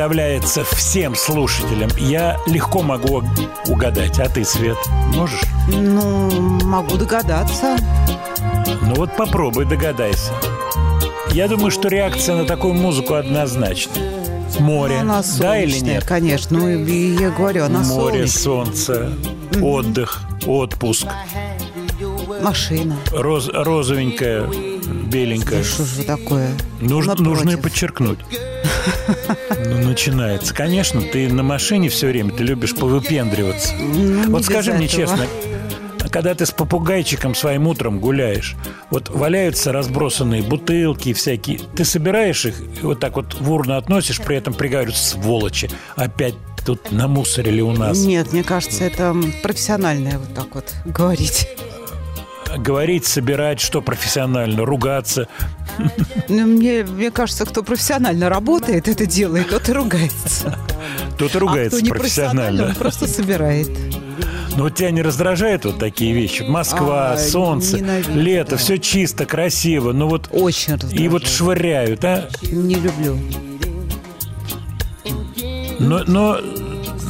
Представляется 0.00 0.64
всем 0.64 1.14
слушателям, 1.14 1.90
я 1.98 2.38
легко 2.46 2.80
могу 2.80 3.22
угадать. 3.68 4.18
А 4.18 4.30
ты, 4.30 4.46
Свет, 4.46 4.78
можешь? 5.14 5.42
Ну, 5.68 6.30
могу 6.64 6.96
догадаться. 6.96 7.76
Ну 8.80 8.94
вот 8.94 9.14
попробуй, 9.14 9.66
догадайся. 9.66 10.32
Я 11.32 11.48
думаю, 11.48 11.70
что 11.70 11.88
реакция 11.88 12.36
на 12.36 12.46
такую 12.46 12.72
музыку 12.72 13.12
однозначна. 13.12 13.92
Море, 14.58 15.00
Она 15.00 15.22
да 15.38 15.58
или 15.58 15.78
нет? 15.80 16.04
конечно. 16.06 16.58
Ну, 16.58 16.68
и 16.70 17.16
я 17.20 17.28
говорю, 17.28 17.64
она 17.66 17.80
Море, 17.80 18.26
солнечная. 18.26 18.42
солнце, 19.06 19.12
отдых, 19.60 20.22
отпуск, 20.46 21.06
Машина. 22.42 22.96
роз, 23.12 23.48
розовенькая, 23.52 24.46
беленькая. 25.12 25.62
Что 25.62 25.84
же 25.84 26.04
такое? 26.04 26.52
Нуж- 26.80 27.18
нужно 27.18 27.50
и 27.50 27.56
подчеркнуть. 27.56 28.18
Ну, 29.66 29.88
начинается. 29.88 30.54
Конечно, 30.54 31.02
ты 31.02 31.28
на 31.32 31.42
машине 31.42 31.88
все 31.88 32.08
время, 32.08 32.32
ты 32.32 32.44
любишь 32.44 32.74
повыпендриваться. 32.74 33.74
Ну, 33.74 34.30
вот 34.30 34.44
скажи 34.44 34.72
мне 34.72 34.86
этого. 34.86 35.02
честно, 35.02 35.26
когда 36.10 36.34
ты 36.34 36.46
с 36.46 36.50
попугайчиком 36.50 37.34
своим 37.34 37.66
утром 37.66 38.00
гуляешь, 38.00 38.56
вот 38.90 39.08
валяются 39.08 39.72
разбросанные 39.72 40.42
бутылки 40.42 41.12
всякие, 41.12 41.60
ты 41.76 41.84
собираешь 41.84 42.44
их 42.44 42.60
и 42.82 42.84
вот 42.84 43.00
так 43.00 43.16
вот 43.16 43.34
в 43.40 43.50
урну 43.50 43.76
относишь, 43.76 44.20
при 44.20 44.36
этом 44.36 44.54
приговариваешь, 44.54 44.98
сволочи, 45.00 45.70
опять 45.96 46.34
тут 46.64 46.92
намусорили 46.92 47.60
у 47.60 47.72
нас. 47.72 47.98
Нет, 47.98 48.32
мне 48.32 48.42
кажется, 48.42 48.84
это 48.84 49.14
профессиональное 49.42 50.18
вот 50.18 50.34
так 50.34 50.54
вот 50.54 50.74
говорить. 50.84 51.48
Говорить, 52.56 53.06
собирать, 53.06 53.60
что 53.60 53.80
профессионально, 53.80 54.64
ругаться. 54.64 55.28
Ну, 56.28 56.46
мне, 56.46 56.84
мне 56.84 57.10
кажется, 57.10 57.44
кто 57.44 57.62
профессионально 57.62 58.28
работает, 58.28 58.86
это 58.88 59.06
делает, 59.06 59.48
тот 59.50 59.68
и 59.68 59.72
ругается. 59.72 60.58
Кто-то 61.14 61.38
а 61.38 61.40
ругается 61.40 61.78
кто 61.78 61.86
не 61.86 61.90
профессионально, 61.90 62.66
он 62.66 62.74
просто 62.74 63.06
собирает. 63.06 63.68
Но 64.56 64.64
вот 64.64 64.74
тебя 64.74 64.90
не 64.90 65.02
раздражают 65.02 65.64
вот 65.64 65.78
такие 65.78 66.12
вещи? 66.12 66.42
Москва, 66.42 67.12
А, 67.12 67.18
солнце, 67.18 67.76
ненавижу, 67.78 68.12
лето, 68.14 68.50
да. 68.52 68.56
все 68.56 68.78
чисто, 68.78 69.24
красиво. 69.24 69.92
Ну 69.92 70.08
вот 70.08 70.28
Очень 70.32 70.74
и 70.92 71.08
вот 71.08 71.22
раздражает. 71.22 71.28
швыряют, 71.28 72.04
а? 72.04 72.28
Не 72.42 72.74
люблю. 72.74 73.18
Но, 75.78 76.02
но, 76.06 76.38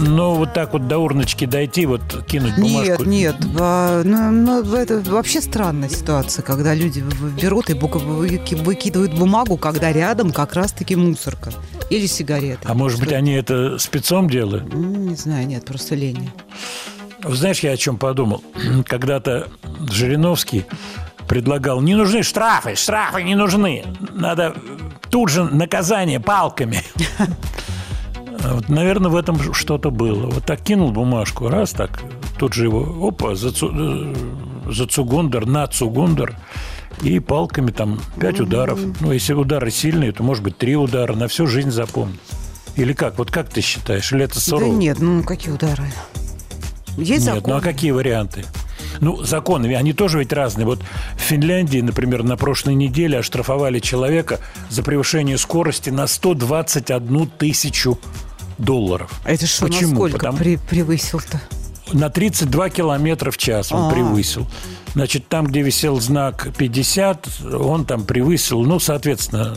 но 0.01 0.35
вот 0.35 0.55
так 0.55 0.73
вот 0.73 0.89
до 0.89 0.99
урночки 0.99 1.45
дойти, 1.45 1.87
вот 1.87 2.01
кинуть 2.27 2.57
бумажку. 2.57 3.05
Нет, 3.05 3.39
нет. 3.41 3.51
а, 3.59 4.03
ну, 4.03 4.31
ну, 4.31 4.75
это 4.75 5.01
вообще 5.01 5.41
странная 5.41 5.89
ситуация, 5.89 6.43
когда 6.43 6.75
люди 6.75 7.05
берут 7.41 7.71
и 7.71 7.75
выкидывают 7.75 9.15
бумагу, 9.15 9.57
когда 9.57 9.93
рядом 9.93 10.33
как 10.33 10.55
раз-таки 10.55 10.97
мусорка. 10.97 11.53
Или 11.91 12.07
сигареты. 12.07 12.61
А 12.65 12.75
может 12.75 13.01
быть, 13.01 13.13
они 13.13 13.33
это 13.33 13.79
спецом 13.79 14.29
делают? 14.31 14.73
М, 14.73 15.09
Не 15.09 15.17
знаю, 15.17 15.47
нет, 15.47 15.65
просто 15.65 15.95
лень. 15.95 16.31
Знаешь, 17.23 17.61
я 17.61 17.73
о 17.73 17.77
чем 17.77 17.99
подумал? 17.99 18.43
Когда-то 18.87 19.49
Жириновский 19.91 20.65
предлагал, 21.29 21.81
не 21.81 21.95
нужны 21.95 22.23
штрафы, 22.23 22.75
штрафы 22.75 23.23
не 23.23 23.35
нужны. 23.35 23.85
Надо 24.15 24.55
тут 25.11 25.29
же 25.29 25.45
наказание 25.45 26.21
палками. 26.21 26.83
Вот, 28.43 28.69
наверное, 28.69 29.11
в 29.11 29.17
этом 29.17 29.53
что-то 29.53 29.91
было. 29.91 30.27
Вот 30.27 30.45
так 30.45 30.63
кинул 30.63 30.91
бумажку, 30.93 31.49
раз 31.49 31.71
так, 31.73 32.03
тут 32.39 32.55
же 32.55 32.65
его, 32.65 33.07
опа, 33.09 33.35
за, 33.35 33.53
цу- 33.53 33.71
э, 33.73 34.15
за 34.71 34.87
цугундер, 34.87 35.47
на 35.47 35.67
цугундер, 35.67 36.37
и 37.03 37.19
палками 37.21 37.71
там 37.71 38.01
пять 38.19 38.41
ударов. 38.41 38.79
Ну, 39.01 39.13
если 39.13 39.35
удары 39.35 39.71
сильные, 39.71 40.13
то, 40.13 40.23
может 40.23 40.43
быть, 40.43 40.57
три 40.57 40.75
удара, 40.77 41.15
на 41.15 41.29
всю 41.29 41.47
жизнь 41.47 41.71
запомнить. 41.71 42.21
Или 42.77 42.93
как? 42.95 43.19
Вот 43.19 43.31
как 43.31 43.49
ты 43.51 43.61
считаешь? 43.61 44.11
Или 44.13 44.25
это 44.25 44.35
Да 44.35 44.41
сурово? 44.41 44.73
нет, 44.75 44.99
ну 45.01 45.23
какие 45.23 45.53
удары? 45.53 45.85
Есть 46.97 47.27
Нет, 47.27 47.35
закон. 47.37 47.51
ну 47.53 47.57
а 47.57 47.61
какие 47.61 47.91
варианты? 47.93 48.45
Ну, 49.01 49.23
законы, 49.23 49.75
они 49.77 49.93
тоже 49.93 50.19
ведь 50.19 50.33
разные. 50.33 50.67
Вот 50.67 50.81
в 51.17 51.21
Финляндии, 51.21 51.79
например, 51.81 52.23
на 52.23 52.37
прошлой 52.37 52.75
неделе 52.75 53.19
оштрафовали 53.19 53.79
человека 53.79 54.41
за 54.69 54.83
превышение 54.83 55.39
скорости 55.39 55.91
на 55.91 56.07
121 56.07 57.27
тысячу 57.39 57.99
долларов. 58.61 59.11
А 59.25 59.33
это 59.33 59.47
что, 59.47 59.67
Почему? 59.67 59.91
насколько 59.91 60.19
Потому- 60.19 60.39
при- 60.39 60.57
превысил-то? 60.57 61.41
На 61.93 62.09
32 62.09 62.71
километра 62.71 63.31
в 63.31 63.37
час 63.39 63.73
он 63.73 63.89
А. 63.89 63.91
превысил. 63.93 64.47
Значит, 64.95 65.29
там, 65.29 65.47
где 65.47 65.63
висел 65.63 66.01
знак 66.01 66.49
50, 66.57 67.29
он 67.53 67.85
там 67.85 68.05
превысил, 68.05 68.63
ну, 68.63 68.79
соответственно, 68.79 69.57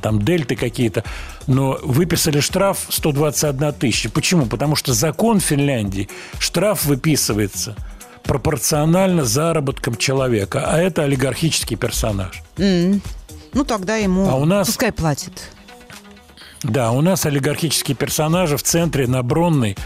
там 0.00 0.22
дельты 0.22 0.56
какие-то. 0.56 1.04
Но 1.46 1.78
выписали 1.82 2.40
штраф 2.40 2.86
121 2.88 3.72
тысяча. 3.72 4.08
Почему? 4.10 4.46
Потому 4.46 4.76
что 4.76 4.94
закон 4.94 5.40
Финляндии, 5.40 6.08
штраф 6.38 6.84
выписывается 6.86 7.76
пропорционально 8.22 9.24
заработкам 9.24 9.96
человека, 9.96 10.64
а 10.66 10.78
это 10.78 11.02
олигархический 11.04 11.76
персонаж. 11.76 12.42
М. 12.58 13.00
Ну 13.52 13.64
тогда 13.64 13.96
ему 13.96 14.28
А 14.28 14.34
у 14.36 14.44
нас- 14.46 14.66
пускай 14.68 14.90
платит. 14.92 15.50
Да, 16.64 16.90
у 16.92 17.00
нас 17.02 17.26
олигархические 17.26 17.94
персонажи 17.96 18.56
в 18.56 18.62
центре 18.62 19.06
на 19.06 19.22
Бронной 19.22 19.76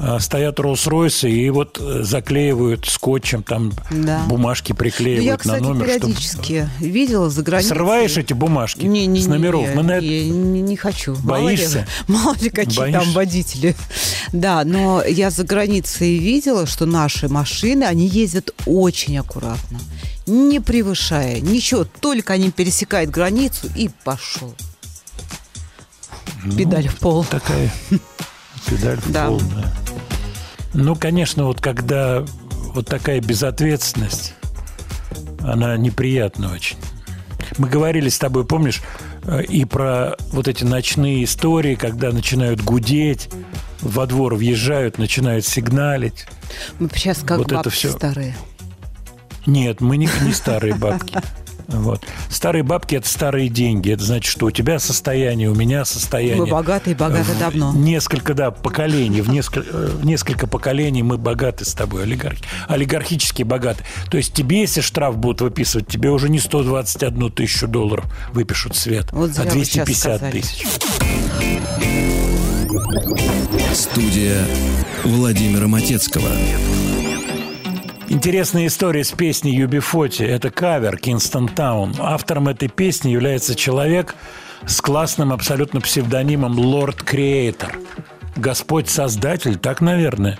э, 0.00 0.18
стоят 0.20 0.58
Роллс-Ройсы 0.58 1.30
и 1.30 1.48
вот 1.50 1.78
э, 1.80 2.02
заклеивают 2.02 2.84
скотчем, 2.86 3.42
там 3.44 3.72
Да. 3.90 4.22
бумажки 4.28 4.72
Ну, 4.72 4.76
приклеивают 4.76 5.24
я, 5.24 5.32
на 5.32 5.38
кстати, 5.38 5.62
номер. 5.62 5.86
чтобы- 5.86 5.98
периодически 6.00 6.68
видела 6.80 7.30
за 7.30 7.42
границей. 7.42 7.68
Срываешь 7.76 8.16
эти 8.18 8.32
бумажки 8.32 8.84
не, 8.84 9.06
не, 9.06 9.20
с 9.20 9.26
номеров? 9.26 9.68
Не, 9.68 9.74
Мы 9.76 9.82
на 9.84 10.00
не, 10.00 10.28
не- 10.28 10.60
не 10.62 10.76
хочу. 10.76 11.14
Боишься? 11.22 11.86
Мало 12.08 12.18
ли, 12.18 12.24
мало 12.24 12.36
ли 12.42 12.50
какие 12.50 12.78
Боишься? 12.78 13.00
там 13.00 13.12
водители. 13.12 13.76
Да, 14.32 14.64
но 14.64 15.02
я 15.04 15.30
за 15.30 15.44
границей 15.44 16.18
видела, 16.18 16.66
что 16.66 16.86
наши 16.86 17.28
машины, 17.28 17.84
они 17.84 18.06
ездят 18.08 18.50
очень 18.66 19.16
аккуратно, 19.16 19.78
не 20.26 20.58
превышая 20.60 21.40
ничего. 21.40 21.86
Только 22.00 22.32
они 22.34 22.50
пересекают 22.50 23.10
границу 23.10 23.68
и 23.76 23.88
пошел. 24.04 24.52
Педаль 26.56 26.88
в 26.88 26.98
пол. 26.98 27.22
Ну, 27.24 27.38
Такая 27.38 27.70
педаль 28.66 28.98
в 28.98 29.10
Да. 29.12 29.28
пол, 29.28 29.40
да. 29.40 29.72
Ну, 30.74 30.94
конечно, 30.96 31.44
вот 31.46 31.60
когда 31.60 32.24
вот 32.74 32.86
такая 32.86 33.20
безответственность, 33.20 34.34
она 35.40 35.76
неприятна 35.76 36.52
очень. 36.52 36.76
Мы 37.58 37.68
говорили 37.68 38.08
с 38.08 38.18
тобой, 38.18 38.44
помнишь, 38.44 38.82
э, 39.24 39.42
и 39.44 39.64
про 39.64 40.16
вот 40.32 40.48
эти 40.48 40.64
ночные 40.64 41.24
истории, 41.24 41.74
когда 41.76 42.10
начинают 42.10 42.60
гудеть, 42.62 43.28
во 43.80 44.06
двор 44.06 44.34
въезжают, 44.34 44.98
начинают 44.98 45.46
сигналить. 45.46 46.26
Мы 46.78 46.88
сейчас 46.94 47.18
как 47.18 47.38
Вот 47.38 47.46
это 47.46 47.56
бабки 47.56 47.70
всё. 47.70 47.92
старые. 47.92 48.36
Нет, 49.46 49.80
мы 49.80 49.96
не, 49.96 50.08
не 50.22 50.32
старые 50.32 50.74
бабки. 50.74 51.16
Вот. 51.68 52.04
Старые 52.30 52.62
бабки– 52.62 52.94
это 52.96 53.08
старые 53.08 53.48
деньги. 53.48 53.90
Это 53.90 54.04
значит, 54.04 54.30
что 54.30 54.46
у 54.46 54.50
тебя 54.50 54.78
состояние, 54.78 55.50
у 55.50 55.54
меня 55.54 55.84
состояние. 55.84 56.36
Мы 56.36 56.46
богаты 56.46 56.92
и 56.92 56.94
богаты 56.94 57.32
В 57.32 57.38
давно. 57.38 57.72
Несколько, 57.74 58.34
да, 58.34 58.50
поколений. 58.50 59.20
В 59.20 59.30
несколько, 59.30 59.68
в 59.70 60.04
несколько 60.04 60.46
поколений 60.46 61.02
мы 61.02 61.18
богаты 61.18 61.64
с 61.64 61.74
тобой, 61.74 62.04
олигархи. 62.04 62.42
Олигархически 62.68 63.42
богаты. 63.42 63.84
То 64.10 64.16
есть 64.16 64.32
тебе, 64.32 64.60
если 64.60 64.80
штраф 64.80 65.16
будут 65.16 65.40
выписывать, 65.40 65.88
тебе 65.88 66.10
уже 66.10 66.28
не 66.28 66.38
121 66.38 67.32
тысячу 67.32 67.66
долларов 67.66 68.04
выпишут 68.32 68.76
свет, 68.76 69.08
Вот 69.12 69.30
а 69.38 69.42
вы 69.42 69.64
сейчас 69.64 69.86
250 69.86 69.98
сказали. 70.16 70.32
тысяч. 70.32 70.66
Студия 73.74 74.44
Владимира 75.04 75.66
Матецкого. 75.66 76.28
Интересная 78.08 78.68
история 78.68 79.02
с 79.02 79.10
песней 79.10 79.52
Юбифоти. 79.56 80.22
Это 80.22 80.50
кавер 80.50 80.96
Кинстон 80.96 81.48
Таун. 81.48 81.92
Автором 81.98 82.46
этой 82.46 82.68
песни 82.68 83.10
является 83.10 83.56
человек 83.56 84.14
с 84.64 84.80
классным 84.80 85.32
абсолютно 85.32 85.80
псевдонимом 85.80 86.56
Лорд 86.56 87.02
Креатор. 87.02 87.76
Господь-создатель, 88.36 89.56
так, 89.56 89.80
наверное. 89.80 90.38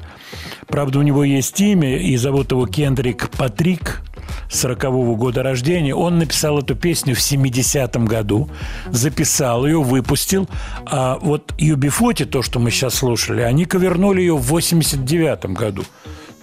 Правда, 0.69 1.01
у 1.01 1.03
него 1.03 1.25
есть 1.25 1.61
имя, 1.61 1.99
и 1.99 2.17
зовут 2.17 2.53
его 2.53 2.69
Кендрик 2.69 3.31
Патрик, 3.31 4.01
40 4.49 5.17
года 5.17 5.43
рождения. 5.43 5.95
Он 5.95 6.19
написал 6.19 6.61
эту 6.61 6.77
песню 6.77 7.17
в 7.17 7.19
70-м 7.19 8.07
году, 8.07 8.49
записал 8.91 9.67
ее, 9.67 9.83
выпустил. 9.83 10.49
А 10.85 11.19
вот 11.21 11.53
Юбифоти, 11.59 12.27
то, 12.27 12.43
что 12.43 12.61
мы 12.61 12.71
сейчас 12.71 12.95
слушали, 12.95 13.43
они 13.43 13.65
ковернули 13.65 14.21
ее 14.21 14.37
в 14.37 14.55
89-м 14.55 15.55
году. 15.55 15.85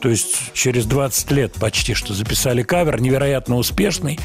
То 0.04 0.10
есть 0.10 0.52
через 0.54 0.86
20 0.86 1.32
лет 1.32 1.54
почти 1.54 1.94
что 1.94 2.14
записали 2.14 2.62
кавер, 2.62 3.00
невероятно 3.00 3.56
успешный. 3.56 4.20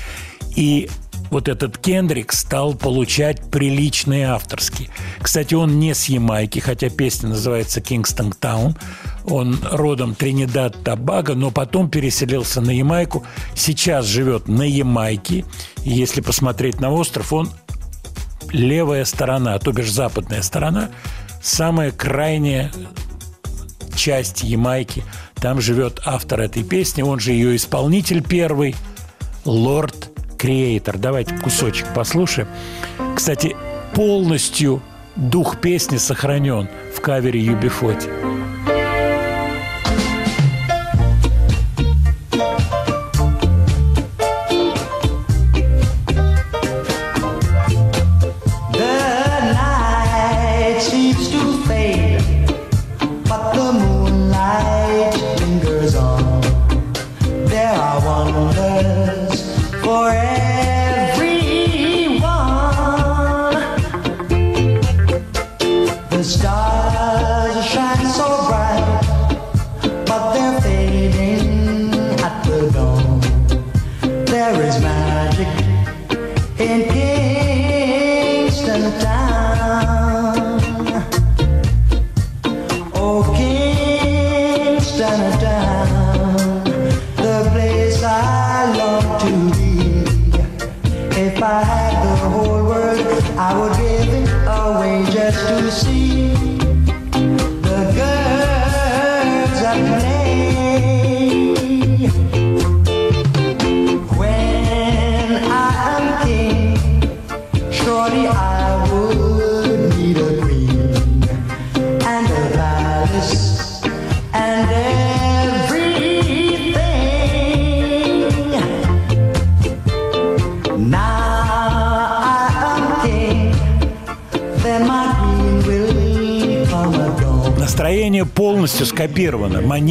И 0.56 0.90
вот 1.30 1.46
этот 1.46 1.78
Кендрик 1.78 2.32
стал 2.32 2.74
получать 2.74 3.48
приличные 3.48 4.26
авторские. 4.26 4.88
Кстати, 5.22 5.54
он 5.54 5.78
не 5.78 5.94
с 5.94 6.06
Ямайки, 6.06 6.58
хотя 6.58 6.88
песня 6.90 7.28
называется 7.28 7.80
«Кингстон 7.80 8.32
Таун». 8.32 8.76
Он 9.24 9.56
родом 9.70 10.16
Тринидад 10.16 10.82
Табаго, 10.82 11.36
но 11.36 11.52
потом 11.52 11.88
переселился 11.88 12.60
на 12.60 12.72
Ямайку. 12.72 13.24
Сейчас 13.54 14.04
живет 14.04 14.48
на 14.48 14.62
Ямайке. 14.62 15.44
И 15.84 15.90
если 15.90 16.22
посмотреть 16.22 16.80
на 16.80 16.90
остров, 16.90 17.32
он 17.32 17.52
левая 18.50 19.04
сторона, 19.04 19.56
то 19.60 19.70
бишь 19.70 19.92
западная 19.92 20.42
сторона, 20.42 20.90
самая 21.40 21.92
крайняя 21.92 22.72
часть 23.94 24.42
Ямайки. 24.42 25.04
Там 25.40 25.60
живет 25.60 26.00
автор 26.04 26.40
этой 26.40 26.64
песни, 26.64 27.02
он 27.02 27.20
же 27.20 27.32
ее 27.32 27.56
исполнитель 27.56 28.22
первый, 28.22 28.74
Лорд 29.44 30.10
Креатор. 30.36 30.98
Давайте 30.98 31.36
кусочек 31.36 31.94
послушаем. 31.94 32.48
Кстати, 33.14 33.56
полностью 33.94 34.82
дух 35.16 35.60
песни 35.60 35.96
сохранен 35.96 36.68
в 36.94 37.00
кавере 37.00 37.40
Юбифоти. 37.40 38.37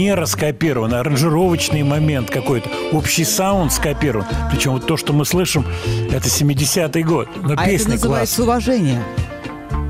Манера 0.07 0.25
скопирована, 0.25 1.01
аранжировочный 1.01 1.83
момент 1.83 2.29
какой-то, 2.29 2.69
общий 2.93 3.25
саунд 3.25 3.73
скопирован. 3.73 4.25
Причем 4.51 4.71
вот 4.73 4.85
то, 4.85 4.95
что 4.95 5.11
мы 5.11 5.25
слышим, 5.25 5.65
это 6.11 6.29
70-й 6.29 7.03
год. 7.03 7.27
Но 7.43 7.51
А 7.51 7.63
это 7.63 7.65
песня 7.65 7.91
называется 7.93 8.43
классная. 8.43 8.45
уважение. 8.45 9.03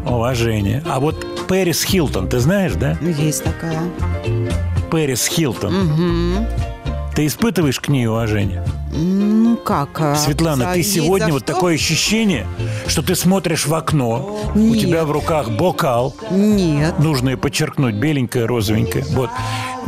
Уважение. 0.07 0.83
А 0.89 0.99
вот 0.99 1.45
Пэрис 1.47 1.83
Хилтон, 1.83 2.27
ты 2.29 2.39
знаешь, 2.39 2.73
да? 2.73 2.97
Есть 3.01 3.43
такая. 3.43 3.79
Пэрис 4.89 5.27
Хилтон. 5.27 5.73
Мгм. 5.85 6.47
Ты 7.15 7.25
испытываешь 7.25 7.79
к 7.79 7.87
ней 7.89 8.07
уважение? 8.07 8.63
Ну 8.93 9.57
как? 9.57 9.89
а, 9.99 10.15
Светлана, 10.15 10.65
за- 10.65 10.73
ты 10.73 10.83
сегодня 10.83 11.31
вот 11.33 11.43
что? 11.43 11.53
такое 11.53 11.75
ощущение, 11.75 12.45
что 12.87 13.01
ты 13.03 13.15
смотришь 13.15 13.65
в 13.67 13.73
окно, 13.73 14.39
у 14.55 14.57
Нет. 14.57 14.79
тебя 14.79 15.03
в 15.03 15.11
руках 15.11 15.49
бокал. 15.51 16.15
Нет. 16.31 16.97
Нужно 16.99 17.35
подчеркнуть, 17.37 17.95
беленькое, 17.95 18.45
розовенькое. 18.45 19.03
Вот. 19.11 19.29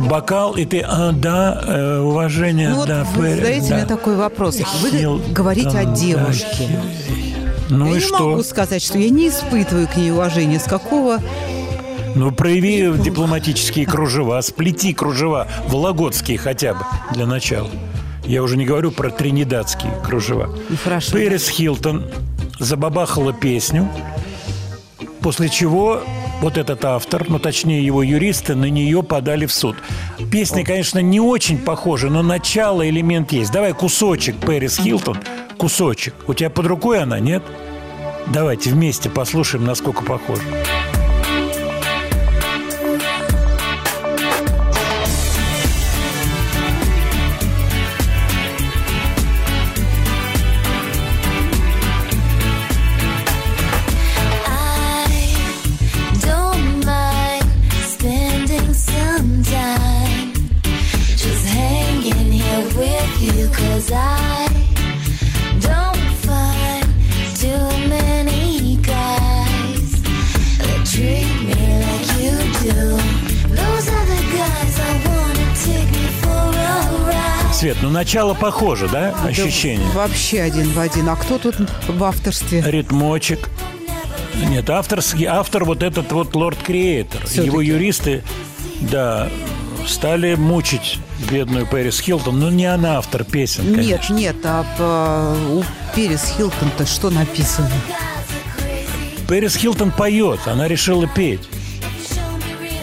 Бокал, 0.08 0.54
и 0.54 0.64
ты, 0.64 0.80
а, 0.80 1.12
да, 1.12 1.62
э, 1.66 1.98
уважение, 1.98 2.70
Ну 2.70 2.76
вот 2.76 2.88
да, 2.88 3.04
вы 3.14 3.22
Пэрис, 3.22 3.36
задаете 3.36 3.68
да. 3.68 3.76
мне 3.76 3.86
такой 3.86 4.16
вопрос. 4.16 4.58
Вы 4.80 4.90
Хилтон, 4.90 5.32
говорите 5.32 5.68
о 5.68 5.84
да, 5.84 5.94
девушке. 5.94 6.68
Ну 7.68 7.86
я 7.86 7.92
и 7.92 7.94
не 7.94 8.00
что? 8.00 8.30
могу 8.30 8.42
сказать, 8.42 8.82
что 8.82 8.98
я 8.98 9.10
не 9.10 9.28
испытываю 9.28 9.86
к 9.86 9.96
ней 9.96 10.10
уважения. 10.10 10.58
С 10.58 10.64
какого... 10.64 11.18
Ну, 12.16 12.32
прояви 12.32 12.92
дипломатические 12.98 13.86
кружева, 13.86 14.40
сплети 14.40 14.92
кружева, 14.92 15.46
вологодские 15.68 16.38
хотя 16.38 16.74
бы, 16.74 16.80
для 17.12 17.26
начала. 17.26 17.70
Я 18.24 18.42
уже 18.42 18.56
не 18.56 18.64
говорю 18.64 18.90
про 18.90 19.10
тринидадские 19.10 19.92
кружева. 20.04 20.50
Ну, 20.68 20.76
хорошо. 20.82 21.12
Пэрис 21.12 21.48
Хилтон 21.48 22.04
забабахала 22.58 23.32
песню, 23.32 23.88
после 25.20 25.48
чего 25.48 26.02
вот 26.40 26.56
этот 26.56 26.84
автор, 26.84 27.26
ну, 27.28 27.38
точнее, 27.38 27.84
его 27.84 28.02
юристы, 28.02 28.54
на 28.54 28.66
нее 28.66 29.02
подали 29.02 29.46
в 29.46 29.52
суд. 29.52 29.76
Песня, 30.30 30.64
конечно, 30.64 30.98
не 30.98 31.20
очень 31.20 31.58
похожа, 31.58 32.08
но 32.08 32.22
начало, 32.22 32.88
элемент 32.88 33.32
есть. 33.32 33.52
Давай 33.52 33.72
кусочек 33.72 34.36
Пэрис 34.36 34.78
Хилтон, 34.78 35.18
кусочек. 35.58 36.14
У 36.26 36.34
тебя 36.34 36.50
под 36.50 36.66
рукой 36.66 37.02
она, 37.02 37.20
нет? 37.20 37.42
Давайте 38.28 38.70
вместе 38.70 39.10
послушаем, 39.10 39.64
насколько 39.64 40.02
похоже. 40.02 40.42
Начало 78.10 78.34
похоже, 78.34 78.88
да? 78.88 79.14
Да 79.22 79.28
Ощущение. 79.28 79.86
вообще 79.94 80.40
один 80.40 80.72
в 80.72 80.80
один. 80.80 81.08
А 81.10 81.14
кто 81.14 81.38
тут 81.38 81.54
в 81.86 82.02
авторстве? 82.02 82.60
Ритмочек. 82.60 83.48
Нет, 84.48 84.68
авторский, 84.68 85.26
автор 85.26 85.64
вот 85.64 85.84
этот 85.84 86.10
вот 86.10 86.34
лорд 86.34 86.58
Креатор. 86.60 87.22
Его 87.30 87.60
юристы, 87.60 88.24
да, 88.80 89.28
стали 89.86 90.34
мучить 90.34 90.98
бедную 91.30 91.68
Пэрис 91.68 92.00
Хилтон. 92.00 92.40
Но 92.40 92.50
не 92.50 92.66
она 92.66 92.98
автор 92.98 93.22
песен, 93.22 93.68
Нет, 93.68 93.76
конечно. 93.76 94.14
нет, 94.14 94.36
а 94.42 94.64
по- 94.76 95.52
у 95.52 95.62
Перес 95.94 96.34
Хилтон-то 96.36 96.86
что 96.86 97.10
написано? 97.10 97.70
Пэрис 99.28 99.54
Хилтон 99.54 99.92
поет, 99.92 100.40
она 100.46 100.66
решила 100.66 101.06
петь. 101.06 101.48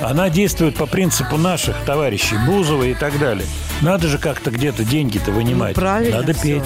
Она 0.02 0.30
действует 0.30 0.76
по 0.78 0.86
принципу 0.86 1.36
наших 1.36 1.76
товарищей 1.86 2.38
Бузова 2.46 2.84
и 2.84 2.94
так 2.94 3.20
далее. 3.20 3.46
Надо 3.82 4.08
же 4.08 4.18
как-то 4.18 4.52
где-то 4.52 4.84
деньги-то 4.84 5.32
вынимать. 5.32 5.76
Ну, 5.76 5.82
правильно 5.82 6.18
Надо 6.22 6.34
всё. 6.34 6.60
петь. 6.62 6.64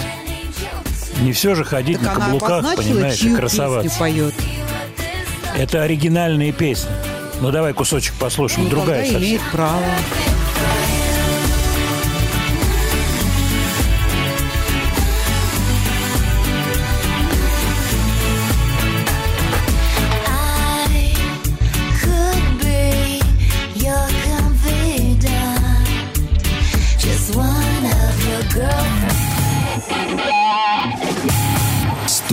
Не 1.22 1.34
все 1.34 1.56
же 1.56 1.64
ходить 1.64 2.00
Так 2.00 2.18
на 2.18 2.26
каблуках, 2.26 2.76
понимаешь, 2.76 3.22
и 3.22 3.36
красоваться. 3.36 4.00
поет. 4.00 4.34
Это 5.58 5.84
оригинальные 5.84 6.52
песни. 6.54 6.90
Ну 7.42 7.52
давай 7.52 7.74
кусочек 7.74 8.14
послушаем. 8.16 8.64
Ну, 8.66 8.70
Другая 8.70 9.04
совсем. 9.04 9.20
имеет 9.22 9.42
право. 9.52 9.84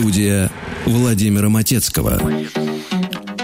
Студия 0.08 0.50
Владимира 0.86 1.50
Матецкого. 1.50 2.18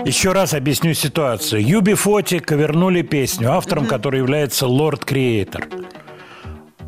Еще 0.06 0.32
раз 0.32 0.54
объясню 0.54 0.94
ситуацию. 0.94 1.62
Юби 1.62 1.92
Фоти 1.92 2.38
ковернули 2.38 3.02
песню, 3.02 3.52
автором 3.52 3.84
которой 3.84 4.20
является 4.20 4.66
Лорд 4.66 5.04
Креатор. 5.04 5.68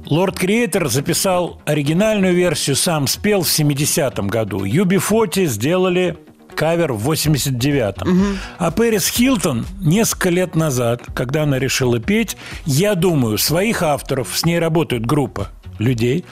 Лорд 0.07 0.39
Креатор 0.39 0.89
записал 0.89 1.61
оригинальную 1.67 2.35
версию, 2.35 2.75
сам 2.75 3.07
спел 3.07 3.43
в 3.43 3.49
70-м 3.49 4.29
году. 4.29 4.65
Юби 4.65 4.97
Фоти 4.97 5.45
сделали 5.45 6.17
кавер 6.55 6.95
в 6.95 7.11
89-м. 7.11 8.39
А 8.57 8.71
Пэрис 8.71 9.11
Хилтон 9.11 9.67
несколько 9.79 10.31
лет 10.31 10.55
назад, 10.55 11.03
когда 11.15 11.43
она 11.43 11.59
решила 11.59 11.99
петь, 11.99 12.39
я 12.65 12.95
думаю, 12.95 13.37
своих 13.37 13.83
авторов, 13.83 14.39
с 14.39 14.47
ней 14.47 14.59
работает 14.59 15.05
группа 15.05 15.49
людей, 15.79 16.25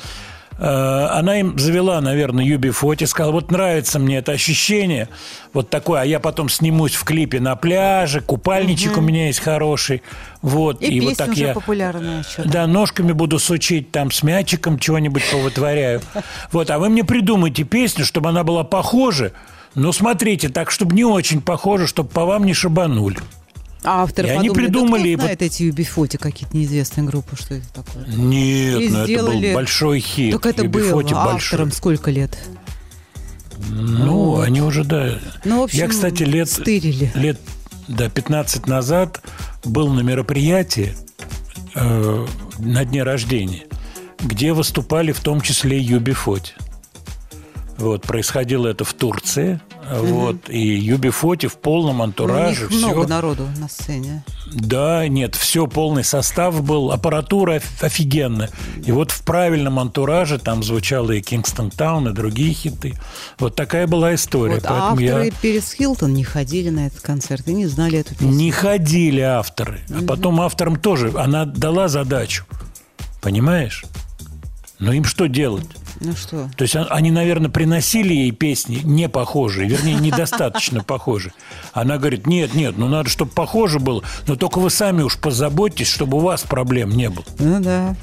она 0.59 1.40
им 1.40 1.59
завела, 1.59 2.01
наверное, 2.01 2.44
Юби 2.44 2.70
Фоти, 2.70 3.05
сказала, 3.05 3.32
вот 3.32 3.51
нравится 3.51 3.98
мне 3.98 4.18
это 4.18 4.32
ощущение, 4.32 5.09
вот 5.52 5.70
такое, 5.70 6.02
а 6.02 6.05
я 6.05 6.20
потом 6.20 6.48
снимусь 6.48 6.94
в 6.94 7.05
клипе 7.05 7.40
на 7.40 7.56
пляже, 7.56 8.20
купальничек 8.20 8.97
у 8.97 9.01
меня 9.01 9.26
есть 9.26 9.40
хороший, 9.40 10.02
вот, 10.43 10.81
И, 10.82 11.01
вот 11.01 11.10
песня 11.10 11.24
так 11.24 11.28
уже 11.35 11.44
я... 11.47 11.55
популярная. 11.55 12.22
что-то. 12.22 12.48
Да, 12.48 12.66
ножками 12.66 13.12
буду 13.12 13.39
сучить, 13.39 13.90
там 13.90 14.10
с 14.10 14.22
мячиком 14.22 14.78
чего-нибудь 14.78 15.22
повытворяю. 15.31 16.01
Вот, 16.52 16.70
а 16.70 16.78
вы 16.78 16.89
мне 16.89 17.05
придумайте 17.05 17.64
песню, 17.64 18.05
чтобы 18.05 18.28
она 18.28 18.44
была 18.44 18.64
похожа. 18.64 19.32
Но 19.74 19.93
смотрите, 19.93 20.48
так, 20.48 20.70
чтобы 20.70 20.94
не 20.94 21.05
очень 21.05 21.40
похоже, 21.40 21.86
чтобы 21.86 22.09
по 22.10 22.24
вам 22.24 22.44
не 22.44 22.55
шибанули. 22.55 23.18
А 23.85 24.02
автор 24.02 24.24
И 24.27 24.28
они 24.31 24.48
придумали, 24.51 25.11
да 25.15 25.19
кто 25.19 25.23
знает 25.27 25.43
эти 25.43 25.62
юбифоти, 25.65 26.16
какие-то 26.16 26.56
неизвестные 26.56 27.05
группы, 27.06 27.36
что 27.36 27.55
это 27.55 27.66
такое? 27.74 28.06
Нет, 28.06 28.81
И 28.81 28.89
ну 28.89 28.97
это 28.98 29.05
сделали- 29.05 29.47
был 29.48 29.55
большой 29.55 30.01
хит. 30.01 30.32
Так 30.32 30.47
это 30.47 30.65
было 30.65 30.81
Юбифоти 30.82 31.12
большой. 31.15 31.35
автором 31.36 31.70
сколько 31.73 32.11
лет? 32.11 32.36
Ну, 33.70 34.40
они 34.40 34.62
уже, 34.62 34.85
да. 34.85 35.19
Ну, 35.44 35.61
в 35.61 35.65
общем, 35.65 35.78
Я, 35.78 35.89
кстати, 35.89 36.23
лет, 36.24 36.48
стырили. 36.51 37.11
лет 37.15 37.39
да, 37.89 38.09
15 38.09 38.66
назад 38.66 39.20
был 39.65 39.89
на 39.93 40.01
мероприятии 40.01 40.94
э, 41.74 42.27
на 42.59 42.85
дне 42.85 43.02
рождения, 43.02 43.65
где 44.20 44.52
выступали 44.52 45.12
в 45.12 45.20
том 45.20 45.40
числе 45.40 45.78
Юби 45.78 46.12
Фоти. 46.12 46.55
Вот, 47.78 48.02
происходило 48.02 48.66
это 48.69 48.85
в 48.85 48.93
Турции. 48.94 49.61
Вот, 49.93 50.48
и 50.48 50.59
Юби 50.77 51.11
Фоти 51.11 51.47
в 51.47 51.56
полном 51.56 51.97
Ну, 51.98 52.02
у 52.02 52.06
антураже. 52.06 52.62
них 52.69 52.70
много 52.70 53.01
всё. 53.02 53.09
народу 53.09 53.48
на 53.59 53.69
сцене. 53.69 54.24
Да, 54.52 55.06
нет, 55.09 55.35
все, 55.35 55.66
полный 55.66 56.05
состав 56.05 56.62
был, 56.62 56.90
аппаратура 56.93 57.56
оф- 57.56 57.82
офигенная. 57.82 58.51
И 58.85 58.93
вот 58.93 59.11
в 59.11 59.23
правильном 59.24 59.78
антураже 59.78 60.39
там 60.39 60.62
звучало 60.62 61.11
и 61.12 61.20
«Кингстон 61.20 61.70
Таун», 61.70 62.09
и 62.09 62.12
другие 62.12 62.52
хиты. 62.55 62.94
Вот 63.39 63.56
такая 63.56 63.86
была 63.86 64.15
история. 64.15 64.55
Вот, 64.56 64.65
а 64.66 64.69
Поэтому 64.93 65.01
я... 65.01 65.16
авторы 65.16 65.32
Перес 65.43 65.73
Хилтон 65.73 66.15
не 66.15 66.24
ходили 66.24 66.70
на 66.70 66.86
этот 66.86 67.01
концерт 67.01 67.47
и 67.48 67.55
не 67.55 67.66
знали 67.66 67.98
эту 67.98 68.11
песню. 68.15 68.28
Не 68.31 68.51
ходили 68.51 69.20
авторы. 69.20 69.81
А 69.90 70.02
потом 70.06 70.40
авторам 70.40 70.77
тоже. 70.77 71.12
Она 71.16 71.44
дала 71.44 71.89
задачу. 71.89 72.44
Понимаешь? 73.20 73.85
Но 74.78 74.93
им 74.93 75.05
что 75.05 75.27
делать? 75.27 75.66
Ну 76.05 76.14
что? 76.14 76.48
То 76.56 76.62
есть 76.62 76.76
они, 76.76 77.10
наверное, 77.10 77.51
приносили 77.51 78.12
ей 78.12 78.31
песни 78.31 78.81
не 78.85 79.09
похожие, 79.09 79.68
вернее, 79.68 79.94
недостаточно 79.97 80.82
похожие. 80.82 81.32
Она 81.72 81.98
говорит, 81.98 82.26
нет, 82.26 82.55
нет, 82.55 82.76
ну 82.76 82.89
надо, 82.89 83.09
чтобы 83.09 83.31
похоже 83.32 83.78
было, 83.78 84.02
но 84.26 84.36
только 84.36 84.59
вы 84.59 84.70
сами 84.70 85.02
уж 85.02 85.18
позаботьтесь, 85.18 85.89
чтобы 85.89 86.18
у 86.18 86.20
вас 86.20 86.43
проблем 86.43 86.90
не 86.90 87.10
было. 87.10 87.24
Ну 87.39 87.60
да. 87.60 87.97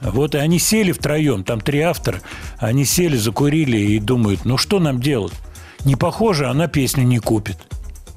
Вот 0.00 0.34
и 0.34 0.38
они 0.38 0.58
сели 0.58 0.92
втроем, 0.92 1.44
там 1.44 1.60
три 1.60 1.80
автора, 1.80 2.20
они 2.58 2.84
сели, 2.84 3.16
закурили 3.16 3.78
и 3.78 3.98
думают, 3.98 4.44
ну 4.44 4.58
что 4.58 4.78
нам 4.78 5.00
делать? 5.00 5.32
Не 5.84 5.96
похоже, 5.96 6.48
она 6.48 6.66
песню 6.66 7.04
не 7.04 7.18
купит. 7.18 7.58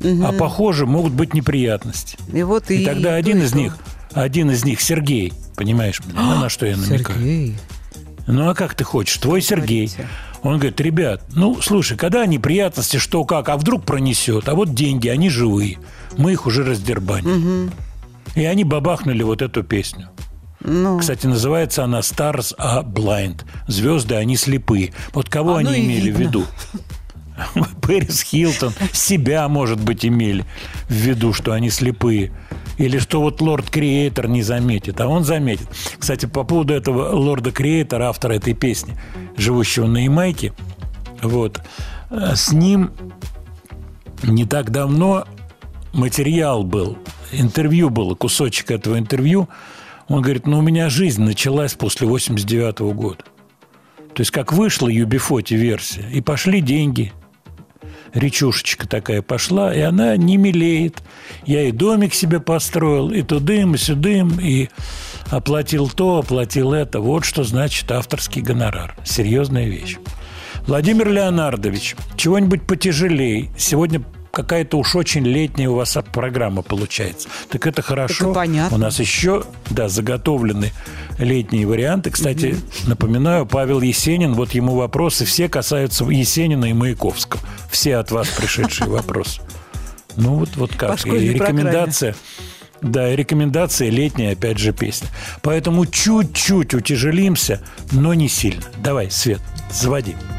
А 0.03 0.31
похоже, 0.33 0.85
могут 0.85 1.13
быть 1.13 1.33
неприятности. 1.33 2.17
И 2.31 2.43
вот 2.43 2.69
и, 2.69 2.83
И 2.83 2.85
тогда 2.85 3.09
то, 3.09 3.15
один 3.15 3.39
и 3.39 3.45
из 3.45 3.55
них, 3.55 3.77
один 4.13 4.51
из 4.51 4.63
них, 4.63 4.81
Сергей, 4.81 5.33
понимаешь, 5.55 6.01
на 6.13 6.49
что 6.49 6.65
я 6.65 6.77
намекаю. 6.77 7.19
Сергей. 7.19 7.55
Ну 8.27 8.49
а 8.49 8.53
как 8.53 8.75
ты 8.75 8.83
хочешь? 8.83 9.17
Твой 9.17 9.41
Сергей. 9.41 9.87
Говорите. 9.87 10.07
Он 10.43 10.53
говорит, 10.59 10.79
ребят, 10.81 11.23
ну 11.33 11.59
слушай, 11.61 11.97
когда 11.97 12.25
неприятности, 12.25 12.97
что 12.97 13.25
как, 13.25 13.49
а 13.49 13.57
вдруг 13.57 13.83
пронесет, 13.85 14.47
а 14.47 14.53
вот 14.55 14.73
деньги, 14.73 15.07
они 15.07 15.29
живые, 15.29 15.79
мы 16.17 16.33
их 16.33 16.45
уже 16.45 16.63
раздербаним. 16.63 17.71
И 18.35 18.45
они 18.45 18.63
бабахнули 18.63 19.23
вот 19.23 19.41
эту 19.41 19.63
песню. 19.63 20.09
Ну, 20.59 20.99
Кстати, 20.99 21.27
называется 21.27 21.83
она 21.83 21.99
Stars 21.99 22.55
are 22.57 22.83
Blind. 22.83 23.41
Звезды, 23.67 24.15
они 24.15 24.35
слепые. 24.35 24.93
Вот 25.13 25.29
кого 25.29 25.55
Оно 25.55 25.69
они 25.69 25.79
и 25.79 25.85
имели 25.85 26.11
в 26.11 26.17
видно. 26.17 26.27
виду? 26.27 26.45
Пэрис 27.81 28.21
Хилтон, 28.21 28.73
себя, 28.91 29.47
может 29.47 29.79
быть, 29.79 30.05
имели 30.05 30.45
в 30.87 30.93
виду, 30.93 31.33
что 31.33 31.53
они 31.53 31.69
слепые. 31.69 32.31
Или 32.77 32.99
что 32.99 33.21
вот 33.21 33.41
лорд 33.41 33.69
Креатор 33.69 34.27
не 34.27 34.43
заметит, 34.43 35.01
а 35.01 35.07
он 35.07 35.23
заметит. 35.23 35.67
Кстати, 35.97 36.27
по 36.27 36.43
поводу 36.43 36.73
этого 36.73 37.15
лорда 37.15 37.51
Креатора, 37.51 38.09
автора 38.09 38.33
этой 38.33 38.53
песни, 38.53 38.95
живущего 39.35 39.87
на 39.87 40.03
Ямайке, 40.03 40.53
вот, 41.21 41.61
э, 42.11 42.35
с 42.35 42.51
ним 42.51 42.91
не 44.23 44.45
так 44.45 44.71
давно 44.71 45.25
материал 45.93 46.63
был, 46.63 46.97
интервью 47.31 47.89
было, 47.89 48.13
кусочек 48.13 48.71
этого 48.71 48.99
интервью. 48.99 49.49
Он 50.07 50.21
говорит, 50.21 50.45
ну, 50.45 50.59
у 50.59 50.61
меня 50.61 50.89
жизнь 50.89 51.21
началась 51.21 51.73
после 51.73 52.07
89 52.07 52.93
года. 52.93 53.23
То 54.13 54.21
есть, 54.21 54.31
как 54.31 54.53
вышла 54.53 54.87
Юбифоти 54.87 55.55
версия, 55.55 56.05
и 56.11 56.21
пошли 56.21 56.61
деньги. 56.61 57.11
Речушечка 58.13 58.87
такая 58.87 59.21
пошла, 59.21 59.73
и 59.73 59.79
она 59.79 60.15
не 60.17 60.37
мелеет. 60.37 61.01
Я 61.45 61.63
и 61.63 61.71
домик 61.71 62.13
себе 62.13 62.39
построил, 62.39 63.11
и 63.11 63.21
тудым, 63.21 63.75
и 63.75 63.77
сюдым, 63.77 64.39
и 64.39 64.69
оплатил 65.29 65.89
то, 65.89 66.17
оплатил 66.17 66.73
это. 66.73 66.99
Вот 66.99 67.25
что 67.25 67.43
значит 67.43 67.91
авторский 67.91 68.41
гонорар. 68.41 68.95
Серьезная 69.03 69.67
вещь. 69.67 69.97
Владимир 70.65 71.09
Леонардович, 71.09 71.95
чего-нибудь 72.17 72.67
потяжелее. 72.67 73.49
Сегодня 73.57 74.03
какая-то 74.31 74.77
уж 74.77 74.95
очень 74.95 75.23
летняя 75.23 75.69
у 75.69 75.75
вас 75.75 75.97
программа 76.11 76.61
получается. 76.61 77.29
Так 77.49 77.67
это 77.67 77.81
хорошо. 77.81 78.31
И 78.31 78.33
понятно. 78.33 78.77
У 78.77 78.79
нас 78.79 78.99
еще, 78.99 79.43
да, 79.69 79.89
заготовлены 79.89 80.71
летние 81.17 81.65
варианты. 81.65 82.11
Кстати, 82.11 82.57
напоминаю, 82.85 83.45
Павел 83.45 83.81
Есенин, 83.81 84.33
вот 84.33 84.51
ему 84.51 84.75
вопросы 84.75 85.25
все 85.25 85.49
касаются 85.49 86.05
Есенина 86.05 86.65
и 86.65 86.73
Маяковского. 86.73 87.41
Все 87.69 87.97
от 87.97 88.11
вас 88.11 88.27
пришедшие 88.29 88.89
вопросы. 88.89 89.41
Ну 90.15 90.35
вот, 90.35 90.55
вот 90.55 90.75
как. 90.75 91.05
И 91.05 91.09
рекомендация. 91.09 92.15
Да, 92.81 93.11
и 93.11 93.15
рекомендация 93.15 93.89
летняя, 93.89 94.33
опять 94.33 94.59
же, 94.59 94.71
песня. 94.71 95.07
Поэтому 95.41 95.87
чуть-чуть 95.87 96.75
утяжелимся, 96.75 97.61
но 97.91 98.13
не 98.13 98.29
сильно. 98.29 98.61
Давай, 98.83 99.09
Свет, 99.09 99.41
заводи. 99.71 100.15
Студия 100.15 100.37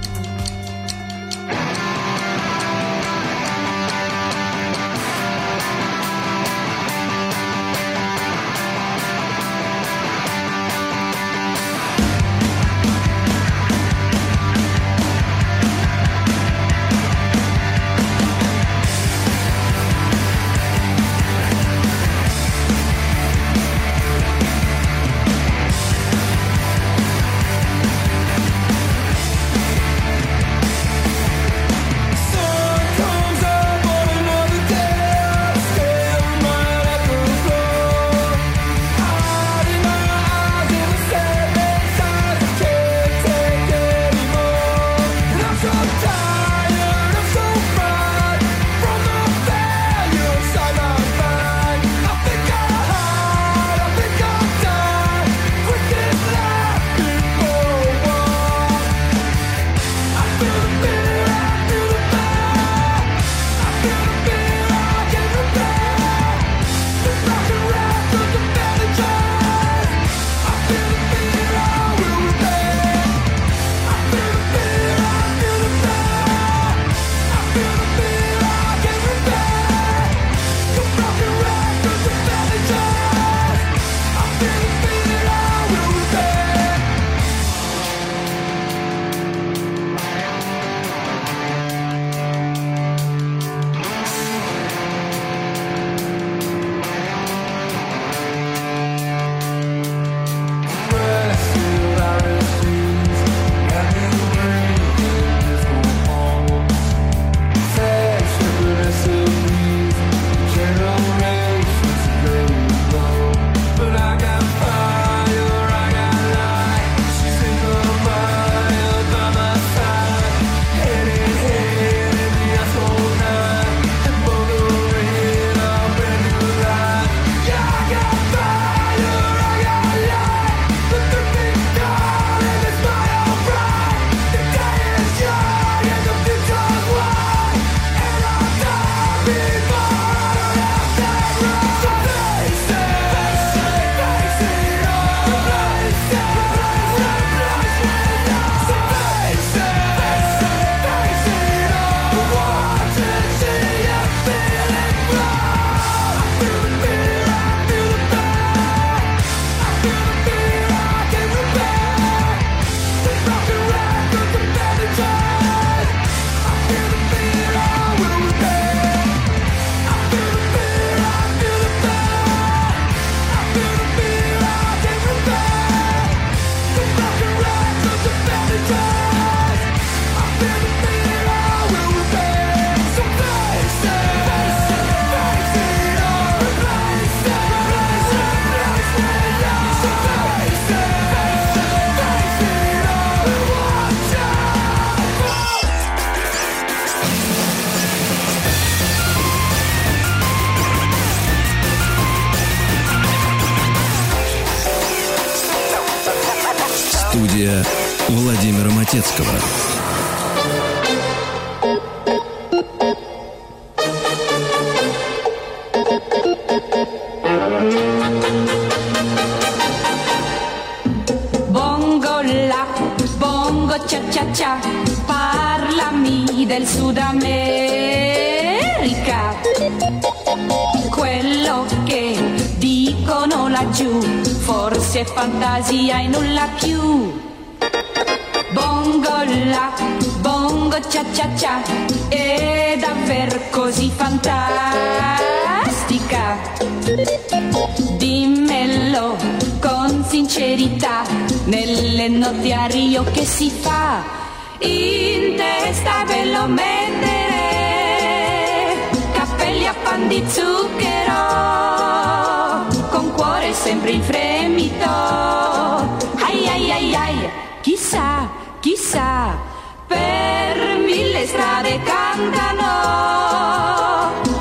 strade 271.69 271.83
cantano, 271.83 272.73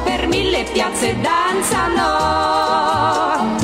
per 0.04 0.28
mille 0.28 0.64
piazze 0.72 1.20
danzano, 1.20 2.06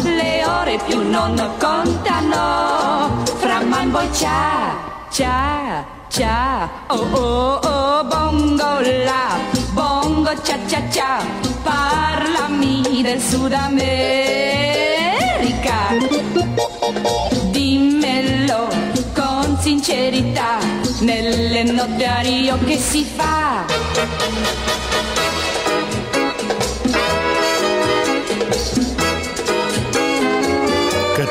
le 0.04 0.46
ore 0.46 0.80
più 0.86 1.10
non 1.10 1.36
contano, 1.60 3.24
fra 3.38 3.62
man 3.64 3.90
boy 3.92 4.12
cia, 4.12 4.76
cia, 5.10 5.86
cia, 6.10 6.70
oh 6.88 7.08
oh 7.14 7.60
oh, 7.64 8.04
bongo 8.04 8.80
la, 9.06 9.40
bongo 9.72 10.34
cia 10.42 10.58
cia 10.68 10.82
cia, 10.90 11.24
parlami 11.64 13.02
del 13.02 13.22
Sud 13.22 13.54
America, 13.54 13.78
dimmelo 17.52 18.93
sincerità, 19.64 20.58
nelle 21.00 21.64
notti 21.64 22.04
a 22.04 22.20
Rio 22.20 22.58
che 22.66 22.78
si 22.78 23.06
fa? 23.06 23.64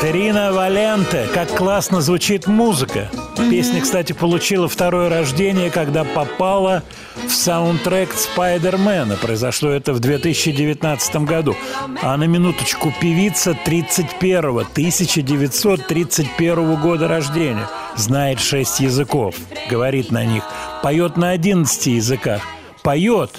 Катерина 0.02 0.50
Валенте. 0.52 1.28
Как 1.32 1.54
классно 1.54 2.00
звучит 2.00 2.48
музыка. 2.48 3.08
Песня, 3.48 3.80
кстати, 3.80 4.12
получила 4.12 4.68
второе 4.68 5.08
рождение, 5.08 5.70
когда 5.70 6.02
попала 6.02 6.82
в 7.28 7.30
саундтрек 7.30 8.12
Спайдермена. 8.12 9.16
Произошло 9.16 9.70
это 9.70 9.92
в 9.92 10.00
2019 10.00 11.16
году. 11.18 11.54
А 12.02 12.16
на 12.16 12.24
минуточку 12.24 12.92
певица 13.00 13.56
31 13.64 14.58
1931 14.58 16.80
года 16.80 17.06
рождения. 17.06 17.68
Знает 17.94 18.40
шесть 18.40 18.80
языков. 18.80 19.36
Говорит 19.70 20.10
на 20.10 20.24
них. 20.24 20.42
Поет 20.82 21.16
на 21.16 21.30
11 21.30 21.86
языках. 21.86 22.42
Поет. 22.82 23.30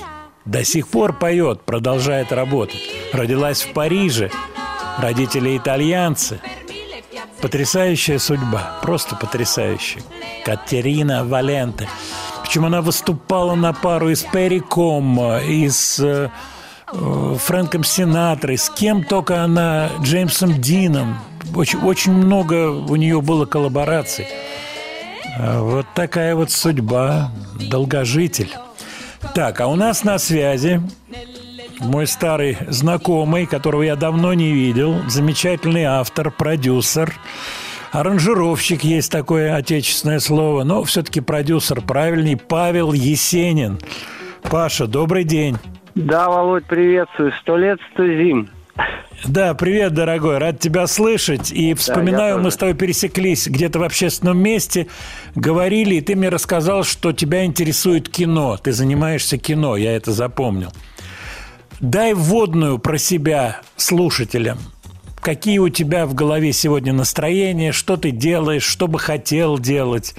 До 0.45 0.64
сих 0.64 0.88
пор 0.88 1.11
поет. 1.11 1.64
Продолжает 1.64 2.31
работать. 2.31 2.80
Родилась 3.11 3.64
в 3.64 3.73
Париже. 3.73 4.31
Родители 4.99 5.57
итальянцы. 5.57 6.40
Потрясающая 7.41 8.20
судьба, 8.20 8.80
просто 8.82 9.15
потрясающая. 9.15 10.02
Катерина 10.45 11.26
Валенте. 11.26 11.90
Причем 12.44 12.65
она 12.65 12.82
выступала 12.82 13.56
на 13.56 13.74
пару 13.74 14.10
и 14.10 14.15
с 14.15 14.24
Перри 14.24 14.60
Коммо, 14.60 15.40
и 15.40 15.68
с 15.68 15.99
э, 15.99 16.30
э, 16.91 17.36
Фрэнком 17.38 17.84
Синатрой, 17.84 18.57
с 18.57 18.70
кем 18.70 19.03
только 19.03 19.44
она, 19.44 19.90
Джеймсом 20.02 20.61
Дином. 20.61 21.18
Очень, 21.56 21.80
очень 21.80 22.11
много 22.14 22.70
у 22.70 22.95
нее 22.95 23.22
было 23.22 23.45
коллабораций. 23.45 24.28
А 25.38 25.61
Вот 25.61 25.88
такая 25.95 26.36
вот 26.36 26.52
судьба, 26.52 27.32
долгожитель. 27.70 28.52
Так, 29.34 29.61
а 29.61 29.68
у 29.68 29.76
нас 29.76 30.03
на 30.03 30.20
связи 30.20 30.82
мой 31.80 32.08
старый 32.08 32.58
знакомый, 32.68 33.45
которого 33.45 33.84
я 33.84 33.95
давно 33.95 34.34
не 34.34 34.52
видел, 34.52 34.95
замечательный 35.08 35.84
автор, 35.84 36.32
продюсер, 36.32 37.14
аранжировщик, 37.91 38.84
есть 38.84 39.12
такое 39.12 39.56
отечественное 39.56 40.20
слово, 40.20 40.64
но 40.64 40.84
все-таки 40.84 41.22
продюсер 41.22 41.82
правильный, 41.82 42.38
Павел 42.38 42.94
Есенин. 42.94 43.80
Паша, 44.50 44.88
добрый 44.88 45.24
день. 45.24 45.58
Да, 45.95 46.30
Володь, 46.30 46.66
приветствую. 46.66 47.32
Сто 47.41 47.56
лет, 47.56 47.80
сто 47.94 48.06
зим. 48.06 48.50
Да, 49.26 49.54
привет, 49.54 49.94
дорогой, 49.94 50.38
рад 50.38 50.60
тебя 50.60 50.88
слышать. 50.88 51.52
И 51.52 51.74
вспоминаю, 51.76 52.40
мы 52.40 52.52
с 52.52 52.58
тобой 52.58 52.74
пересеклись 52.74 53.48
где-то 53.48 53.80
в 53.80 53.84
общественном 53.84 54.38
месте, 54.40 54.88
говорили, 55.36 55.95
и 55.95 56.02
ты 56.02 56.16
мне 56.16 56.30
рассказал, 56.30 56.84
что 56.84 57.14
тебя 57.14 57.45
интересует 57.45 58.10
кино. 58.10 58.58
Ты 58.58 58.74
занимаешься 58.74 59.38
кино, 59.38 59.78
я 59.78 59.95
это 59.95 60.12
запомнил. 60.12 60.72
Дай 61.84 62.14
вводную 62.14 62.80
про 62.80 62.98
себя 62.98 63.60
слушателям. 63.76 64.58
Какие 65.20 65.58
у 65.58 65.68
тебя 65.68 66.06
в 66.06 66.14
голове 66.14 66.54
сегодня 66.54 66.94
настроения, 66.94 67.74
что 67.74 67.98
ты 67.98 68.12
делаешь, 68.12 68.64
что 68.64 68.88
бы 68.88 69.00
хотел 69.00 69.60
делать, 69.60 70.16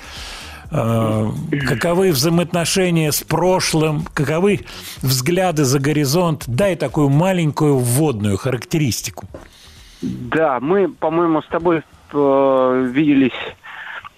э, 0.70 1.31
каковы 1.66 2.12
взаимоотношения 2.12 3.11
с 3.11 3.23
прошлым, 3.23 4.05
каковы 4.12 4.61
взгляды 5.01 5.65
за 5.65 5.78
горизонт. 5.78 6.45
Дай 6.47 6.77
такую 6.77 7.09
маленькую 7.09 7.78
вводную 7.78 8.36
характеристику. 8.36 9.27
Да, 10.03 10.61
мы, 10.61 10.89
по-моему, 10.89 11.41
с 11.41 11.47
тобой 11.47 11.82
э, 12.12 12.91
виделись 12.93 13.32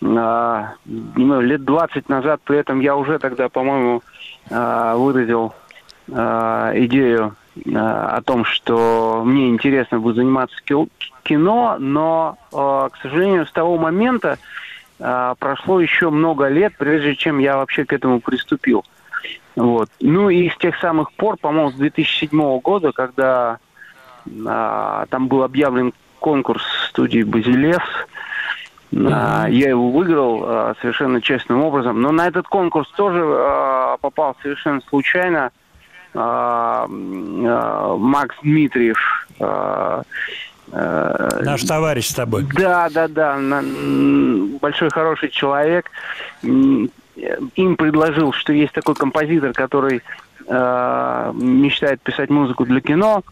э, 0.01 0.05
знаю, 0.05 1.41
лет 1.43 1.65
20 1.65 2.09
назад. 2.09 2.41
При 2.45 2.59
этом 2.59 2.81
я 2.81 2.97
уже 2.97 3.21
тогда, 3.21 3.49
по-моему, 3.49 4.03
выразил 4.51 5.55
идею 6.09 7.35
э, 7.57 7.77
о 7.77 8.21
том, 8.23 8.45
что 8.45 9.23
мне 9.25 9.49
интересно 9.49 9.99
будет 9.99 10.17
заниматься 10.17 10.57
ки- 10.65 10.89
кино, 11.23 11.77
но, 11.79 12.39
э, 12.53 12.89
к 12.93 12.97
сожалению, 13.03 13.47
с 13.47 13.53
того 13.53 13.77
момента 13.79 14.39
э, 14.99 15.35
прошло 15.39 15.81
еще 15.81 16.11
много 16.11 16.49
лет, 16.49 16.75
прежде 16.79 17.17
чем 17.17 17.39
я 17.39 17.57
вообще 17.57 17.85
к 17.85 17.93
этому 17.93 18.21
приступил. 18.21 18.85
Вот. 19.57 19.89
Ну 20.01 20.29
и 20.29 20.51
с 20.51 20.57
тех 20.59 20.79
самых 20.79 21.13
пор, 21.13 21.39
по-моему, 21.39 21.71
с 21.71 21.75
2007 21.75 22.61
года, 22.61 22.93
когда 22.93 23.59
а, 24.47 25.07
там 25.07 25.29
был 25.29 25.43
объявлен 25.43 25.95
конкурс 26.21 26.63
студии 26.91 27.23
«Базилевс», 27.23 27.83
а, 28.95 29.47
я 29.49 29.71
его 29.71 29.91
выиграл 29.91 30.43
а, 30.45 30.75
совершенно 30.81 31.23
честным 31.23 31.63
образом, 31.63 32.01
но 32.03 32.13
на 32.13 32.27
этот 32.27 32.47
конкурс 32.49 32.89
тоже 32.91 33.23
а, 33.25 33.97
попал 33.99 34.37
совершенно 34.43 34.83
случайно 34.89 35.47
а, 35.47 35.51
Макс 37.99 38.35
Дмитриев. 38.43 38.99
а, 39.41 40.03
а, 40.73 41.41
Наш 41.43 41.63
товарищ 41.63 42.09
с 42.09 42.15
тобой. 42.15 42.47
да, 42.57 42.89
да, 42.91 43.09
да. 43.09 43.37
большой 44.61 44.91
хороший 44.91 45.29
человек. 45.31 45.91
Им 46.43 47.77
предложил, 47.77 48.33
что 48.33 48.53
есть 48.53 48.73
такой 48.73 48.95
композитор, 48.95 49.53
который 49.53 50.03
мечтает 50.49 52.01
писать 52.03 52.31
музыку 52.31 52.65
для 52.65 52.81
кино. 52.81 53.23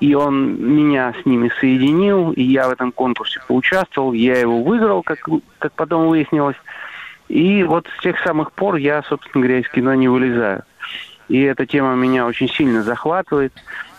И 0.00 0.14
он 0.14 0.56
меня 0.60 1.14
с 1.22 1.24
ними 1.24 1.50
соединил, 1.60 2.32
и 2.32 2.42
я 2.42 2.66
в 2.68 2.72
этом 2.72 2.90
конкурсе 2.90 3.40
поучаствовал. 3.46 4.12
Я 4.12 4.36
его 4.36 4.60
выиграл, 4.62 5.02
как, 5.04 5.20
как 5.60 5.72
потом 5.74 6.08
выяснилось. 6.08 6.56
И 7.28 7.62
вот 7.62 7.86
с 7.98 8.02
тех 8.02 8.18
самых 8.24 8.50
пор 8.50 8.74
я, 8.76 9.02
собственно 9.04 9.44
говоря, 9.44 9.60
из 9.60 9.68
кино 9.68 9.94
не 9.94 10.08
вылезаю. 10.08 10.64
И 11.32 11.40
эта 11.40 11.64
тема 11.64 11.94
меня 11.94 12.26
очень 12.26 12.46
сильно 12.46 12.82
захватывает. 12.82 13.54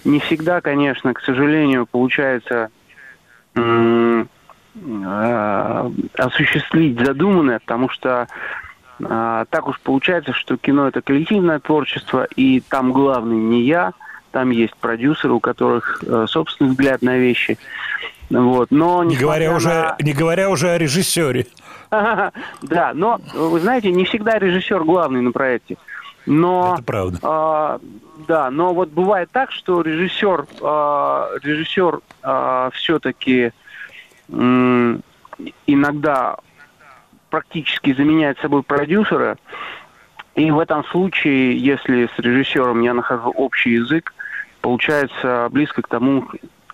Не 0.05 0.19
всегда, 0.19 0.61
конечно, 0.61 1.15
к 1.15 1.19
сожалению, 1.21 1.87
получается 1.87 2.69
э, 3.55 4.25
осуществить 6.15 6.99
задуманное, 7.03 7.57
потому 7.57 7.89
что 7.89 8.27
э, 8.99 9.45
так 9.49 9.67
уж 9.67 9.79
получается, 9.79 10.31
что 10.33 10.57
кино 10.57 10.87
это 10.89 11.01
коллективное 11.01 11.57
творчество, 11.57 12.27
и 12.35 12.59
там 12.59 12.93
главный 12.93 13.37
не 13.37 13.63
я, 13.63 13.93
там 14.29 14.51
есть 14.51 14.75
продюсеры, 14.75 15.33
у 15.33 15.39
которых 15.39 16.03
э, 16.05 16.27
собственный 16.29 16.69
взгляд 16.69 17.01
на 17.01 17.17
вещи. 17.17 17.57
Вот, 18.29 18.69
но 18.69 19.03
Не 19.03 19.15
говоря, 19.15 19.45
несмотря 19.47 19.57
уже, 19.57 19.69
на- 19.69 19.95
не 19.99 20.13
говоря 20.13 20.49
уже 20.51 20.69
о 20.69 20.77
режиссере. 20.77 21.47
Да, 22.61 22.91
но 22.93 23.19
вы 23.33 23.59
знаете, 23.59 23.91
не 23.91 24.05
всегда 24.05 24.37
режиссер 24.37 24.83
главный 24.83 25.21
на 25.21 25.31
проекте. 25.31 25.77
Но 26.25 26.73
Это 26.75 26.83
правда. 26.83 27.19
а, 27.21 27.79
да, 28.27 28.49
но 28.49 28.73
вот 28.73 28.89
бывает 28.89 29.29
так, 29.31 29.51
что 29.51 29.81
режиссер, 29.81 30.45
а, 30.61 31.29
режиссер 31.41 31.99
все-таки 32.73 33.51
иногда 35.67 36.37
практически 37.29 37.93
заменяет 37.93 38.37
собой 38.39 38.63
продюсера. 38.63 39.37
И 40.35 40.49
в 40.51 40.59
этом 40.59 40.83
случае, 40.85 41.57
если 41.57 42.07
с 42.15 42.19
режиссером 42.19 42.81
я 42.81 42.93
нахожу 42.93 43.29
общий 43.31 43.71
язык, 43.71 44.13
получается 44.61 45.47
близко 45.51 45.81
к 45.81 45.87
тому, 45.87 46.27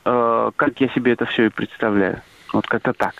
э, 0.06 0.52
как 0.56 0.82
я 0.82 0.90
себе 0.90 1.14
это 1.14 1.26
все 1.26 1.46
и 1.46 1.50
представляю. 1.50 2.22
Вот 2.54 2.68
как-то 2.68 2.94
так. 2.94 3.16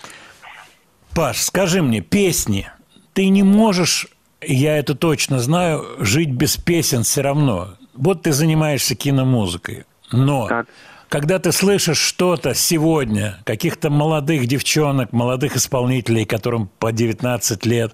Паш, 1.16 1.38
скажи 1.38 1.82
мне, 1.82 2.02
песни, 2.02 2.70
ты 3.14 3.30
не 3.30 3.44
можешь, 3.44 4.08
я 4.42 4.78
это 4.78 4.96
точно 4.96 5.40
знаю, 5.40 5.86
жить 6.00 6.32
без 6.32 6.58
песен 6.58 7.04
все 7.04 7.22
равно. 7.22 7.76
Вот 7.94 8.24
ты 8.24 8.32
занимаешься 8.32 8.96
киномузыкой, 8.96 9.86
но 10.12 10.66
когда 11.10 11.40
ты 11.40 11.52
слышишь 11.52 11.98
что-то 11.98 12.54
сегодня, 12.54 13.40
каких-то 13.44 13.90
молодых 13.90 14.46
девчонок, 14.46 15.12
молодых 15.12 15.58
исполнителей, 15.58 16.24
которым 16.24 16.70
по 16.80 16.92
19 16.92 17.66
лет, 17.66 17.94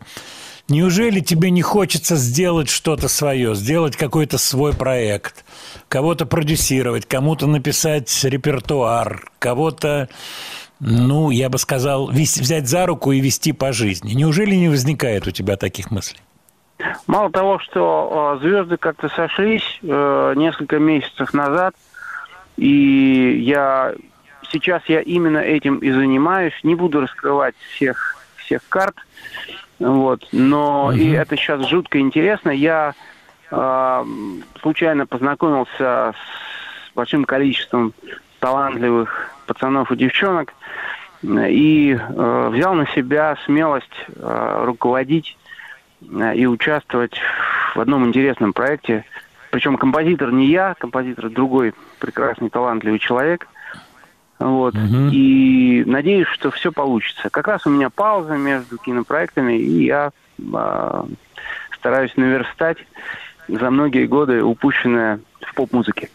неужели 0.68 1.22
тебе 1.22 1.50
не 1.50 1.62
хочется 1.62 2.18
сделать 2.18 2.70
что-то 2.70 3.08
свое, 3.08 3.56
сделать 3.56 3.96
какой-то 3.96 4.38
свой 4.38 4.74
проект, 4.74 5.46
кого-то 5.88 6.26
продюсировать, 6.26 7.06
кому-то 7.06 7.48
написать 7.48 8.24
репертуар, 8.24 9.32
кого-то 9.40 10.10
ну, 10.82 11.30
я 11.32 11.50
бы 11.50 11.58
сказал, 11.58 12.08
взять 12.08 12.68
за 12.68 12.86
руку 12.86 13.14
и 13.14 13.22
вести 13.22 13.54
по 13.54 13.72
жизни. 13.72 14.14
Неужели 14.14 14.56
не 14.56 14.68
возникает 14.68 15.26
у 15.26 15.32
тебя 15.32 15.56
таких 15.56 15.90
мыслей? 15.90 16.20
Мало 17.08 17.32
того, 17.32 17.60
что 17.60 18.38
э, 18.42 18.46
звезды 18.46 18.78
как-то 18.78 19.10
сошлись 19.10 19.80
э, 19.82 20.34
несколько 20.36 20.80
месяцев 20.80 21.34
назад, 21.34 21.76
и 22.58 23.42
я 23.42 23.94
сейчас 24.50 24.84
я 24.88 25.02
именно 25.02 25.40
этим 25.40 25.78
и 25.80 25.92
занимаюсь. 25.92 26.54
Не 26.64 26.76
буду 26.76 27.02
раскрывать 27.02 27.56
всех 27.76 28.18
всех 28.38 28.62
карт, 28.70 28.96
вот. 29.80 30.28
Но 30.32 30.92
и 30.92 31.10
это 31.12 31.36
сейчас 31.36 31.68
жутко 31.68 32.00
интересно. 32.00 32.52
Я 32.52 32.94
э, 33.52 34.06
случайно 34.62 35.06
познакомился 35.06 36.14
с 36.14 36.96
большим 36.96 37.26
количеством 37.26 37.94
талантливых 38.40 39.32
пацанов 39.48 39.92
и 39.92 39.96
девчонок 39.96 40.54
и 41.24 41.98
э, 41.98 42.50
взял 42.52 42.74
на 42.76 42.88
себя 42.88 43.36
смелость 43.46 44.06
э, 44.16 44.64
руководить 44.66 45.38
и 46.02 46.46
участвовать 46.46 47.16
в 47.76 47.80
одном 47.80 48.06
интересном 48.06 48.54
проекте. 48.54 49.06
Причем 49.52 49.78
композитор 49.78 50.32
не 50.32 50.48
я, 50.48 50.76
композитор 50.78 51.30
другой 51.30 51.74
прекрасный, 52.00 52.50
талантливый 52.50 53.00
человек. 53.00 53.48
Вот. 54.38 54.76
И 55.12 55.84
надеюсь, 55.86 56.28
что 56.28 56.52
все 56.52 56.72
получится. 56.72 57.30
Как 57.30 57.48
раз 57.48 57.66
у 57.66 57.70
меня 57.70 57.90
пауза 57.90 58.36
между 58.36 58.78
кинопроектами, 58.78 59.58
и 59.58 59.86
я 59.86 60.12
а, 60.54 61.08
стараюсь 61.74 62.16
наверстать 62.18 62.78
за 63.48 63.70
многие 63.70 64.08
годы 64.08 64.44
упущенное 64.44 65.20
в 65.42 65.54
поп-музыке. 65.54 66.10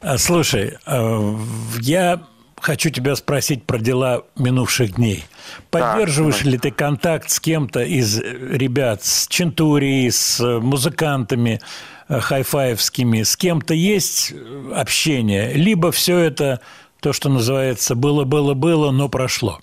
А, 0.00 0.16
Слушай, 0.18 0.78
э, 0.86 1.34
я 1.80 2.20
хочу 2.64 2.88
тебя 2.88 3.14
спросить 3.14 3.64
про 3.64 3.78
дела 3.78 4.22
минувших 4.36 4.94
дней. 4.94 5.24
Поддерживаешь 5.70 6.42
ли 6.44 6.56
ты 6.56 6.70
контакт 6.70 7.28
с 7.28 7.38
кем-то 7.38 7.82
из 7.82 8.18
ребят, 8.20 9.04
с 9.04 9.28
Чентурией, 9.28 10.10
с 10.10 10.40
э, 10.40 10.60
музыкантами 10.60 11.60
э, 12.08 12.20
хайфаевскими? 12.20 13.22
С 13.22 13.36
кем-то 13.36 13.74
есть 13.74 14.32
э, 14.32 14.72
общение? 14.74 15.52
Либо 15.52 15.92
все 15.92 16.18
это 16.18 16.60
то, 17.00 17.12
что 17.12 17.28
называется 17.28 17.94
«было-было-было, 17.94 18.90
но 18.92 19.10
прошло»? 19.10 19.60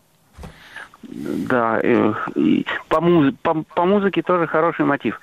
Да, 1.02 1.80
э, 1.82 2.14
и 2.36 2.66
по, 2.88 3.02
муз- 3.02 3.34
по, 3.42 3.64
по 3.64 3.86
музыке 3.86 4.22
тоже 4.22 4.46
хороший 4.46 4.86
мотив. 4.86 5.20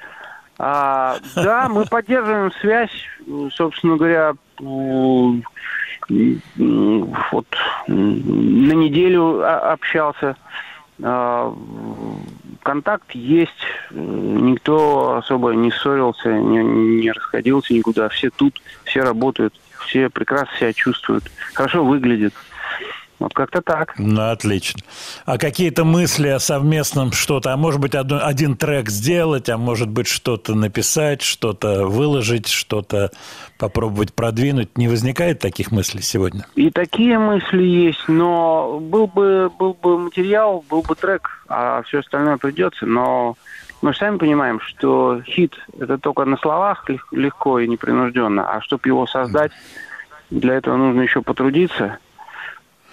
А, 0.59 1.18
да, 1.36 1.68
мы 1.68 1.86
поддерживаем 1.86 2.51
связь, 2.60 2.90
собственно 3.55 3.97
говоря, 3.97 4.35
вот 6.09 7.47
на 7.86 8.72
неделю 8.72 9.44
общался. 9.72 10.36
А, 11.02 11.55
Контакт 12.64 13.12
есть, 13.12 13.52
никто 13.90 15.16
особо 15.16 15.52
не 15.52 15.70
ссорился, 15.70 16.32
не, 16.32 16.59
не 17.02 17.12
расходился 17.12 17.72
никуда. 17.72 18.09
Все 18.09 18.30
тут, 18.30 18.60
все 18.85 19.02
работают, 19.02 19.55
все 19.86 20.10
прекрасно 20.10 20.55
себя 20.59 20.72
чувствуют, 20.72 21.24
хорошо 21.55 21.85
выглядят. 21.85 22.35
Вот 23.19 23.35
как-то 23.35 23.61
так. 23.62 23.95
Ну, 23.99 24.31
отлично. 24.31 24.81
А 25.27 25.39
какие-то 25.39 25.85
мысли 25.85 26.28
о 26.28 26.39
совместном 26.39 27.11
что-то? 27.11 27.53
А 27.53 27.57
может 27.57 27.81
быть, 27.81 27.97
одно- 27.97 28.24
один 28.24 28.57
трек 28.57 28.89
сделать, 28.90 29.49
а 29.49 29.59
может 29.59 29.89
быть, 29.89 30.07
что-то 30.07 30.55
написать, 30.55 31.23
что-то 31.23 31.86
выложить, 31.86 32.47
что-то 32.47 33.11
попробовать 33.59 34.15
продвинуть? 34.15 34.78
Не 34.78 34.86
возникает 34.86 35.40
таких 35.40 35.73
мыслей 35.73 36.03
сегодня? 36.03 36.47
И 36.55 36.70
такие 36.70 37.19
мысли 37.19 37.62
есть, 37.65 38.09
но 38.09 38.78
был 38.81 39.09
бы, 39.09 39.51
был 39.59 39.74
бы 39.74 39.99
материал, 39.99 40.65
был 40.70 40.82
бы 40.82 40.95
трек, 40.95 41.45
а 41.49 41.82
все 41.82 41.99
остальное 42.01 42.36
придется. 42.36 42.86
Но 42.86 43.36
мы 43.82 43.93
же 43.95 43.99
сами 43.99 44.19
понимаем, 44.19 44.61
что 44.61 45.20
хит– 45.27 45.55
это 45.81 45.99
только 45.99 46.24
на 46.24 46.36
словах 46.36 46.89
лег- 46.89 47.01
легко 47.11 47.59
и 47.59 47.66
непринужденно, 47.66 48.49
а 48.49 48.61
чтобы 48.61 48.82
его 48.86 49.09
создать, 49.09 49.51
для 50.31 50.55
этого 50.55 50.77
нужно 50.77 51.01
еще 51.01 51.20
потрудиться. 51.23 51.99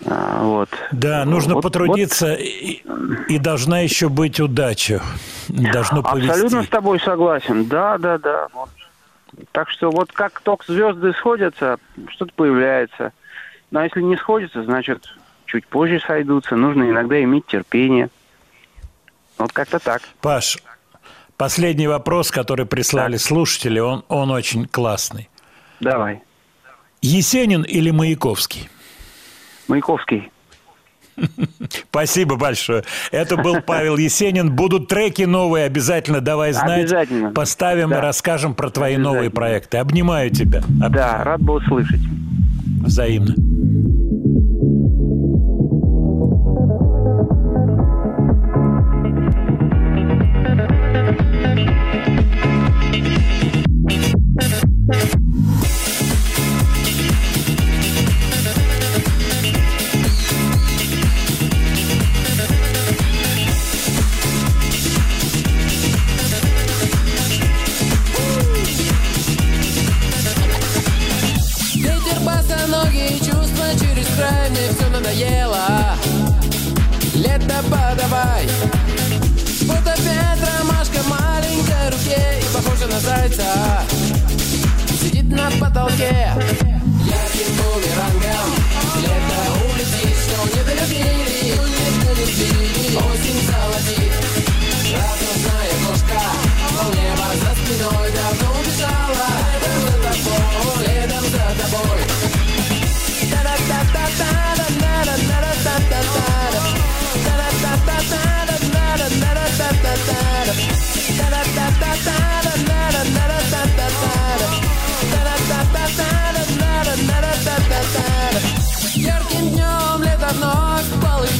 А, 0.05 0.43
вот. 0.43 0.69
Да, 0.91 1.23
нужно 1.26 1.55
Вот- 1.55 1.61
потрудиться, 1.61 2.34
и, 2.34 2.81
и 3.30 3.38
должна 3.39 3.80
еще 3.80 4.09
быть 4.09 4.39
удача. 4.39 5.01
Должно 5.47 6.03
повезти. 6.03 6.30
Абсолютно 6.30 6.63
с 6.63 6.67
тобой 6.67 6.99
согласен. 6.99 7.65
Да, 7.65 7.97
да, 7.97 8.17
да. 8.17 8.47
Вот. 8.53 8.69
Так 9.51 9.69
что 9.69 9.89
вот 9.91 10.11
как 10.11 10.41
только 10.41 10.72
звезды 10.72 11.13
сходятся, 11.13 11.77
что-то 12.09 12.34
появляется. 12.35 13.13
А 13.73 13.84
если 13.84 14.01
не 14.01 14.15
сходятся, 14.17 14.63
значит, 14.63 15.05
чуть 15.45 15.65
позже 15.67 15.99
сойдутся. 16.05 16.55
Нужно 16.55 16.89
иногда 16.89 17.22
иметь 17.23 17.45
терпение. 17.47 18.09
Вот 19.38 19.51
как-то 19.51 19.80
так. 19.80 20.01
Паш, 20.22 20.57
последний 21.38 21.88
вопрос, 21.88 22.31
который 22.31 22.65
прислали 22.65 23.17
слушатели, 23.17 23.80
он, 23.80 24.03
он 24.07 24.31
очень 24.31 24.65
классный. 24.67 25.30
Давай. 25.80 26.22
Есенин 27.01 27.63
или 27.63 27.91
Маяковский? 27.91 28.69
Маяковский. 29.67 30.31
Спасибо 31.89 32.35
большое. 32.35 32.83
Это 33.11 33.37
был 33.37 33.61
Павел 33.61 33.97
Есенин. 33.97 34.53
Будут 34.53 34.89
треки 34.89 35.23
новые, 35.23 35.65
обязательно 35.65 36.19
давай 36.21 36.51
знать. 36.51 36.81
Обязательно. 36.81 37.31
Поставим 37.31 37.91
и 37.91 37.95
Да. 37.95 38.01
расскажем 38.01 38.53
про 38.53 38.69
твои 38.69 38.97
новые 38.97 39.29
проекты. 39.29 39.77
Обнимаю 39.77 40.29
тебя. 40.29 40.61
Да, 40.67 41.23
рад 41.23 41.41
был 41.41 41.55
услышать. 41.55 42.01
Взаимно. 42.81 43.33
Надоело. 75.15 75.95
Лето 77.13 77.63
подавай. 77.69 78.47
Вот 79.61 79.79
опять 79.79 80.39
ромашка 80.59 81.01
маленькой 81.07 81.89
руке 81.89 82.39
И 82.41 82.53
похожа 82.53 82.87
на 82.87 82.99
зайца. 82.99 83.83
Сидит 85.01 85.29
на 85.29 85.49
потолке. 85.59 86.31
Ярким 87.05 87.55
бумерангом 87.57 88.24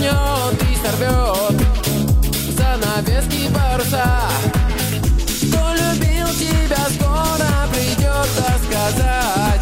рванет 0.06 0.62
и 0.62 0.76
сорвет 0.76 1.58
Занавески 2.58 3.50
паруса. 3.54 4.22
Кто 5.48 5.74
любил 5.74 6.28
тебя, 6.36 6.84
скоро 6.96 7.50
придется 7.72 8.46
сказать 8.66 9.62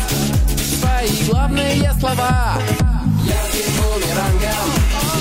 Твои 0.80 1.30
главные 1.30 1.94
слова. 2.00 2.58
Я 3.26 3.34
Ярким 3.34 3.70
бумерангом 3.78 4.70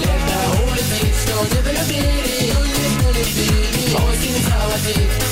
Лето 0.01 0.39
улетит, 0.67 1.15
что 1.23 1.35
не 1.55 1.63
долюбили 1.63 2.53
Осень 3.95 4.39
золотит 4.45 5.32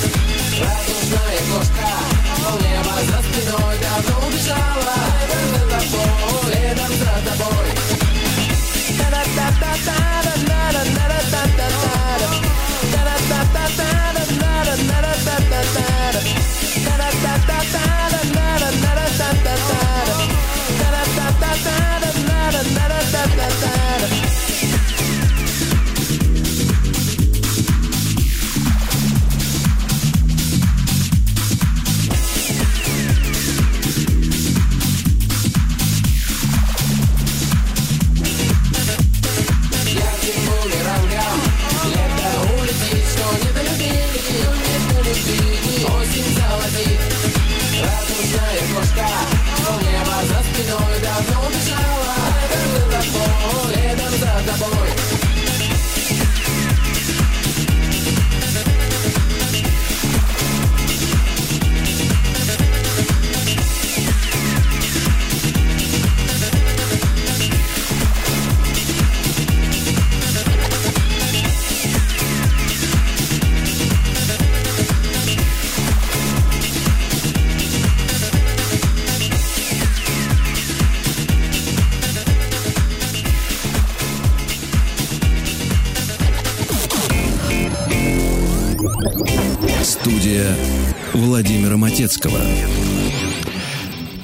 Матецкого. 92.11 92.39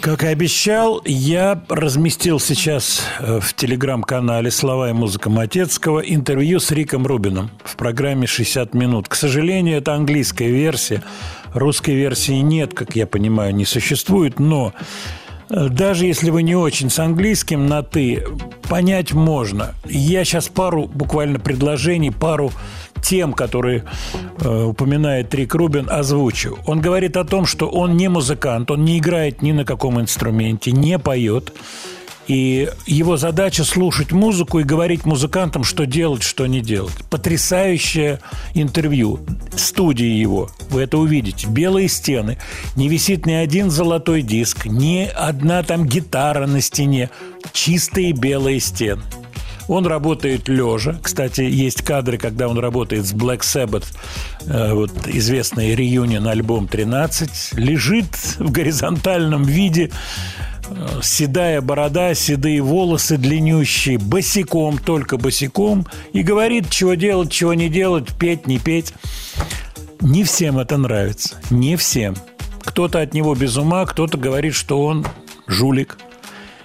Как 0.02 0.24
и 0.24 0.28
обещал, 0.28 1.02
я 1.06 1.62
разместил 1.70 2.40
сейчас 2.40 3.02
э, 3.20 3.40
в 3.42 3.54
телеграм-канале 3.54 4.52
«Слова 4.52 4.90
и 4.90 4.94
музыка 4.94 5.30
Матецкого» 5.30 6.00
интервью 6.00 6.60
с 6.60 6.72
Риком 6.72 7.08
Рубином 7.08 7.50
в 7.64 7.78
программе 7.78 8.26
«60 8.26 8.76
минут». 8.78 9.08
К 9.08 9.16
сожалению, 9.16 9.78
это 9.78 9.94
английская 9.94 10.50
версия. 10.50 11.02
Русской 11.54 11.96
версии 11.96 12.40
нет, 12.42 12.74
как 12.74 12.96
я 12.96 13.08
понимаю, 13.08 13.56
не 13.56 13.66
существует, 13.66 14.40
но 14.40 14.74
э, 15.50 15.70
даже 15.70 16.06
если 16.06 16.30
вы 16.30 16.44
не 16.44 16.56
очень 16.56 16.90
с 16.90 17.00
английским 17.00 17.68
на 17.68 17.84
«ты», 17.84 18.24
понять 18.70 19.14
можно. 19.14 19.76
Я 19.86 20.26
сейчас 20.26 20.50
пару 20.50 20.88
буквально 20.88 21.40
предложений, 21.40 22.12
пару 22.12 22.52
тем, 23.02 23.34
которые 23.34 23.84
э, 24.40 24.64
упоминает 24.64 25.34
Рик 25.34 25.56
Рубин, 25.56 25.90
озвучу. 25.90 26.58
Он 26.66 26.82
говорит 26.82 27.18
о 27.18 27.24
том, 27.24 27.46
что 27.46 27.68
он 27.68 27.98
не 27.98 28.08
музыкант, 28.08 28.72
он 28.72 28.86
не 28.86 29.00
играет 29.00 29.42
ни 29.42 29.52
на 29.52 29.66
каком 29.66 30.00
инструменте, 30.00 30.72
не 30.72 31.00
поет. 31.00 31.54
И 32.28 32.70
его 32.86 33.16
задача 33.16 33.64
слушать 33.64 34.12
музыку 34.12 34.60
и 34.60 34.64
говорить 34.64 35.06
музыкантам, 35.06 35.64
что 35.64 35.86
делать, 35.86 36.24
что 36.24 36.46
не 36.46 36.60
делать. 36.60 36.96
Потрясающее 37.10 38.20
интервью. 38.54 39.20
Студии 39.56 40.06
его. 40.06 40.50
Вы 40.70 40.82
это 40.82 40.98
увидите. 40.98 41.48
Белые 41.48 41.88
стены. 41.88 42.38
Не 42.76 42.90
висит 42.90 43.26
ни 43.26 43.32
один 43.32 43.72
золотой 43.72 44.22
диск, 44.22 44.66
ни 44.66 45.10
одна 45.16 45.64
там 45.64 45.86
гитара 45.86 46.48
на 46.48 46.60
стене. 46.60 47.10
Чистые 47.54 48.12
белые 48.12 48.60
стены. 48.60 49.04
Он 49.68 49.86
работает 49.86 50.48
лежа. 50.48 50.98
Кстати, 51.02 51.42
есть 51.42 51.82
кадры, 51.82 52.18
когда 52.18 52.48
он 52.48 52.58
работает 52.58 53.06
с 53.06 53.14
Black 53.14 53.42
Sabbath, 53.42 53.86
э, 54.46 54.74
вот 54.74 54.92
известный 55.08 55.76
реюнион 55.76 56.28
альбом 56.28 56.68
13, 56.68 57.54
лежит 57.54 58.08
в 58.40 58.52
горизонтальном 58.52 59.44
виде, 59.44 59.92
э, 60.70 61.00
седая 61.04 61.62
борода, 61.62 62.14
седые 62.14 62.62
волосы 62.62 63.18
длиннющие, 63.18 63.98
босиком, 63.98 64.78
только 64.78 65.18
босиком, 65.18 65.86
и 66.14 66.24
говорит, 66.24 66.70
чего 66.70 66.94
делать, 66.94 67.32
чего 67.32 67.54
не 67.54 67.70
делать, 67.70 68.08
петь, 68.18 68.48
не 68.48 68.60
петь. 68.60 68.94
Не 70.00 70.24
всем 70.24 70.60
это 70.60 70.78
нравится, 70.78 71.38
не 71.50 71.76
всем. 71.76 72.16
Кто-то 72.64 73.02
от 73.02 73.14
него 73.14 73.34
без 73.34 73.58
ума, 73.58 73.86
кто-то 73.86 74.18
говорит, 74.18 74.54
что 74.54 74.86
он 74.86 75.06
жулик, 75.48 75.98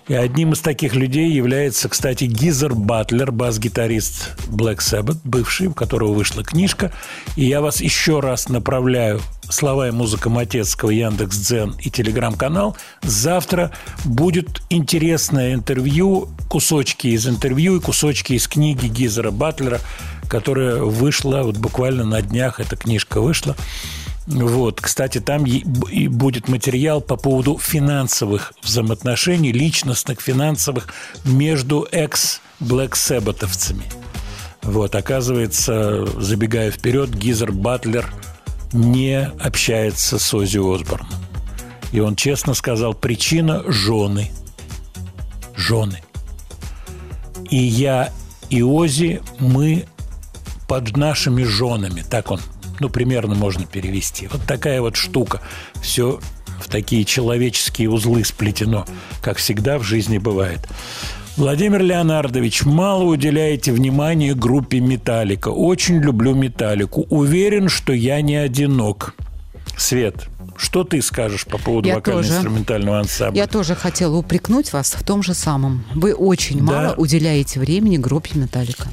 и 0.09 0.15
одним 0.15 0.53
из 0.53 0.61
таких 0.61 0.95
людей 0.95 1.31
является, 1.31 1.89
кстати, 1.89 2.25
Гизер 2.25 2.75
Батлер, 2.75 3.31
бас-гитарист 3.31 4.37
Black 4.49 4.79
Sabbath, 4.79 5.19
бывший, 5.25 5.69
у 5.69 5.75
которого 5.75 6.13
вышла 6.13 6.43
книжка. 6.43 6.93
И 7.37 7.45
я 7.45 7.61
вас 7.61 7.81
еще 7.81 8.21
раз 8.21 8.49
направляю 8.49 9.21
слова 9.49 9.89
и 9.89 9.91
музыка 9.93 10.29
Матецкого, 10.29 10.91
Яндекс 10.91 11.37
Дзен 11.37 11.77
и 11.79 11.91
Телеграм-канал. 11.91 12.77
Завтра 13.03 13.71
будет 14.05 14.63
интересное 14.71 15.55
интервью, 15.55 16.29
кусочки 16.49 17.09
из 17.09 17.27
интервью 17.29 17.77
и 17.77 17.81
кусочки 17.81 18.33
из 18.33 18.49
книги 18.49 18.87
Гизера 18.87 19.31
Батлера, 19.31 19.81
которая 20.29 20.77
вышла 20.77 21.43
вот 21.43 21.59
буквально 21.59 22.05
на 22.05 22.23
днях, 22.23 22.59
эта 22.59 22.77
книжка 22.77 23.21
вышла. 23.21 23.55
Вот, 24.27 24.81
кстати, 24.81 25.19
там 25.19 25.45
и 25.45 26.07
будет 26.07 26.49
материал 26.49 27.01
по 27.01 27.17
поводу 27.17 27.59
финансовых 27.59 28.53
взаимоотношений, 28.63 29.53
личностных, 29.53 30.21
финансовых 30.21 30.89
между 31.25 31.89
экс-Блэк. 31.91 32.97
Вот, 34.63 34.95
оказывается, 34.95 36.07
забегая 36.21 36.71
вперед, 36.71 37.11
Гизер 37.11 37.51
Батлер 37.51 38.13
не 38.73 39.25
общается 39.41 40.21
с 40.21 40.35
Ози 40.35 40.59
Осборном. 40.59 41.09
И 41.91 41.99
он 41.99 42.15
честно 42.15 42.55
сказал, 42.55 42.95
причина– 42.95 43.65
жены. 43.67 44.31
Жены. 45.57 46.01
И 47.51 47.57
я, 47.57 48.13
и 48.51 48.63
Ози, 48.63 49.21
мы 49.41 49.87
под 50.69 50.97
нашими 50.97 51.43
женами. 51.43 52.03
Так 52.09 52.31
он 52.31 52.41
ну, 52.83 52.89
примерно 52.91 53.35
можно 53.35 53.65
перевести. 53.65 54.27
Вот 54.27 54.43
такая 54.43 54.81
вот 54.81 54.97
штука. 54.97 55.41
Все 55.81 56.21
в 56.61 56.69
такие 56.69 57.05
человеческие 57.05 57.91
узлы 57.91 58.25
сплетено, 58.25 58.87
как 59.23 59.39
всегда 59.39 59.79
в 59.79 59.83
жизни 59.83 60.19
бывает. 60.19 60.61
Владимир 61.37 61.83
Леонардович, 61.83 62.65
мало 62.65 63.05
уделяете 63.05 63.73
внимания 63.73 64.35
группе 64.35 64.81
«Металлика». 64.81 65.49
Очень 65.49 66.01
люблю 66.01 66.35
«Металлику». 66.35 67.07
Уверен, 67.09 67.69
что 67.69 67.93
я 67.93 68.21
не 68.21 68.37
одинок. 68.37 69.15
Свет, 69.79 70.29
что 70.57 70.85
ты 70.85 71.01
скажешь 71.01 71.47
по 71.47 71.57
поводу 71.57 71.89
вокально-инструментального 71.89 72.99
ансамбля? 72.99 73.41
Я 73.43 73.47
тоже 73.47 73.75
хотела 73.75 74.17
упрекнуть 74.17 74.73
вас 74.73 74.93
в 74.93 75.03
том 75.05 75.23
же 75.23 75.35
самом. 75.35 75.85
Вы 75.95 76.13
очень 76.13 76.59
Да. 76.59 76.65
мало 76.65 76.95
уделяете 76.97 77.61
времени 77.61 77.97
группе 77.97 78.39
«Металлика». 78.39 78.89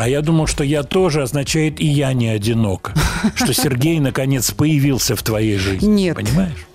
А 0.00 0.08
я 0.08 0.22
думал, 0.22 0.46
что 0.46 0.64
я 0.64 0.82
тоже 0.82 1.22
означает 1.22 1.78
и 1.78 1.84
я 1.86 2.14
не 2.14 2.28
одинок. 2.28 2.92
Что 3.34 3.52
Сергей 3.52 4.00
наконец 4.00 4.50
появился 4.50 5.14
в 5.14 5.22
твоей 5.22 5.58
жизни. 5.58 5.86
Нет. 5.86 6.16
Понимаешь? 6.16 6.66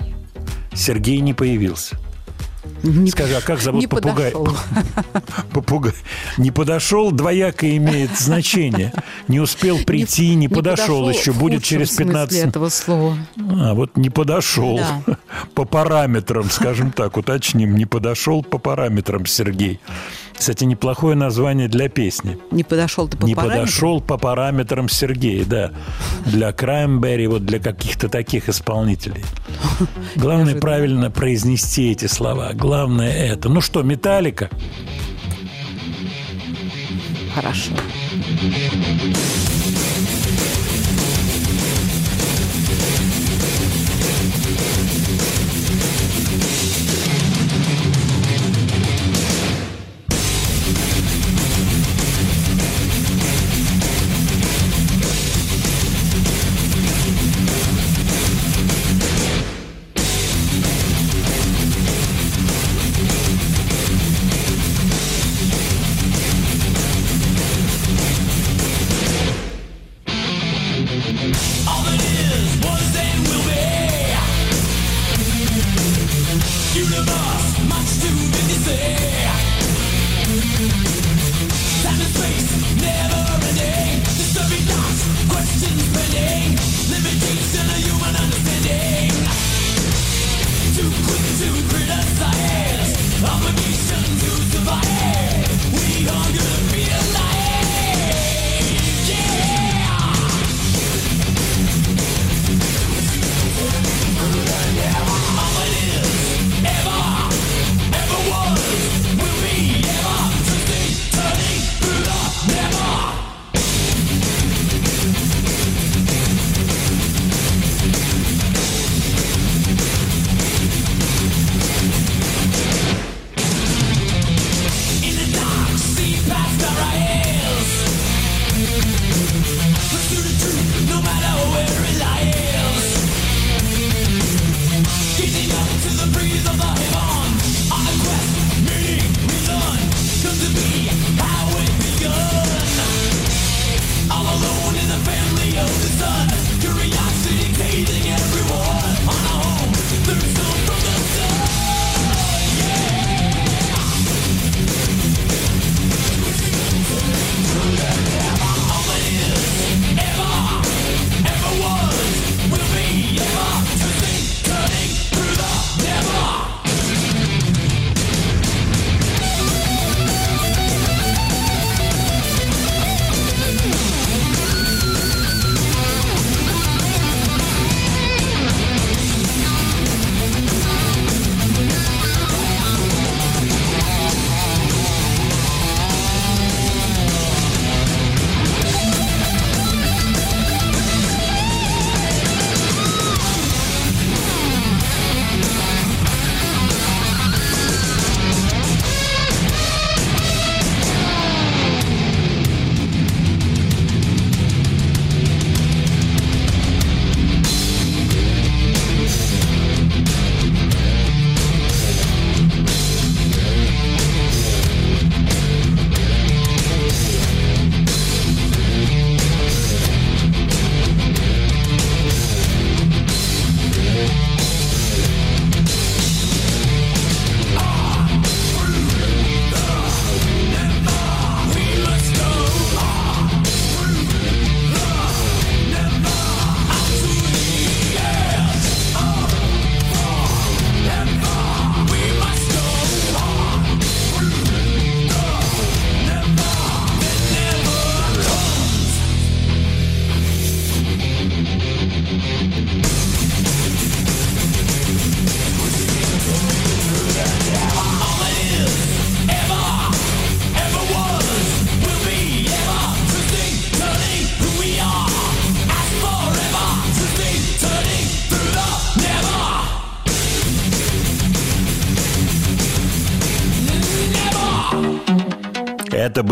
Сергей 0.75 1.21
не 1.21 1.33
появился. 1.33 1.97
Не- 2.83 3.09
Скажи, 3.09 3.33
а 3.35 3.41
как 3.41 3.61
зовут 3.61 3.81
не 3.81 3.87
попугай? 3.87 4.31
подошел. 4.31 4.57
Попугай. 5.51 5.93
Не 6.37 6.51
подошел, 6.51 7.11
двояко 7.11 7.75
имеет 7.77 8.15
значение. 8.15 8.93
Не 9.27 9.39
успел 9.39 9.79
прийти, 9.79 10.35
не, 10.35 10.47
подошел, 10.47 11.09
еще, 11.09 11.31
в 11.31 11.39
будет 11.39 11.63
через 11.63 11.87
смысле 11.95 12.05
15 12.05 12.37
этого 12.49 12.69
слова. 12.69 13.17
А, 13.39 13.73
вот 13.73 13.97
не 13.97 14.11
подошел 14.11 14.77
Да. 15.07 15.17
по 15.55 15.65
параметрам, 15.65 16.47
скажем 16.51 16.91
так, 16.91 17.17
уточним, 17.17 17.75
не 17.75 17.87
подошел 17.87 18.43
по 18.43 18.59
параметрам 18.59 19.25
Сергей. 19.25 19.79
Кстати, 20.37 20.65
неплохое 20.65 21.15
название 21.15 21.67
для 21.67 21.89
песни. 21.89 22.37
Не 22.51 22.63
подошел 22.63 23.07
ты 23.07 23.17
по 23.17 23.25
не 23.25 23.35
параметрам? 23.35 23.65
подошел 23.65 24.01
по 24.01 24.17
параметрам 24.17 24.89
Сергея, 24.89 25.45
да. 25.45 25.71
Для 26.25 26.51
Краймберри, 26.51 27.27
вот 27.27 27.45
для 27.45 27.59
каких-то 27.59 28.09
таких 28.09 28.49
исполнителей. 28.49 29.23
Главное 30.15 30.55
правильно 30.55 31.09
произнести 31.09 31.91
эти 31.91 32.07
слова. 32.07 32.51
Главное 32.53 33.11
это. 33.11 33.49
Ну 33.49 33.61
что, 33.61 33.81
Металлика? 33.83 34.49
Хорошо. 37.33 37.71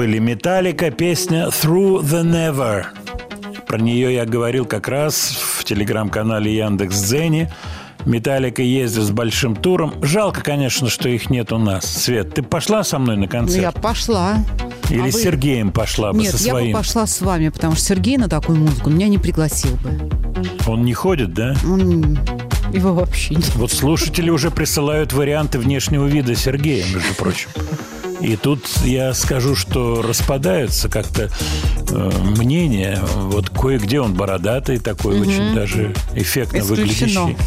Были 0.04 0.20
Металлика, 0.20 0.92
песня 0.92 1.46
Through 1.48 2.02
the 2.02 2.24
Never. 2.26 2.84
Про 3.66 3.78
нее 3.80 4.14
я 4.14 4.26
говорил 4.26 4.66
как 4.66 4.90
раз 4.90 5.30
в 5.58 5.64
телеграм-канале 5.64 6.54
Яндекс 6.58 7.02
Дзене. 7.04 7.54
Металлика 8.04 8.62
ездит 8.62 9.04
с 9.04 9.12
большим 9.12 9.56
туром. 9.56 9.94
Жалко, 10.04 10.42
конечно, 10.44 10.90
что 10.90 11.08
их 11.08 11.30
нет 11.30 11.54
у 11.54 11.58
нас. 11.58 11.86
Свет, 11.86 12.34
ты 12.34 12.44
пошла 12.44 12.84
со 12.84 13.00
мной 13.00 13.16
на 13.16 13.22
Ну, 13.22 13.28
концерт? 13.30 13.62
я 13.62 13.72
пошла. 13.72 14.40
Или 14.90 15.00
А 15.00 15.04
вы- 15.04 15.12
с 15.14 15.22
Сергеем 15.24 15.72
пошла 15.72 16.12
бы 16.12 16.20
Нет, 16.20 16.36
со 16.36 16.44
я 16.48 16.52
бы 16.52 16.60
своим? 16.60 16.74
пошла 16.76 17.08
с 17.08 17.22
вами, 17.22 17.48
потому 17.48 17.76
что 17.78 17.86
Сергей 17.86 18.18
на 18.18 18.28
такую 18.28 18.60
музыку 18.60 18.90
меня 18.90 19.08
не 19.08 19.20
пригласил 19.20 19.74
бы. 19.78 20.10
Он 20.68 20.84
не 20.84 20.94
ходит, 20.94 21.34
да? 21.34 21.56
Он 21.64 22.18
его 22.74 22.94
вообще 22.94 23.36
не... 23.36 23.44
Вот 23.56 23.72
слушатели 23.72 24.30
уже 24.30 24.52
присылают 24.52 25.14
варианты 25.14 25.60
внешнего 25.60 26.06
вида 26.08 26.36
Сергея, 26.36 26.84
между 26.94 27.14
прочим. 27.18 27.48
И 28.22 28.35
тут 28.35 28.65
я 28.84 29.14
скажу, 29.14 29.56
что 29.56 30.02
распадаются 30.02 30.90
как-то 30.90 31.30
э, 31.90 32.11
мнения. 32.38 32.99
Вот 33.15 33.49
кое-где 33.49 33.99
он 34.02 34.14
бородатый 34.14 34.80
такой, 34.80 35.19
Мгм. 35.19 35.27
очень 35.27 35.53
даже 35.56 35.94
эффектно 36.15 36.57
Исключено. 36.60 37.26
выглядящий. 37.26 37.38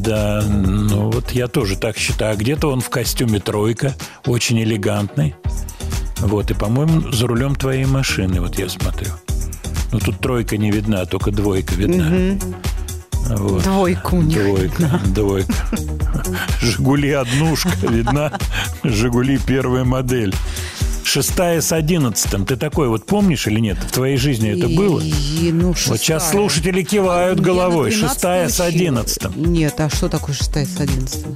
Да, 0.00 0.42
ну 0.46 1.10
вот 1.10 1.32
я 1.32 1.48
тоже 1.48 1.76
так 1.76 1.96
считаю. 1.98 2.32
А 2.34 2.36
где-то 2.36 2.70
он 2.70 2.80
в 2.80 2.88
костюме 2.90 3.40
тройка, 3.40 3.94
очень 4.24 4.62
элегантный. 4.62 5.34
Вот, 6.18 6.50
и, 6.50 6.54
по-моему, 6.54 7.12
за 7.12 7.26
рулем 7.26 7.54
твоей 7.54 7.84
машины, 7.84 8.40
вот 8.40 8.58
я 8.58 8.68
смотрю. 8.70 9.10
Ну, 9.92 9.98
тут 9.98 10.18
тройка 10.18 10.56
не 10.56 10.70
видна, 10.70 11.04
только 11.04 11.30
двойка 11.30 11.74
видна. 11.74 12.38
Вот. 13.28 13.62
Двойку 13.64 14.16
не 14.22 14.34
Двойка, 14.36 15.00
двойка. 15.06 15.54
Жигули 16.60 17.10
однушка 17.10 17.70
видна, 17.82 18.38
Жигули 18.84 19.38
первая 19.38 19.84
модель. 19.84 20.34
Шестая 21.04 21.60
с 21.60 21.72
одиннадцатым. 21.72 22.44
Ты 22.44 22.56
такой 22.56 22.88
вот 22.88 23.06
помнишь 23.06 23.46
или 23.46 23.60
нет? 23.60 23.78
В 23.78 23.92
твоей 23.92 24.16
жизни 24.16 24.50
это 24.50 24.68
было? 24.68 25.00
И, 25.00 25.50
ну, 25.52 25.68
Вот 25.68 25.76
сейчас 25.76 26.30
слушатели 26.30 26.82
кивают 26.82 27.38
на 27.38 27.44
головой. 27.44 27.90
13 27.90 28.10
Шестая 28.10 28.48
с 28.48 28.60
одиннадцатым. 28.60 29.32
Нет, 29.36 29.80
а 29.80 29.88
что 29.88 30.08
такое 30.08 30.34
шестая 30.34 30.66
с 30.66 30.78
одиннадцатым? 30.80 31.34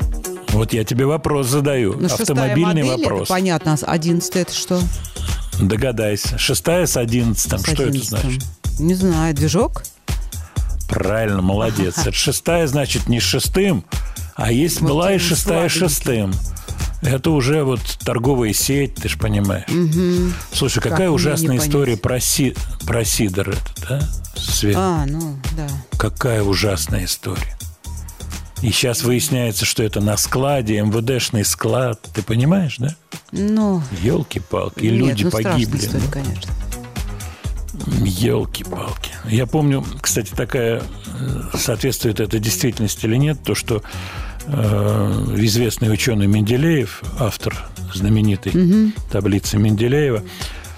Вот 0.48 0.72
я 0.72 0.84
тебе 0.84 1.06
вопрос 1.06 1.46
задаю. 1.46 1.94
Ну, 1.98 2.06
Автомобильный 2.06 2.82
модель, 2.82 3.04
вопрос. 3.04 3.22
Это 3.22 3.28
понятно, 3.32 3.76
а 3.80 3.92
одиннадцатая 3.92 4.42
это 4.42 4.54
что? 4.54 4.80
Догадайся. 5.60 6.36
Шестая 6.36 6.86
с 6.86 6.96
одиннадцатым. 6.96 7.60
Что 7.60 7.72
это 7.72 7.84
11-м? 7.84 8.02
значит? 8.02 8.44
Не 8.80 8.94
знаю, 8.94 9.34
движок? 9.34 9.84
Правильно, 10.90 11.40
молодец. 11.40 11.98
Это 11.98 12.12
шестая, 12.16 12.66
значит, 12.66 13.08
не 13.08 13.20
шестым, 13.20 13.84
а 14.34 14.52
есть 14.52 14.80
Вот 14.80 14.90
была 14.90 15.12
и 15.12 15.18
шестая 15.18 15.68
шестым. 15.68 16.32
Это 17.02 17.30
уже 17.30 17.64
вот 17.64 17.80
торговая 18.04 18.52
сеть, 18.52 18.96
ты 18.96 19.08
же 19.08 19.16
понимаешь. 19.16 19.68
Мгм. 19.68 20.34
Слушай, 20.52 20.80
Как 20.82 20.92
какая 20.92 21.08
мне 21.08 21.14
ужасная 21.14 21.56
история 21.56 21.96
про, 21.96 22.20
си... 22.20 22.54
про 22.86 23.04
Сидор 23.04 23.50
это, 23.50 23.88
да? 23.88 24.08
Свет. 24.36 24.76
А, 24.76 25.06
ну, 25.06 25.38
да. 25.56 25.66
Какая 25.96 26.42
ужасная 26.42 27.06
история. 27.06 27.56
И 28.60 28.70
сейчас 28.70 29.02
выясняется, 29.02 29.64
что 29.64 29.82
это 29.82 30.02
на 30.02 30.18
складе, 30.18 30.82
МВДшный 30.82 31.46
склад. 31.46 32.00
Ты 32.14 32.22
понимаешь, 32.22 32.76
да? 32.78 32.94
Ну, 33.32 33.82
Елки-палки, 34.02 34.80
и 34.80 34.90
люди 34.90 35.24
ну, 35.24 35.30
погибли. 35.30 35.78
история, 35.78 36.08
конечно. 36.10 36.52
Елки-палки. 38.04 39.10
Я 39.28 39.46
помню, 39.46 39.84
кстати, 40.00 40.30
такая 40.30 40.80
э, 40.80 40.82
соответствует 41.56 42.20
это 42.20 42.38
действительности 42.38 43.06
или 43.06 43.16
нет, 43.16 43.38
то, 43.44 43.54
что 43.54 43.82
э, 44.46 45.34
известный 45.38 45.92
ученый 45.92 46.26
Менделеев, 46.26 47.02
автор 47.18 47.56
знаменитой 47.94 48.52
Мгм. 48.52 48.94
таблицы 49.10 49.58
Менделеева, 49.58 50.22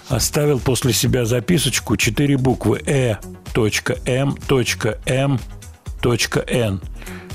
оставил 0.08 0.58
после 0.60 0.92
себя 0.92 1.24
записочку 1.24 1.96
четыре 1.96 2.36
буквы 2.36 2.80
Э, 2.86 3.16
М, 4.06 4.36
М, 5.06 5.38
Н. 6.46 6.80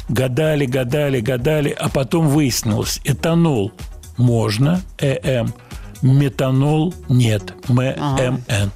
Гадали, 0.10 0.65
гадали, 0.65 1.19
гадали, 1.19 1.69
а 1.69 1.89
потом 1.89 2.30
выяснилось, 2.30 3.02
этанол 3.03 3.73
можно, 4.18 4.81
ЭМ, 4.99 5.53
метанол 6.02 6.94
нет, 7.10 7.53
ММН. 7.68 8.72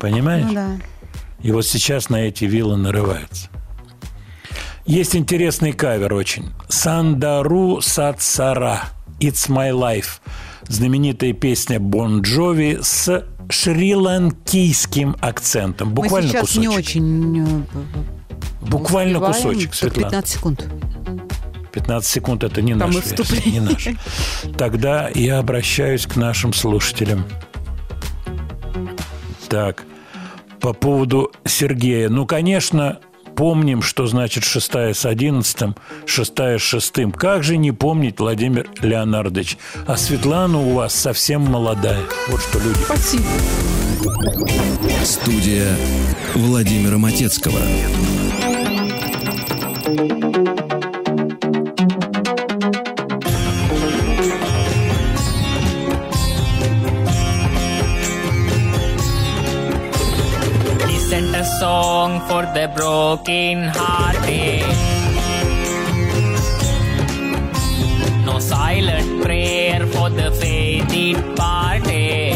Понимаешь? 0.00 0.46
Ну, 0.48 0.54
да. 0.54 0.70
И 1.42 1.52
вот 1.52 1.64
сейчас 1.66 2.08
на 2.08 2.16
эти 2.16 2.44
виллы 2.46 2.76
нарываются. 2.76 3.48
Есть 4.86 5.14
интересный 5.14 5.72
кавер 5.72 6.12
очень. 6.14 6.50
Сандару 6.68 7.80
Сатсара. 7.80 8.80
It's 9.20 9.48
my 9.48 9.70
life. 9.70 10.20
Знаменитая 10.66 11.32
песня 11.34 11.78
Бон 11.78 12.22
Джови 12.22 12.78
с 12.82 13.24
шри-ланкийским 13.50 15.16
акцентом. 15.20 15.92
Буквально 15.92 16.28
Мы 16.28 16.32
сейчас 16.32 16.40
кусочек. 16.42 16.60
не 16.60 16.68
очень... 16.68 17.46
э, 17.46 17.62
Буквально 18.62 19.18
успеваем. 19.18 19.34
кусочек, 19.58 19.74
Светлана. 19.74 20.08
15 20.10 20.28
секунд. 20.34 20.68
15 21.72 22.10
секунд 22.10 22.44
это 22.44 22.62
не 22.62 22.74
Там 22.76 22.90
наш 22.90 23.04
версия, 23.06 23.50
не 23.50 23.60
наш. 23.60 23.88
Тогда 24.56 25.08
я 25.14 25.38
обращаюсь 25.38 26.06
к 26.06 26.16
нашим 26.16 26.52
слушателям. 26.52 27.24
Так, 29.48 29.84
по 30.60 30.72
поводу 30.72 31.32
Сергея. 31.44 32.08
Ну, 32.08 32.26
конечно, 32.26 32.98
помним, 33.34 33.82
что 33.82 34.06
значит 34.06 34.44
шестая 34.44 34.94
с 34.94 35.06
одиннадцатым, 35.06 35.74
шестая 36.06 36.58
с 36.58 36.62
шестым. 36.62 37.12
Как 37.12 37.42
же 37.42 37.56
не 37.56 37.72
помнить, 37.72 38.18
Владимир 38.20 38.68
Леонардович? 38.80 39.56
А 39.86 39.96
Светлана 39.96 40.58
у 40.58 40.74
вас 40.74 40.94
совсем 40.94 41.42
молодая. 41.42 42.02
Вот 42.28 42.40
что 42.40 42.58
люди. 42.58 42.78
Спасибо. 42.84 43.24
Студия 45.04 45.66
Владимира 46.34 46.98
Матецкого. 46.98 47.58
The 62.60 62.68
broken 62.68 63.70
hearted. 63.74 64.60
No 68.26 68.38
silent 68.38 69.22
prayer 69.22 69.86
for 69.86 70.10
the 70.10 70.30
fated 70.40 71.16
parted. 71.36 72.34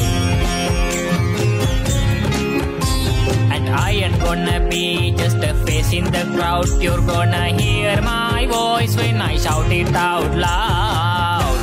And 3.55 3.69
I 3.69 3.91
ain't 4.05 4.19
gonna 4.21 4.67
be 4.71 5.13
just 5.13 5.37
a 5.51 5.53
face 5.67 5.93
in 5.93 6.05
the 6.05 6.25
crowd. 6.35 6.69
You're 6.81 7.05
gonna 7.15 7.47
hear 7.61 8.01
my 8.01 8.47
voice 8.47 8.97
when 8.97 9.21
I 9.21 9.37
shout 9.37 9.71
it 9.71 9.95
out 9.95 10.33
loud. 10.47 11.57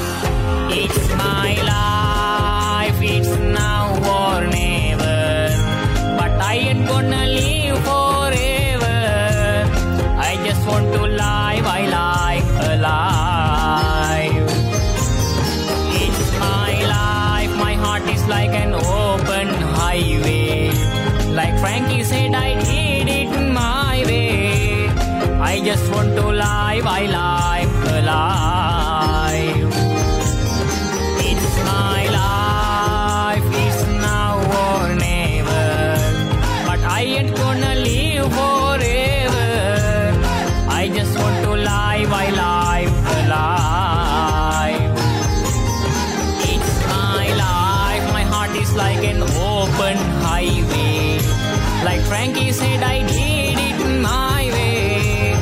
It's 0.81 1.07
my 1.25 1.49
life, 1.73 2.99
it's 3.15 3.33
now 3.59 3.85
or 4.17 4.45
never. 4.45 5.49
But 6.19 6.31
I 6.51 6.53
ain't 6.67 6.85
gonna 6.85 7.25
live 7.25 7.83
forever. 7.85 8.10
Want 10.67 10.93
to 10.93 11.01
live, 11.01 11.65
I 11.65 11.87
like 11.87 12.43
alive. 12.73 14.47
It's 16.03 16.39
my 16.39 16.73
life, 16.85 17.57
my 17.57 17.73
heart 17.73 18.03
is 18.03 18.25
like 18.27 18.51
an 18.51 18.73
open 18.75 19.47
highway. 19.47 20.71
Like 21.33 21.57
Frankie 21.59 22.03
said, 22.03 22.35
I 22.35 22.53
did 22.63 23.07
it 23.09 23.51
my 23.51 24.03
way. 24.05 24.87
I 25.41 25.61
just 25.65 25.91
want 25.91 26.15
to 26.15 26.27
live, 26.27 26.85
I 26.85 27.05
live 27.07 28.03
alive. 28.03 28.70
Frankie 52.21 52.51
said, 52.51 52.83
I 52.83 52.99
did 53.01 53.57
it 53.57 53.79
my 53.99 54.43
way. 54.53 55.33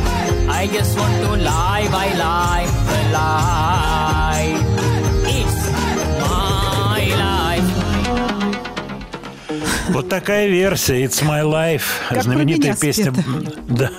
I 0.47 0.65
just 0.71 0.97
want 0.97 1.13
to 1.25 1.31
live, 1.31 1.93
I 2.05 2.09
live 2.25 2.73
alive. 3.03 4.61
It's 5.27 5.61
my 6.23 7.03
life. 7.19 7.69
Вот 9.89 10.07
такая 10.07 10.47
версия 10.47 11.03
It's 11.03 11.21
My 11.21 11.43
Life. 11.43 11.83
Как 12.07 12.23
знаменитая 12.23 12.77
песня. 12.77 13.13
Да. 13.67 13.91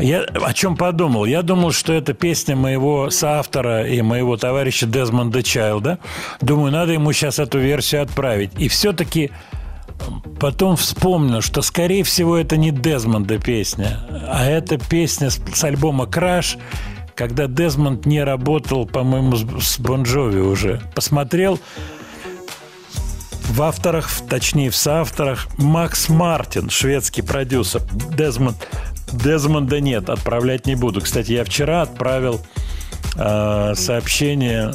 Я 0.00 0.22
о 0.22 0.52
чем 0.52 0.76
подумал? 0.76 1.24
Я 1.24 1.42
думал, 1.42 1.70
что 1.70 1.92
это 1.92 2.14
песня 2.14 2.56
моего 2.56 3.10
соавтора 3.10 3.86
и 3.86 4.02
моего 4.02 4.36
товарища 4.36 4.86
Дезмонда 4.86 5.44
Чайлда. 5.44 6.00
Думаю, 6.40 6.72
надо 6.72 6.94
ему 6.94 7.12
сейчас 7.12 7.38
эту 7.38 7.60
версию 7.60 8.02
отправить. 8.02 8.50
И 8.58 8.66
все-таки 8.66 9.30
потом 10.40 10.76
вспомнил, 10.76 11.40
что, 11.40 11.62
скорее 11.62 12.04
всего, 12.04 12.36
это 12.36 12.56
не 12.56 12.70
Дезмонда 12.70 13.38
песня, 13.38 14.00
а 14.28 14.44
это 14.44 14.78
песня 14.78 15.30
с, 15.30 15.64
альбома 15.64 16.06
«Краш», 16.06 16.58
когда 17.14 17.46
Дезмонд 17.46 18.06
не 18.06 18.22
работал, 18.22 18.86
по-моему, 18.86 19.36
с, 19.36 19.64
с 19.64 19.78
Бон 19.80 20.04
Джови 20.04 20.38
уже. 20.38 20.80
Посмотрел, 20.94 21.58
в 23.48 23.62
авторах, 23.62 24.08
точнее 24.28 24.70
в 24.70 24.76
соавторах, 24.76 25.48
Макс 25.56 26.08
Мартин, 26.08 26.70
шведский 26.70 27.22
продюсер. 27.22 27.82
Дезмонд, 28.16 28.68
Дезмонда 29.12 29.80
нет, 29.80 30.10
отправлять 30.10 30.66
не 30.66 30.76
буду. 30.76 31.00
Кстати, 31.00 31.32
я 31.32 31.44
вчера 31.44 31.82
отправил 31.82 32.40
э, 33.16 33.72
сообщение 33.74 34.74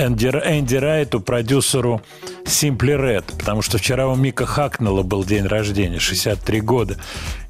Энди, 0.00 0.28
Энди 0.28 0.76
Райту, 0.76 1.20
продюсеру 1.20 2.00
Simply 2.44 2.96
Red, 2.96 3.36
потому 3.36 3.60
что 3.60 3.76
вчера 3.76 4.08
у 4.08 4.16
Мика 4.16 4.46
Хакнелла 4.46 5.02
был 5.02 5.24
день 5.24 5.46
рождения, 5.46 5.98
63 5.98 6.60
года. 6.62 6.96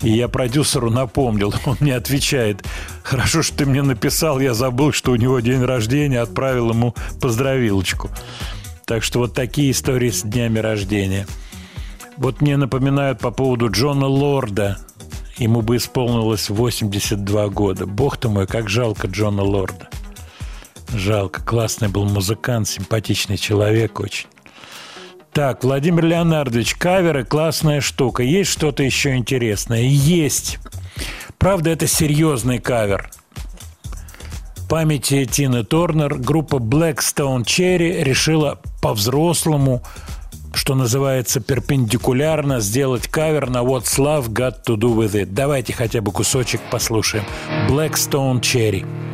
И 0.02 0.10
я 0.10 0.27
продюсеру 0.27 0.90
напомнил, 0.90 1.55
он 1.64 1.77
мне 1.78 1.94
отвечает, 1.94 2.64
хорошо, 3.05 3.43
что 3.43 3.59
ты 3.59 3.66
мне 3.66 3.82
написал, 3.82 4.40
я 4.40 4.55
забыл, 4.55 4.93
что 4.93 5.12
у 5.12 5.16
него 5.16 5.39
день 5.39 5.64
рождения, 5.64 6.20
отправил 6.20 6.70
ему 6.70 6.94
поздравилочку. 7.20 8.10
Так 8.85 9.05
что 9.05 9.20
вот 9.20 9.32
такие 9.35 9.70
истории 9.70 10.10
с 10.10 10.22
днями 10.22 10.59
рождения. 10.59 11.28
Вот 12.16 12.40
мне 12.40 12.56
напоминают 12.56 13.20
по 13.20 13.31
поводу 13.31 13.70
Джона 13.70 14.06
Лорда. 14.06 14.78
Ему 15.39 15.62
бы 15.62 15.77
исполнилось 15.77 16.51
82 16.51 17.48
года. 17.48 17.86
Бог 17.86 18.16
ты 18.16 18.28
мой, 18.28 18.48
как 18.48 18.68
жалко 18.68 19.06
Джона 19.06 19.43
Лорда. 19.43 19.89
Жалко. 20.95 21.41
Классный 21.43 21.89
был 21.89 22.05
музыкант, 22.05 22.69
симпатичный 22.69 23.37
человек 23.37 24.01
очень. 24.01 24.29
Так, 25.33 25.62
Владимир 25.62 26.05
Леонардович, 26.07 26.75
каверы– 26.75 27.25
классная 27.27 27.81
штука. 27.81 28.25
Есть 28.25 28.51
что-то 28.51 28.83
еще 28.83 29.15
интересное? 29.17 29.83
Есть. 29.83 30.59
Правда, 31.39 31.71
это 31.71 31.87
серьезный 31.87 32.59
кавер. 32.59 33.11
Памяти 34.69 35.25
Тины 35.25 35.65
Торнер 35.65 36.17
группа 36.17 36.57
Blackstone 36.57 37.45
Cherry 37.45 38.03
решила 38.03 38.61
по-взрослому, 38.83 39.83
что 40.53 40.75
называется, 40.75 41.41
перпендикулярно 41.41 42.61
сделать 42.61 43.07
кавер 43.07 43.51
на 43.51 43.59
What's 43.59 43.99
Love 43.99 44.29
Got 44.29 44.65
to 44.67 44.77
Do 44.77 44.97
With 44.97 45.12
It. 45.12 45.27
Давайте 45.27 45.73
хотя 45.73 46.01
бы 46.01 46.11
кусочек 46.11 46.61
послушаем. 46.71 47.25
Blackstone 47.69 48.41
Cherry. 48.41 49.10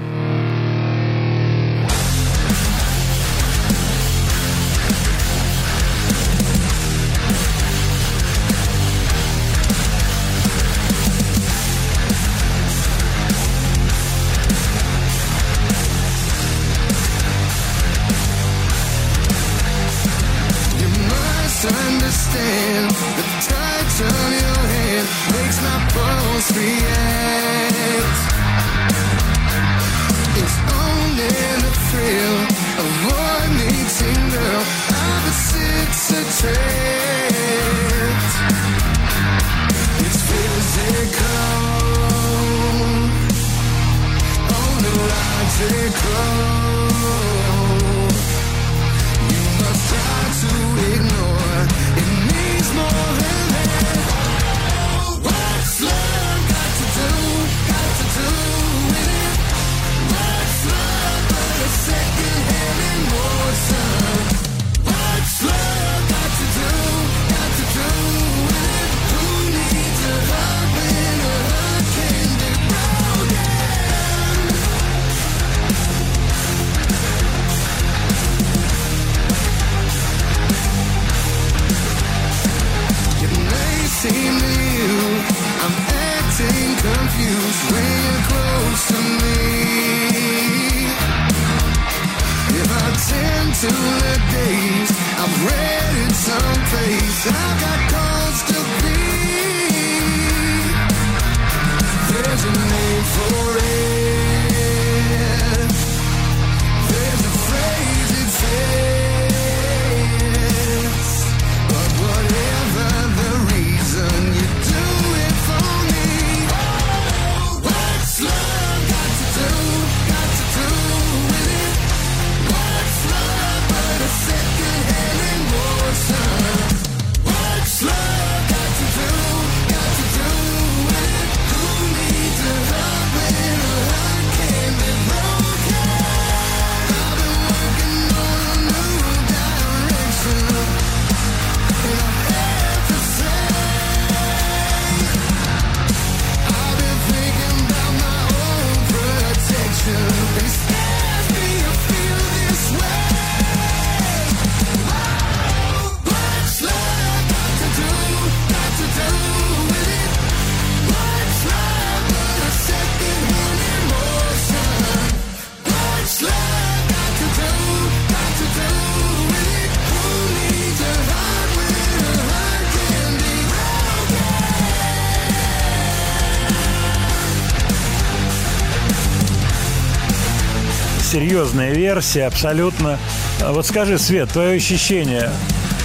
Серьезная 181.37 181.75
версия, 181.75 182.25
абсолютно. 182.25 182.99
А 183.43 183.53
Вот 183.53 183.67
скажи, 183.67 183.99
Свет, 183.99 184.31
твое 184.31 184.57
ощущение, 184.57 185.31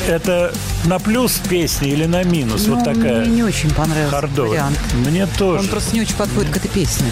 это 0.07 0.53
на 0.86 0.98
плюс 0.98 1.41
песни 1.49 1.90
или 1.90 2.06
на 2.06 2.23
минус? 2.23 2.68
Ну, 2.68 2.76
вот 2.76 2.86
такая. 2.86 3.26
Мне 3.26 3.36
не 3.36 3.44
очень 3.44 3.69
понравился 3.72 4.11
хардовая. 4.11 4.49
вариант. 4.52 4.80
Мне 5.06 5.28
тоже. 5.28 5.64
Он 5.64 5.68
просто 5.68 5.94
не 5.94 5.99
очень 6.03 6.15
подходит 6.15 6.52
к 6.53 6.56
этой 6.56 6.69
песне. 6.69 7.07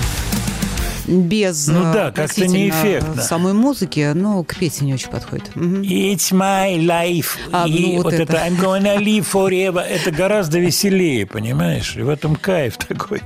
Без 1.05 1.67
Ну 1.67 1.89
э, 1.89 1.93
да, 1.93 2.11
как-то 2.11 2.47
не 2.47 2.69
эффектно. 2.69 3.21
самой 3.21 3.51
музыки, 3.51 4.09
но 4.15 4.41
к 4.45 4.55
песне 4.55 4.87
не 4.87 4.93
очень 4.93 5.09
подходит. 5.09 5.49
It's 5.55 6.31
my 6.31 6.77
life. 6.77 7.35
А, 7.51 7.67
и 7.67 7.87
ну, 7.87 7.95
вот, 7.97 8.03
вот 8.05 8.13
это. 8.13 8.23
это. 8.23 8.47
I'm 8.47 8.57
gonna 8.57 8.97
live 8.97 9.25
forever. 9.29 9.81
Это 9.81 10.11
гораздо 10.11 10.59
веселее, 10.59 11.25
понимаешь? 11.25 11.93
И 11.97 12.03
в 12.03 12.07
этом 12.07 12.37
кайф 12.37 12.77
такой. 12.77 13.21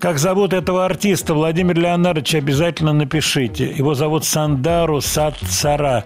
Как 0.00 0.20
зовут 0.20 0.52
этого 0.52 0.84
артиста, 0.84 1.34
Владимир 1.34 1.76
Леонардович, 1.76 2.36
обязательно 2.36 2.92
напишите. 2.92 3.68
Его 3.68 3.94
зовут 3.94 4.24
Сандару 4.24 5.00
Сатсара. 5.00 6.04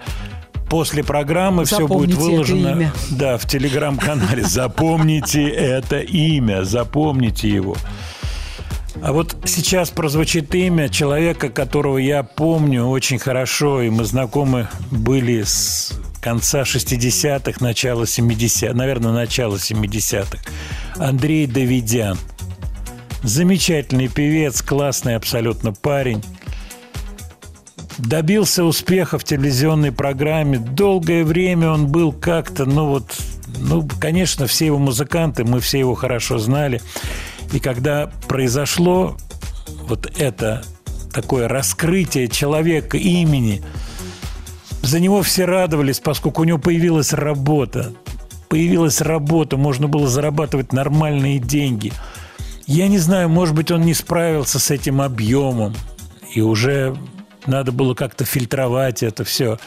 После 0.71 1.05
программы 1.05 1.67
все 1.67 1.87
будет 1.87 2.17
Запомните 2.17 2.21
выложено 2.21 2.93
да, 3.11 3.37
в 3.37 3.47
телеграм-канале. 3.47 4.43
Запомните 4.45 5.47
это 5.47 5.99
имя, 5.99 6.65
запомните 6.65 7.51
его. 7.51 7.77
А 9.03 9.13
вот 9.13 9.37
сейчас 9.45 9.91
прозвучит 9.91 10.55
имя 10.55 10.89
человека, 10.89 11.51
которого 11.51 11.99
я 11.99 12.23
помню 12.23 12.87
очень 12.87 13.19
хорошо, 13.19 13.83
и 13.83 13.91
мы 13.91 14.05
знакомы 14.05 14.69
были 14.91 15.43
с 15.43 15.93
конца 16.23 16.63
60-х, 16.63 17.63
начала 17.63 18.05
70-х, 18.05 18.73
наверное, 18.73 19.13
начала 19.13 19.57
70-х. 19.57 20.39
Андрей 20.97 21.47
Давидян. 21.47 22.17
Замечательный 23.23 24.09
певец, 24.09 24.63
классный 24.63 25.15
абсолютно 25.15 25.73
парень. 25.73 26.23
добился 27.99 28.65
успеха 28.65 29.19
в 29.19 29.25
телевизионной 29.25 29.93
программе. 29.93 30.59
Долгое 30.59 31.25
время 31.25 31.71
он 31.71 31.87
был 31.87 32.13
как-то, 32.13 32.65
ну 32.65 32.89
вот, 32.89 33.17
ну, 33.59 33.89
конечно, 34.01 34.47
все 34.47 34.67
его 34.67 34.79
музыканты, 34.79 35.45
мы 35.45 35.61
все 35.61 35.79
его 35.79 35.95
хорошо 35.95 36.39
знали. 36.39 36.81
И 37.53 37.61
когда 37.61 38.11
произошло 38.29 39.17
вот 39.83 40.11
это 40.19 40.65
такое 41.13 41.47
раскрытие 41.47 42.29
человека 42.29 42.97
имени, 42.97 43.63
за 44.83 44.99
него 44.99 45.23
все 45.23 45.45
радовались, 45.45 46.01
поскольку 46.01 46.43
у 46.43 46.45
него 46.45 46.59
появилась 46.59 47.13
работа. 47.13 47.93
Появилась 48.49 49.01
работа, 49.01 49.57
можно 49.57 49.87
было 49.87 50.09
зарабатывать 50.09 50.73
нормальные 50.73 51.39
деньги. 51.39 51.93
Я 52.73 52.89
не 52.89 52.97
знаю, 52.97 53.29
может 53.29 53.55
быть, 53.55 53.71
он 53.71 53.83
не 53.83 53.93
справился 53.93 54.59
с 54.59 54.71
этим 54.71 55.03
объемом, 55.03 55.75
и 56.35 56.41
уже 56.41 56.97
надо 57.45 57.71
было 57.71 57.93
как-то 57.93 58.25
фильтровать 58.25 59.03
это 59.03 59.25
все, 59.25 59.59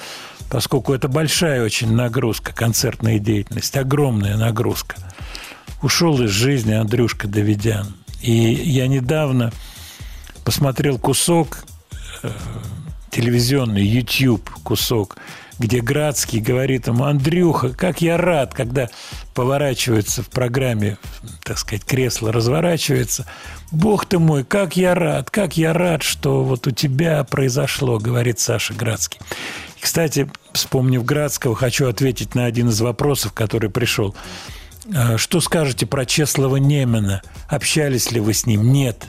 поскольку 0.49 0.91
это 0.91 1.07
большая 1.07 1.63
очень 1.63 1.93
нагрузка, 1.93 2.51
концертная 2.51 3.19
деятельность, 3.19 3.77
огромная 3.77 4.37
нагрузка. 4.37 4.95
Ушел 5.83 6.19
из 6.23 6.31
жизни 6.31 6.73
Андрюшка 6.73 7.27
Давидян. 7.27 7.95
И 8.23 8.31
я 8.31 8.87
недавно 8.87 9.53
посмотрел 10.43 10.97
кусок 10.97 11.63
э, 12.23 12.31
телевизионный, 13.11 13.85
YouTube 13.85 14.49
кусок, 14.63 15.17
где 15.59 15.81
Градский 15.81 16.39
говорит 16.39 16.87
ему, 16.87 17.05
Андрюха, 17.05 17.69
как 17.69 18.01
я 18.01 18.17
рад, 18.17 18.53
когда 18.53 18.89
поворачивается 19.33 20.23
в 20.23 20.29
программе, 20.29 20.97
так 21.43 21.57
сказать, 21.57 21.85
кресло 21.85 22.31
разворачивается. 22.31 23.25
Бог 23.71 24.05
ты 24.05 24.19
мой, 24.19 24.43
как 24.43 24.75
я 24.75 24.95
рад, 24.95 25.29
как 25.29 25.57
я 25.57 25.73
рад, 25.73 26.03
что 26.03 26.43
вот 26.43 26.67
у 26.67 26.71
тебя 26.71 27.23
произошло, 27.23 27.99
говорит 27.99 28.39
Саша 28.39 28.73
Градский. 28.73 29.19
И, 29.77 29.81
кстати, 29.81 30.29
вспомнив 30.53 31.03
Градского, 31.05 31.55
хочу 31.55 31.87
ответить 31.87 32.35
на 32.35 32.45
один 32.45 32.69
из 32.69 32.81
вопросов, 32.81 33.33
который 33.33 33.69
пришел. 33.69 34.15
А, 34.93 35.17
Что 35.17 35.39
скажете 35.39 35.85
про 35.85 36.05
Чеслова 36.05 36.57
Немена? 36.57 37.21
Общались 37.47 38.11
ли 38.11 38.19
вы 38.19 38.33
с 38.33 38.45
ним? 38.45 38.71
Нет. 38.71 39.07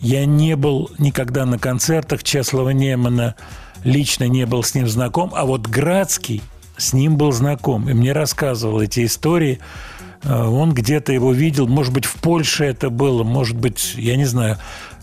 Я 0.00 0.26
не 0.26 0.56
был 0.56 0.90
никогда 0.98 1.46
на 1.46 1.58
концертах 1.58 2.22
Чеслова 2.22 2.70
Немена, 2.70 3.36
лично 3.84 4.24
не 4.24 4.46
был 4.46 4.62
с 4.62 4.74
ним 4.74 4.88
знаком, 4.88 5.32
а 5.34 5.44
вот 5.44 5.66
Градский 5.66 6.42
с 6.76 6.92
ним 6.92 7.16
был 7.16 7.32
знаком. 7.32 7.88
И 7.88 7.94
мне 7.94 8.12
рассказывал 8.12 8.80
эти 8.80 9.04
истории. 9.04 9.60
А, 10.24 10.48
Он 10.48 10.72
где-то 10.72 11.12
его 11.12 11.32
видел, 11.32 11.68
может 11.68 11.92
быть, 11.92 12.04
в 12.06 12.14
Польше 12.16 12.64
это 12.64 12.90
было, 12.90 13.22
может 13.22 13.56
быть, 13.56 13.94
я 13.96 14.16
не 14.16 14.24
знаю, 14.24 14.58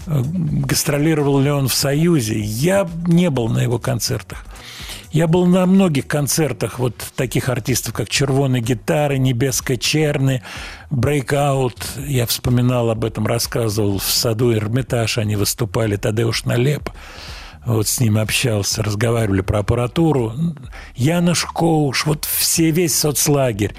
э, 0.07 0.21
гастролировал 0.23 1.39
ли 1.39 1.51
он 1.51 1.67
в 1.67 1.73
Союзе. 1.73 2.39
Я 2.39 2.89
не 3.07 3.29
был 3.29 3.47
на 3.47 3.59
его 3.59 3.79
концертах. 3.79 4.45
Я 5.11 5.27
был 5.27 5.45
на 5.45 5.65
многих 5.65 6.07
концертах 6.07 6.79
вот 6.79 6.95
таких 7.17 7.49
артистов, 7.49 7.93
как 7.93 8.07
«Червоные 8.09 8.61
гитары», 8.61 9.17
«Небеско 9.17 9.75
черны», 9.75 10.41
«Брейкаут». 10.89 11.85
Я 11.97 12.25
вспоминал 12.25 12.89
об 12.89 13.03
этом, 13.03 13.27
рассказывал 13.27 13.99
в 13.99 14.05
саду 14.05 14.53
Эрмитаж. 14.53 15.17
Они 15.17 15.35
выступали, 15.35 15.97
Тадеуш 15.97 16.45
Налеп. 16.45 16.89
Вот 17.65 17.87
с 17.87 17.99
ним 17.99 18.17
общался, 18.17 18.81
разговаривали 18.81 19.41
про 19.41 19.59
аппаратуру. 19.59 20.33
Янош 20.95 21.45
Коуш, 21.45 22.05
вот 22.05 22.25
все, 22.25 22.71
весь 22.71 22.95
соцлагерь. 22.95 23.75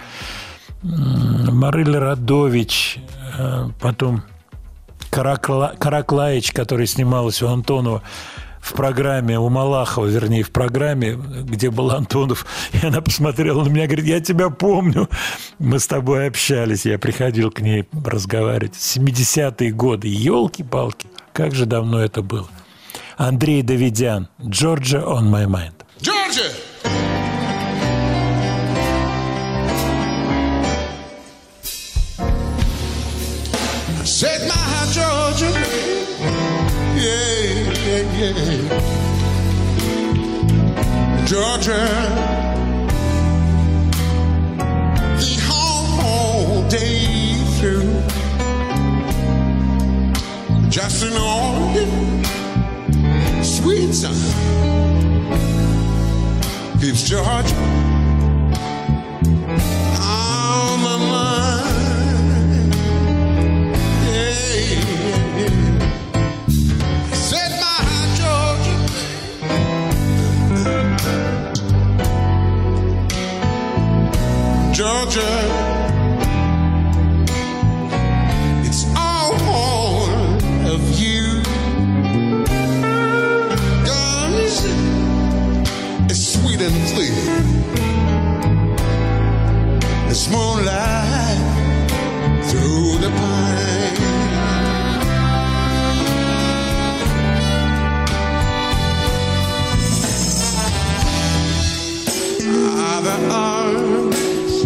М, 0.85 1.57
Марыля 1.57 2.01
Радович, 2.01 2.99
э, 3.39 3.69
потом 3.81 4.23
Каракла- 5.11 5.77
Караклаич, 5.79 6.53
который 6.53 6.87
снималась 6.87 7.43
у 7.43 7.49
Антонова 7.49 8.03
в 8.61 8.75
программе, 8.75 9.39
у 9.39 9.49
Малахова, 9.49 10.07
вернее, 10.07 10.45
в 10.45 10.51
программе, 10.53 11.15
где 11.15 11.69
был 11.71 11.91
Антонов, 11.91 12.47
и 12.73 12.87
она 12.87 13.01
посмотрела 13.01 13.65
на 13.65 13.69
меня, 13.69 13.87
говорит, 13.87 14.07
я 14.07 14.21
тебя 14.21 14.49
помню, 14.51 15.09
мы 15.59 15.81
с 15.81 15.89
тобой 15.89 16.29
общались, 16.29 16.87
я 16.87 16.99
приходил 16.99 17.51
к 17.51 17.61
ней 17.61 17.89
разговаривать. 18.05 18.75
70-е 18.77 19.73
годы, 19.73 20.07
елки-палки, 20.07 21.09
как 21.33 21.55
же 21.55 21.67
давно 21.67 22.01
это 22.01 22.23
было. 22.23 22.49
Андрей 23.23 23.63
Давидян, 23.63 24.27
Georgia 24.49 25.07
on 25.07 25.31
my 25.31 25.47
mind. 25.47 25.85
I 34.01 34.05
said 34.05 34.49
my 34.49 34.57
Georgia. 34.91 35.53
Yeah, 36.97 37.71
yeah, 37.87 38.19
yeah. 38.19 38.63
Georgia. 41.25 41.83
The 45.21 45.33
whole 45.47 46.69
day 46.69 47.37
through. 47.61 47.93
Just 50.69 51.05
an 51.05 51.13
old 51.17 52.12
sweet 53.93 54.13
son 54.13 54.15
keeps 56.81 57.03
Georgia 57.03 57.55
on 60.01 60.81
my 60.83 60.97
mind. 60.97 62.75
Yeah, 64.05 64.35
yeah, 65.39 65.57
said 67.13 67.53
my 67.61 67.79
Georgia. 68.19 68.77
Georgia, 74.73 75.31
and 86.65 86.87
clear. 86.95 87.13
It's 90.09 90.29
moonlight 90.31 91.39
through 92.49 92.99
the 92.99 93.11
pine. 93.11 93.99
Other 102.95 103.19
arms 103.33 104.57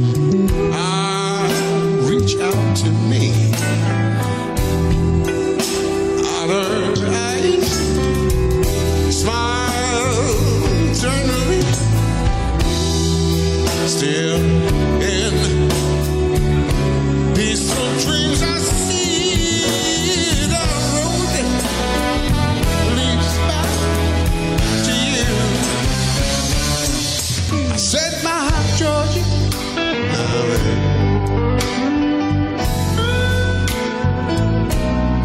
ah, 0.75 1.49
reach 2.11 2.37
out 2.37 2.77
to 2.77 2.91
me. 3.11 3.25
Other 6.43 6.67
eyes 7.09 7.69
smile 9.19 9.56
Still 13.97 14.43
in 15.01 15.35
peaceful 17.35 17.91
dreams, 18.05 18.41
I 18.43 18.59
see 18.59 19.33
the 20.53 20.67
road 20.93 21.33
leads 22.95 23.37
back 23.49 23.73
to 24.85 24.95
you. 25.17 25.33
I 27.75 27.77
my 28.23 28.51
Georgia, 28.77 29.25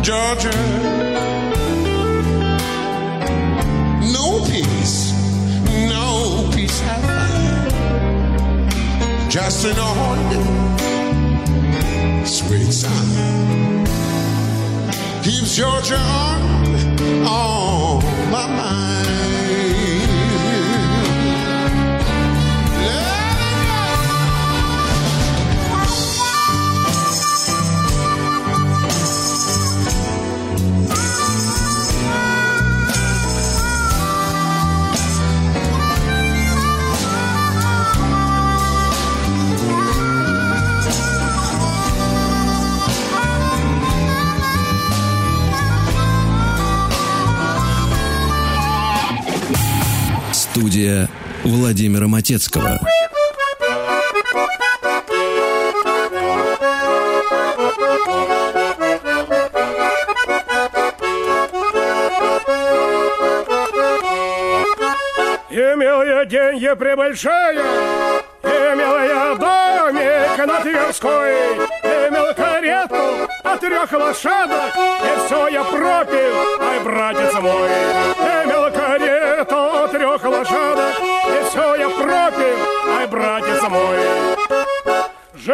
Georgia, 0.01 0.55
Just 9.31 9.63
an 9.63 9.79
old 9.79 10.27
sweet 12.27 12.69
sound 12.73 13.87
keeps 15.23 15.55
Georgia 15.55 15.95
on, 15.95 16.75
on 17.25 18.03
my 18.29 18.45
mind. 18.45 19.60
Владимира 51.51 52.07
Матецкого. 52.07 52.79
Имел 65.49 66.03
я 66.03 66.23
деньги 66.23 66.73
прибольшие, 66.73 67.61
имел 68.43 68.97
я 68.99 69.35
домик 69.35 70.47
на 70.47 70.61
Тверской, 70.61 71.57
имел 71.83 72.33
карету 72.33 73.27
от 73.43 73.59
трех 73.59 73.91
лошадок, 73.91 74.73
и 74.77 75.25
все 75.25 75.47
я 75.49 75.63
пропил, 75.65 76.61
ай, 76.61 76.79
братец 76.79 77.33
мой. 77.33 78.20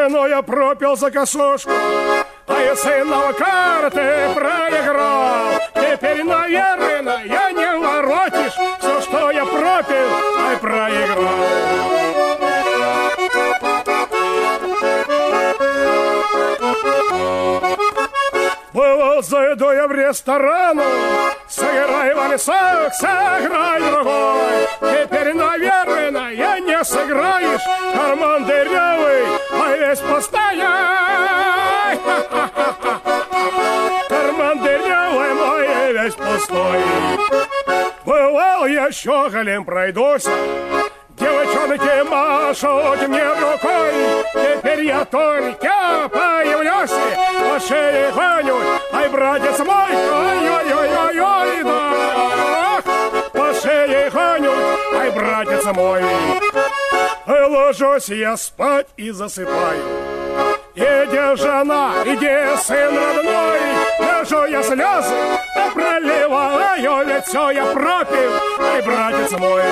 Жену 0.08 0.26
я 0.26 0.42
пропил 0.42 0.96
за 0.96 1.12
косушку, 1.12 1.70
а 2.48 2.62
я 2.62 2.76
сына 2.78 3.18
в 3.30 3.34
карты 3.34 4.30
проиграл. 4.34 5.60
Теперь, 5.76 6.24
наверное, 6.24 7.26
я 7.26 7.52
не 7.52 7.78
воротишь 7.78 8.54
все, 8.80 9.02
что 9.02 9.32
я 9.32 9.46
пропил, 9.46 10.10
ай, 10.48 10.58
проиграл. 10.58 11.36
Бывал, 18.72 19.24
зайду 19.24 19.72
я 19.72 19.88
в 19.88 19.92
ресторан, 19.92 20.82
сыграй 21.50 22.14
вальсок, 22.16 22.94
сыграй 22.94 23.82
другой. 23.82 24.68
Теперь, 24.80 25.34
наверное, 25.34 26.32
я 26.32 26.60
не 26.60 26.82
сыграешь, 26.86 27.62
карман 27.94 28.46
дырявый, 28.46 29.37
а 29.68 29.78
весь 29.78 30.00
пустая. 30.00 31.98
Карман 34.08 34.60
дырявый 34.60 35.34
мой 35.34 35.94
весь 35.94 36.14
пустой. 36.14 36.84
Бывал 38.06 38.66
я 38.68 38.92
щеголем 38.92 39.66
пройдусь, 39.66 40.28
Девчонки 41.18 42.04
машут 42.08 43.08
мне 43.08 43.28
рукой, 43.28 43.92
теперь 44.34 44.86
я 44.86 45.04
только 45.04 46.08
появлюсь, 46.14 46.92
по 47.42 47.60
шее 47.60 48.12
гоню, 48.12 48.58
ай, 48.94 49.10
братец 49.10 49.58
мой, 49.60 49.96
ой-ой-ой-ой-ой, 49.96 51.64
да, 51.64 52.82
по 53.34 53.54
шее 53.60 54.10
гоню, 54.12 54.54
ай, 54.96 55.10
братец 55.10 55.66
мой. 55.66 56.04
Ложусь 57.48 58.10
я 58.10 58.36
спать 58.36 58.88
и 58.98 59.12
засыпаю, 59.12 59.82
Иди, 60.76 61.42
жена, 61.42 61.94
иди, 62.06 62.62
сын 62.62 62.94
родной, 62.94 63.60
Лежу 64.00 64.46
я 64.46 64.62
слезы, 64.62 65.16
да 65.56 65.72
проливаю, 65.74 67.22
все 67.26 67.52
я 67.52 67.66
пропил, 67.68 68.32
ай, 68.60 68.82
братец 68.82 69.32
мой. 69.40 69.64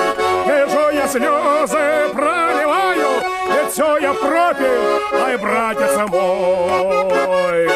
Лежу 0.46 0.90
я 0.90 1.06
слезы, 1.06 2.14
проливаю, 2.14 3.70
все 3.70 3.98
я 3.98 4.14
пропил, 4.14 5.20
ай, 5.22 5.36
братец 5.36 5.96
мой. 6.10 7.68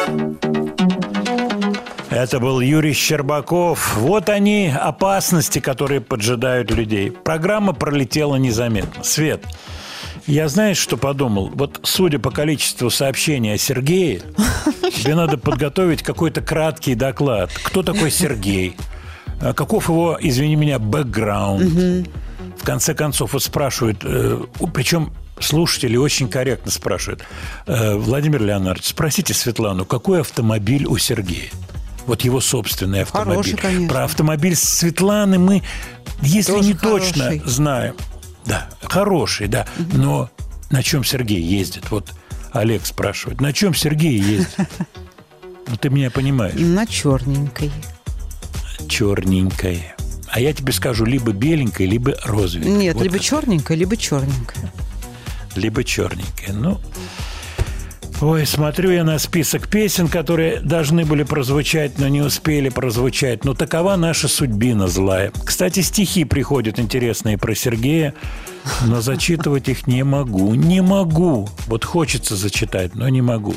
Это 2.09 2.39
был 2.39 2.59
Юрий 2.59 2.93
Щербаков. 2.93 3.95
Вот 3.97 4.29
они, 4.29 4.73
опасности, 4.77 5.59
которые 5.59 6.01
поджидают 6.01 6.69
людей. 6.71 7.09
Программа 7.11 7.73
пролетела 7.73 8.35
незаметно. 8.35 9.03
Свет, 9.03 9.45
я 10.27 10.47
знаешь, 10.47 10.77
что 10.77 10.97
подумал? 10.97 11.49
Вот 11.53 11.79
судя 11.83 12.19
по 12.19 12.31
количеству 12.31 12.89
сообщений 12.89 13.53
о 13.53 13.57
Сергее, 13.57 14.21
тебе 14.95 15.15
надо 15.15 15.37
подготовить 15.37 16.03
какой-то 16.03 16.41
краткий 16.41 16.95
доклад. 16.95 17.51
Кто 17.63 17.83
такой 17.83 18.11
Сергей? 18.11 18.75
А 19.41 19.53
Каков 19.53 19.89
его, 19.89 20.17
извини 20.19 20.55
меня, 20.55 20.79
бэкграунд? 20.79 22.07
В 22.57 22.63
конце 22.63 22.93
концов, 22.93 23.33
вот 23.33 23.41
спрашивают, 23.43 24.01
э, 24.03 24.39
причем 24.71 25.13
слушатели 25.39 25.97
очень 25.97 26.29
корректно 26.29 26.69
спрашивают. 26.71 27.23
«Э, 27.65 27.95
Владимир 27.95 28.43
Леонардович, 28.43 28.89
спросите 28.89 29.33
Светлану, 29.33 29.83
какой 29.85 30.21
автомобиль 30.21 30.85
у 30.85 30.97
Сергея? 30.99 31.49
Вот 32.05 32.21
его 32.21 32.39
собственный 32.39 33.01
автомобиль. 33.01 33.33
Хороший, 33.33 33.57
конечно. 33.57 33.87
Про 33.89 34.03
автомобиль 34.03 34.55
Светланы 34.55 35.39
мы, 35.39 35.63
если 36.21 36.51
Тоже 36.51 36.67
не 36.67 36.73
точно, 36.75 37.23
хороший. 37.23 37.41
знаем. 37.45 37.95
Да, 38.45 38.69
хороший, 38.83 39.47
да. 39.47 39.67
Но 39.93 40.29
на 40.69 40.83
чем 40.83 41.03
Сергей 41.03 41.41
ездит? 41.41 41.91
Вот 41.91 42.13
Олег 42.53 42.85
спрашивает, 42.85 43.41
на 43.41 43.53
чем 43.53 43.73
Сергей 43.73 44.17
ездит? 44.19 44.55
Ну, 45.67 45.77
ты 45.77 45.89
меня 45.89 46.11
понимаешь. 46.11 46.55
На 46.57 46.85
черненькой. 46.85 47.71
Черненькая. 48.89 49.95
А 50.27 50.39
я 50.39 50.53
тебе 50.53 50.73
скажу, 50.73 51.05
либо 51.05 51.31
беленькая, 51.31 51.87
либо 51.87 52.15
розовенькая. 52.25 52.73
Нет, 52.75 52.95
Вот 52.95 53.03
либо 53.03 53.19
черненькая, 53.19 53.77
либо 53.77 53.95
черненькая. 53.95 54.71
либо 55.55 55.83
черненькая. 55.83 56.53
Ну, 56.53 56.79
ой, 58.21 58.45
смотрю 58.45 58.91
я 58.91 59.03
на 59.03 59.19
список 59.19 59.67
песен, 59.67 60.07
которые 60.07 60.59
должны 60.61 61.05
были 61.05 61.23
прозвучать, 61.23 61.99
но 61.99 62.07
не 62.07 62.21
успели 62.21 62.69
прозвучать. 62.69 63.43
Ну, 63.43 63.53
такова 63.53 63.95
наша 63.95 64.27
судьбина 64.27 64.87
злая. 64.87 65.31
Кстати, 65.43 65.81
стихи 65.81 66.23
приходят 66.23 66.79
интересные 66.79 67.37
про 67.37 67.55
Сергея, 67.55 68.13
но 68.85 69.01
зачитывать 69.01 69.69
их 69.69 69.87
не 69.87 70.03
могу. 70.03 70.53
Не 70.53 70.81
могу. 70.81 71.49
Вот 71.67 71.83
хочется 71.83 72.35
зачитать, 72.35 72.95
но 72.95 73.09
не 73.09 73.21
могу. 73.21 73.55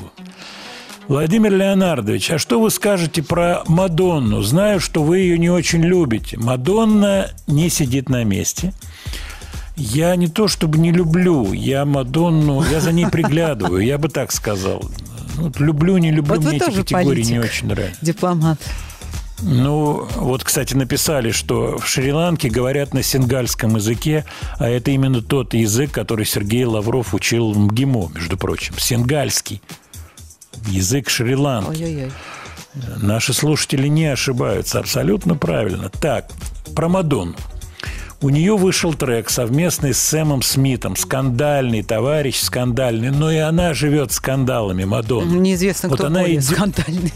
Владимир 1.07 1.53
Леонардович, 1.53 2.31
а 2.31 2.39
что 2.39 2.59
вы 2.61 2.71
скажете 2.71 3.23
про 3.23 3.63
Мадонну? 3.67 4.41
Знаю, 4.41 4.81
что 4.81 5.03
вы 5.03 5.19
ее 5.19 5.39
не 5.39 5.51
очень 5.51 5.83
любите. 5.83 6.39
Мадонна 6.39 7.31
не 7.47 7.69
сидит 7.69 8.09
на 8.09 8.25
месте. 8.25 8.73
Я 9.77 10.15
не 10.17 10.29
то 10.29 10.47
чтобы 10.47 10.79
не 10.79 10.93
люблю, 10.93 11.53
я 11.53 11.85
Мадонну, 11.85 12.63
я 12.71 12.81
за 12.81 12.93
ней 12.93 13.07
приглядываю, 13.07 13.85
я 13.85 13.99
бы 13.99 14.09
так 14.09 14.31
сказал. 14.33 14.85
Ну, 15.37 15.45
Вот 15.45 15.59
люблю, 15.59 15.97
не 15.99 16.13
люблю, 16.13 16.37
Вот 16.37 16.45
мне 16.45 16.59
эти 16.59 16.71
категории 16.71 17.23
не 17.23 17.35
политик. 17.35 17.45
очень 17.45 17.69
нравятся. 17.69 18.05
Дипломат. 18.05 18.59
Ну, 19.43 20.07
вот, 20.15 20.45
кстати, 20.45 20.75
написали, 20.75 21.33
что 21.33 21.77
в 21.79 21.87
Шри-Ланке 21.89 22.49
говорят 22.49 22.95
на 22.95 23.03
сингальском 23.03 23.75
языке, 23.77 24.25
а 24.59 24.69
это 24.69 24.93
именно 24.93 25.21
тот 25.23 25.55
язык, 25.55 25.91
который 25.91 26.25
Сергей 26.25 26.65
Лавров 26.65 27.13
учил 27.15 27.53
в 27.53 27.59
МГИМО, 27.59 28.13
между 28.15 28.39
прочим. 28.39 28.75
Сингальский. 28.79 29.61
Язык 30.69 31.11
Шри-Ланки. 31.11 31.83
Ой-ой-ой. 31.83 32.13
Наши 33.03 33.35
слушатели 33.35 33.89
не 33.89 34.07
ошибаются, 34.07 34.79
абсолютно 34.79 35.35
правильно. 35.35 35.89
Так, 35.91 36.31
про 36.75 36.89
Мадонну. 36.89 37.35
У 38.21 38.31
нее 38.31 38.57
вышел 38.57 38.95
трек 38.95 39.29
совместный 39.29 39.93
с 39.93 39.99
Сэмом 39.99 40.41
Смитом. 40.43 40.97
Скандальный 40.97 41.83
товарищ, 41.83 42.41
скандальный. 42.41 43.11
Но 43.11 43.31
и 43.31 43.37
она 43.37 43.75
живет 43.75 44.13
скандалами, 44.13 44.85
Мадонна. 44.85 45.31
Неизвестно, 45.39 45.89
Вот 45.91 45.99
кто 45.99 46.07
она 46.07 46.21
более 46.21 46.39
иде- 46.39 46.55
скандальный. 46.55 47.13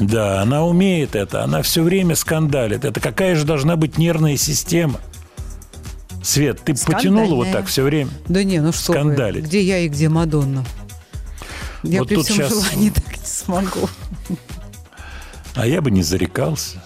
Да, 0.00 0.40
она 0.40 0.64
умеет 0.64 1.14
это. 1.14 1.44
Она 1.44 1.62
все 1.62 1.82
время 1.82 2.14
скандалит. 2.16 2.84
Это 2.84 3.00
какая 3.00 3.34
же 3.34 3.44
должна 3.44 3.76
быть 3.76 3.98
нервная 3.98 4.36
система? 4.36 4.98
Свет, 6.22 6.60
ты 6.64 6.74
потянула 6.74 7.34
вот 7.34 7.50
так 7.52 7.66
все 7.66 7.82
время? 7.82 8.10
Да 8.28 8.42
не, 8.44 8.60
ну 8.60 8.72
что 8.72 8.92
вы. 8.92 8.98
Скандалить. 8.98 9.44
Где 9.44 9.62
я 9.62 9.78
и 9.78 9.88
где 9.88 10.08
Мадонна? 10.08 10.64
Я 11.82 12.00
Вот 12.00 12.08
при 12.08 12.16
тут 12.16 12.26
всем 12.26 12.36
щас- 12.36 12.50
желании 12.50 12.90
так 12.94 13.06
не 13.18 13.24
смогу. 13.26 13.88
А 15.54 15.66
я 15.66 15.80
бы 15.80 15.90
не 15.90 16.02
зарекался. 16.02 16.76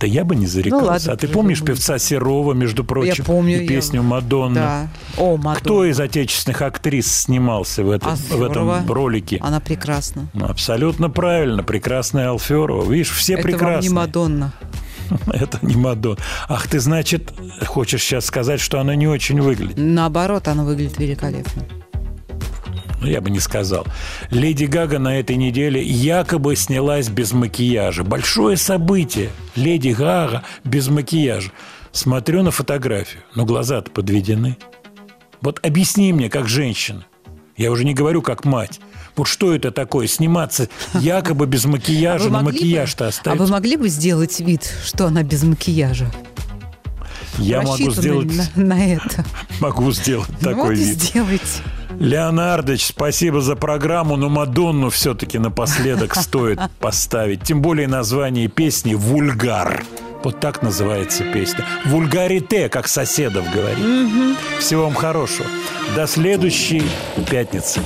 Да 0.00 0.06
я 0.06 0.24
бы 0.24 0.34
не 0.34 0.46
зарекался. 0.46 0.82
Ну 0.84 0.90
ладно, 0.90 1.12
а 1.12 1.16
ты 1.16 1.28
помнишь 1.28 1.62
певца 1.62 1.98
Серова, 1.98 2.54
между 2.54 2.84
прочим, 2.84 3.14
Я 3.18 3.24
помню. 3.24 3.58
и 3.58 3.62
я- 3.64 3.68
песню 3.68 4.02
«Мадонна»? 4.02 4.54
Да. 4.54 4.88
О, 5.22 5.36
Мадонна. 5.36 5.56
Кто 5.56 5.84
из 5.84 6.00
отечественных 6.00 6.62
актрис 6.62 7.12
снимался 7.12 7.84
в 7.84 7.90
этом, 7.90 8.14
в 8.16 8.42
этом 8.42 8.90
ролике? 8.90 9.38
Она 9.42 9.60
прекрасна. 9.60 10.28
Ну, 10.32 10.46
абсолютно 10.46 11.10
правильно. 11.10 11.62
Прекрасная 11.62 12.30
Алферова. 12.30 12.90
Видишь, 12.90 13.10
все 13.10 13.34
Это 13.34 13.42
вам 13.42 13.52
прекрасны. 13.52 13.88
не 13.88 13.94
Мадонна. 13.94 14.52
Это 15.32 15.58
не 15.60 15.76
Мадонна. 15.76 16.18
Ах, 16.48 16.66
ты, 16.66 16.80
значит, 16.80 17.32
хочешь 17.66 18.02
сейчас 18.02 18.24
сказать, 18.24 18.60
что 18.60 18.80
она 18.80 18.94
не 18.94 19.06
очень 19.06 19.40
выглядит? 19.42 19.74
Наоборот, 19.76 20.48
она 20.48 20.64
выглядит 20.64 20.98
великолепно. 20.98 21.62
Ну, 23.00 23.06
я 23.06 23.20
бы 23.20 23.30
не 23.30 23.40
сказал. 23.40 23.86
Леди 24.30 24.64
Гага 24.64 24.98
на 24.98 25.18
этой 25.18 25.36
неделе 25.36 25.82
якобы 25.82 26.54
снялась 26.54 27.08
без 27.08 27.32
макияжа. 27.32 28.04
Большое 28.04 28.56
событие. 28.56 29.30
Леди 29.56 29.88
Гага 29.90 30.42
без 30.64 30.88
макияжа. 30.88 31.50
Смотрю 31.92 32.42
на 32.42 32.50
фотографию, 32.50 33.22
но 33.34 33.44
глаза-то 33.46 33.90
подведены. 33.90 34.56
Вот 35.40 35.64
объясни 35.64 36.12
мне, 36.12 36.28
как 36.28 36.46
женщина. 36.48 37.04
Я 37.56 37.70
уже 37.72 37.84
не 37.84 37.94
говорю, 37.94 38.22
как 38.22 38.44
мать. 38.44 38.80
Вот 39.16 39.26
что 39.26 39.54
это 39.54 39.70
такое? 39.70 40.06
Сниматься 40.06 40.68
якобы 40.94 41.46
без 41.46 41.64
макияжа, 41.64 42.24
Вы 42.24 42.30
но 42.30 42.42
макияж-то 42.42 43.06
А 43.06 43.08
остается. 43.08 43.42
вы 43.44 43.50
могли 43.50 43.76
бы 43.76 43.88
сделать 43.88 44.38
вид, 44.40 44.70
что 44.84 45.06
она 45.06 45.22
без 45.22 45.42
макияжа? 45.42 46.10
Я 47.38 47.62
могу 47.62 47.90
сделать, 47.90 48.28
на, 48.54 48.64
на 48.64 48.86
это. 48.94 49.24
могу 49.60 49.90
сделать 49.92 50.28
Ну 50.40 50.48
такой 50.50 50.68
вот 50.76 50.78
вид. 50.78 51.00
сделайте. 51.02 51.44
Леонардович, 52.00 52.86
спасибо 52.86 53.42
за 53.42 53.56
программу, 53.56 54.16
но 54.16 54.30
Мадонну 54.30 54.88
все-таки 54.88 55.38
напоследок 55.38 56.14
стоит 56.14 56.58
поставить. 56.80 57.42
Тем 57.42 57.60
более 57.60 57.88
название 57.88 58.48
песни 58.48 58.94
«Вульгар». 58.94 59.84
Вот 60.24 60.40
так 60.40 60.62
называется 60.62 61.24
песня. 61.24 61.66
«Вульгарите», 61.84 62.70
как 62.70 62.88
соседов 62.88 63.44
говорит. 63.52 63.84
Всего 64.58 64.84
вам 64.84 64.94
хорошего. 64.94 65.46
До 65.94 66.06
следующей 66.06 66.82
пятницы. 67.28 67.82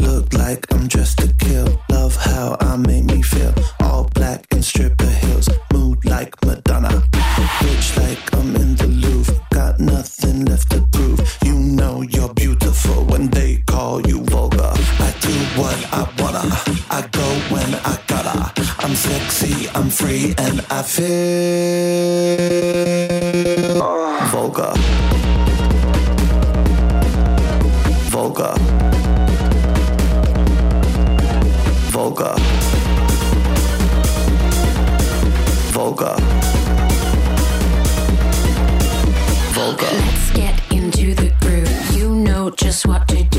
Look 0.00 0.32
like 0.34 0.66
I'm 0.72 0.86
dressed 0.88 1.18
to 1.18 1.32
kill. 1.38 1.80
Love 1.90 2.16
how 2.16 2.56
I 2.60 2.76
make 2.76 3.04
me 3.04 3.22
feel. 3.22 3.54
All 3.80 4.04
black 4.14 4.46
and 4.50 4.64
stripper 4.64 5.06
heels. 5.06 5.48
Mood 5.72 6.04
like 6.04 6.34
Madonna. 6.44 7.02
Bitch 7.60 7.96
like 7.96 8.34
I'm 8.34 8.54
in 8.56 8.76
the 8.76 8.86
Louvre. 8.86 9.34
Got 9.50 9.80
nothing 9.80 10.44
left 10.44 10.70
to 10.70 10.80
prove. 10.92 11.20
You 11.44 11.54
know 11.54 12.02
you're 12.02 12.32
beautiful 12.34 13.04
when 13.04 13.28
they 13.30 13.62
call 13.66 14.00
you 14.06 14.20
vulgar. 14.24 14.72
I 15.08 15.14
do 15.20 15.34
what 15.60 15.78
I 15.92 16.02
wanna. 16.18 16.50
I 16.90 17.06
go 17.12 17.28
when 17.54 17.74
I 17.84 17.98
gotta. 18.06 18.52
I'm 18.78 18.94
sexy, 18.94 19.68
I'm 19.74 19.90
free, 19.90 20.34
and 20.38 20.64
I 20.70 20.82
feel 20.82 21.06
vulgar. 24.30 25.15
Just 42.76 42.86
what 42.86 43.08
to 43.08 43.24
do. 43.24 43.35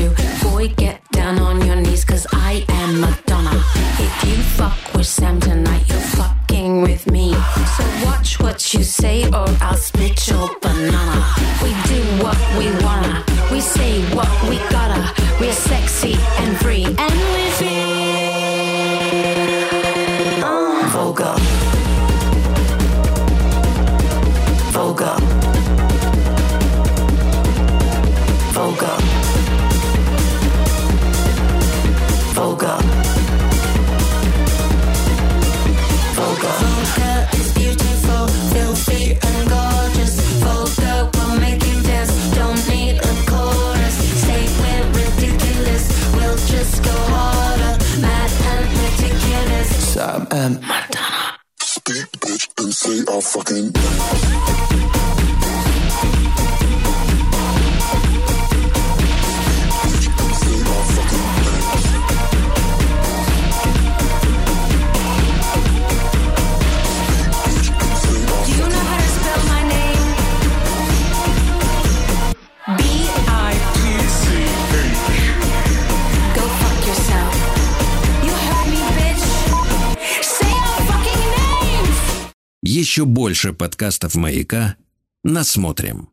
Больше 83.28 83.52
подкастов 83.52 84.14
«Маяка» 84.14 84.76
насмотрим. 85.22 86.08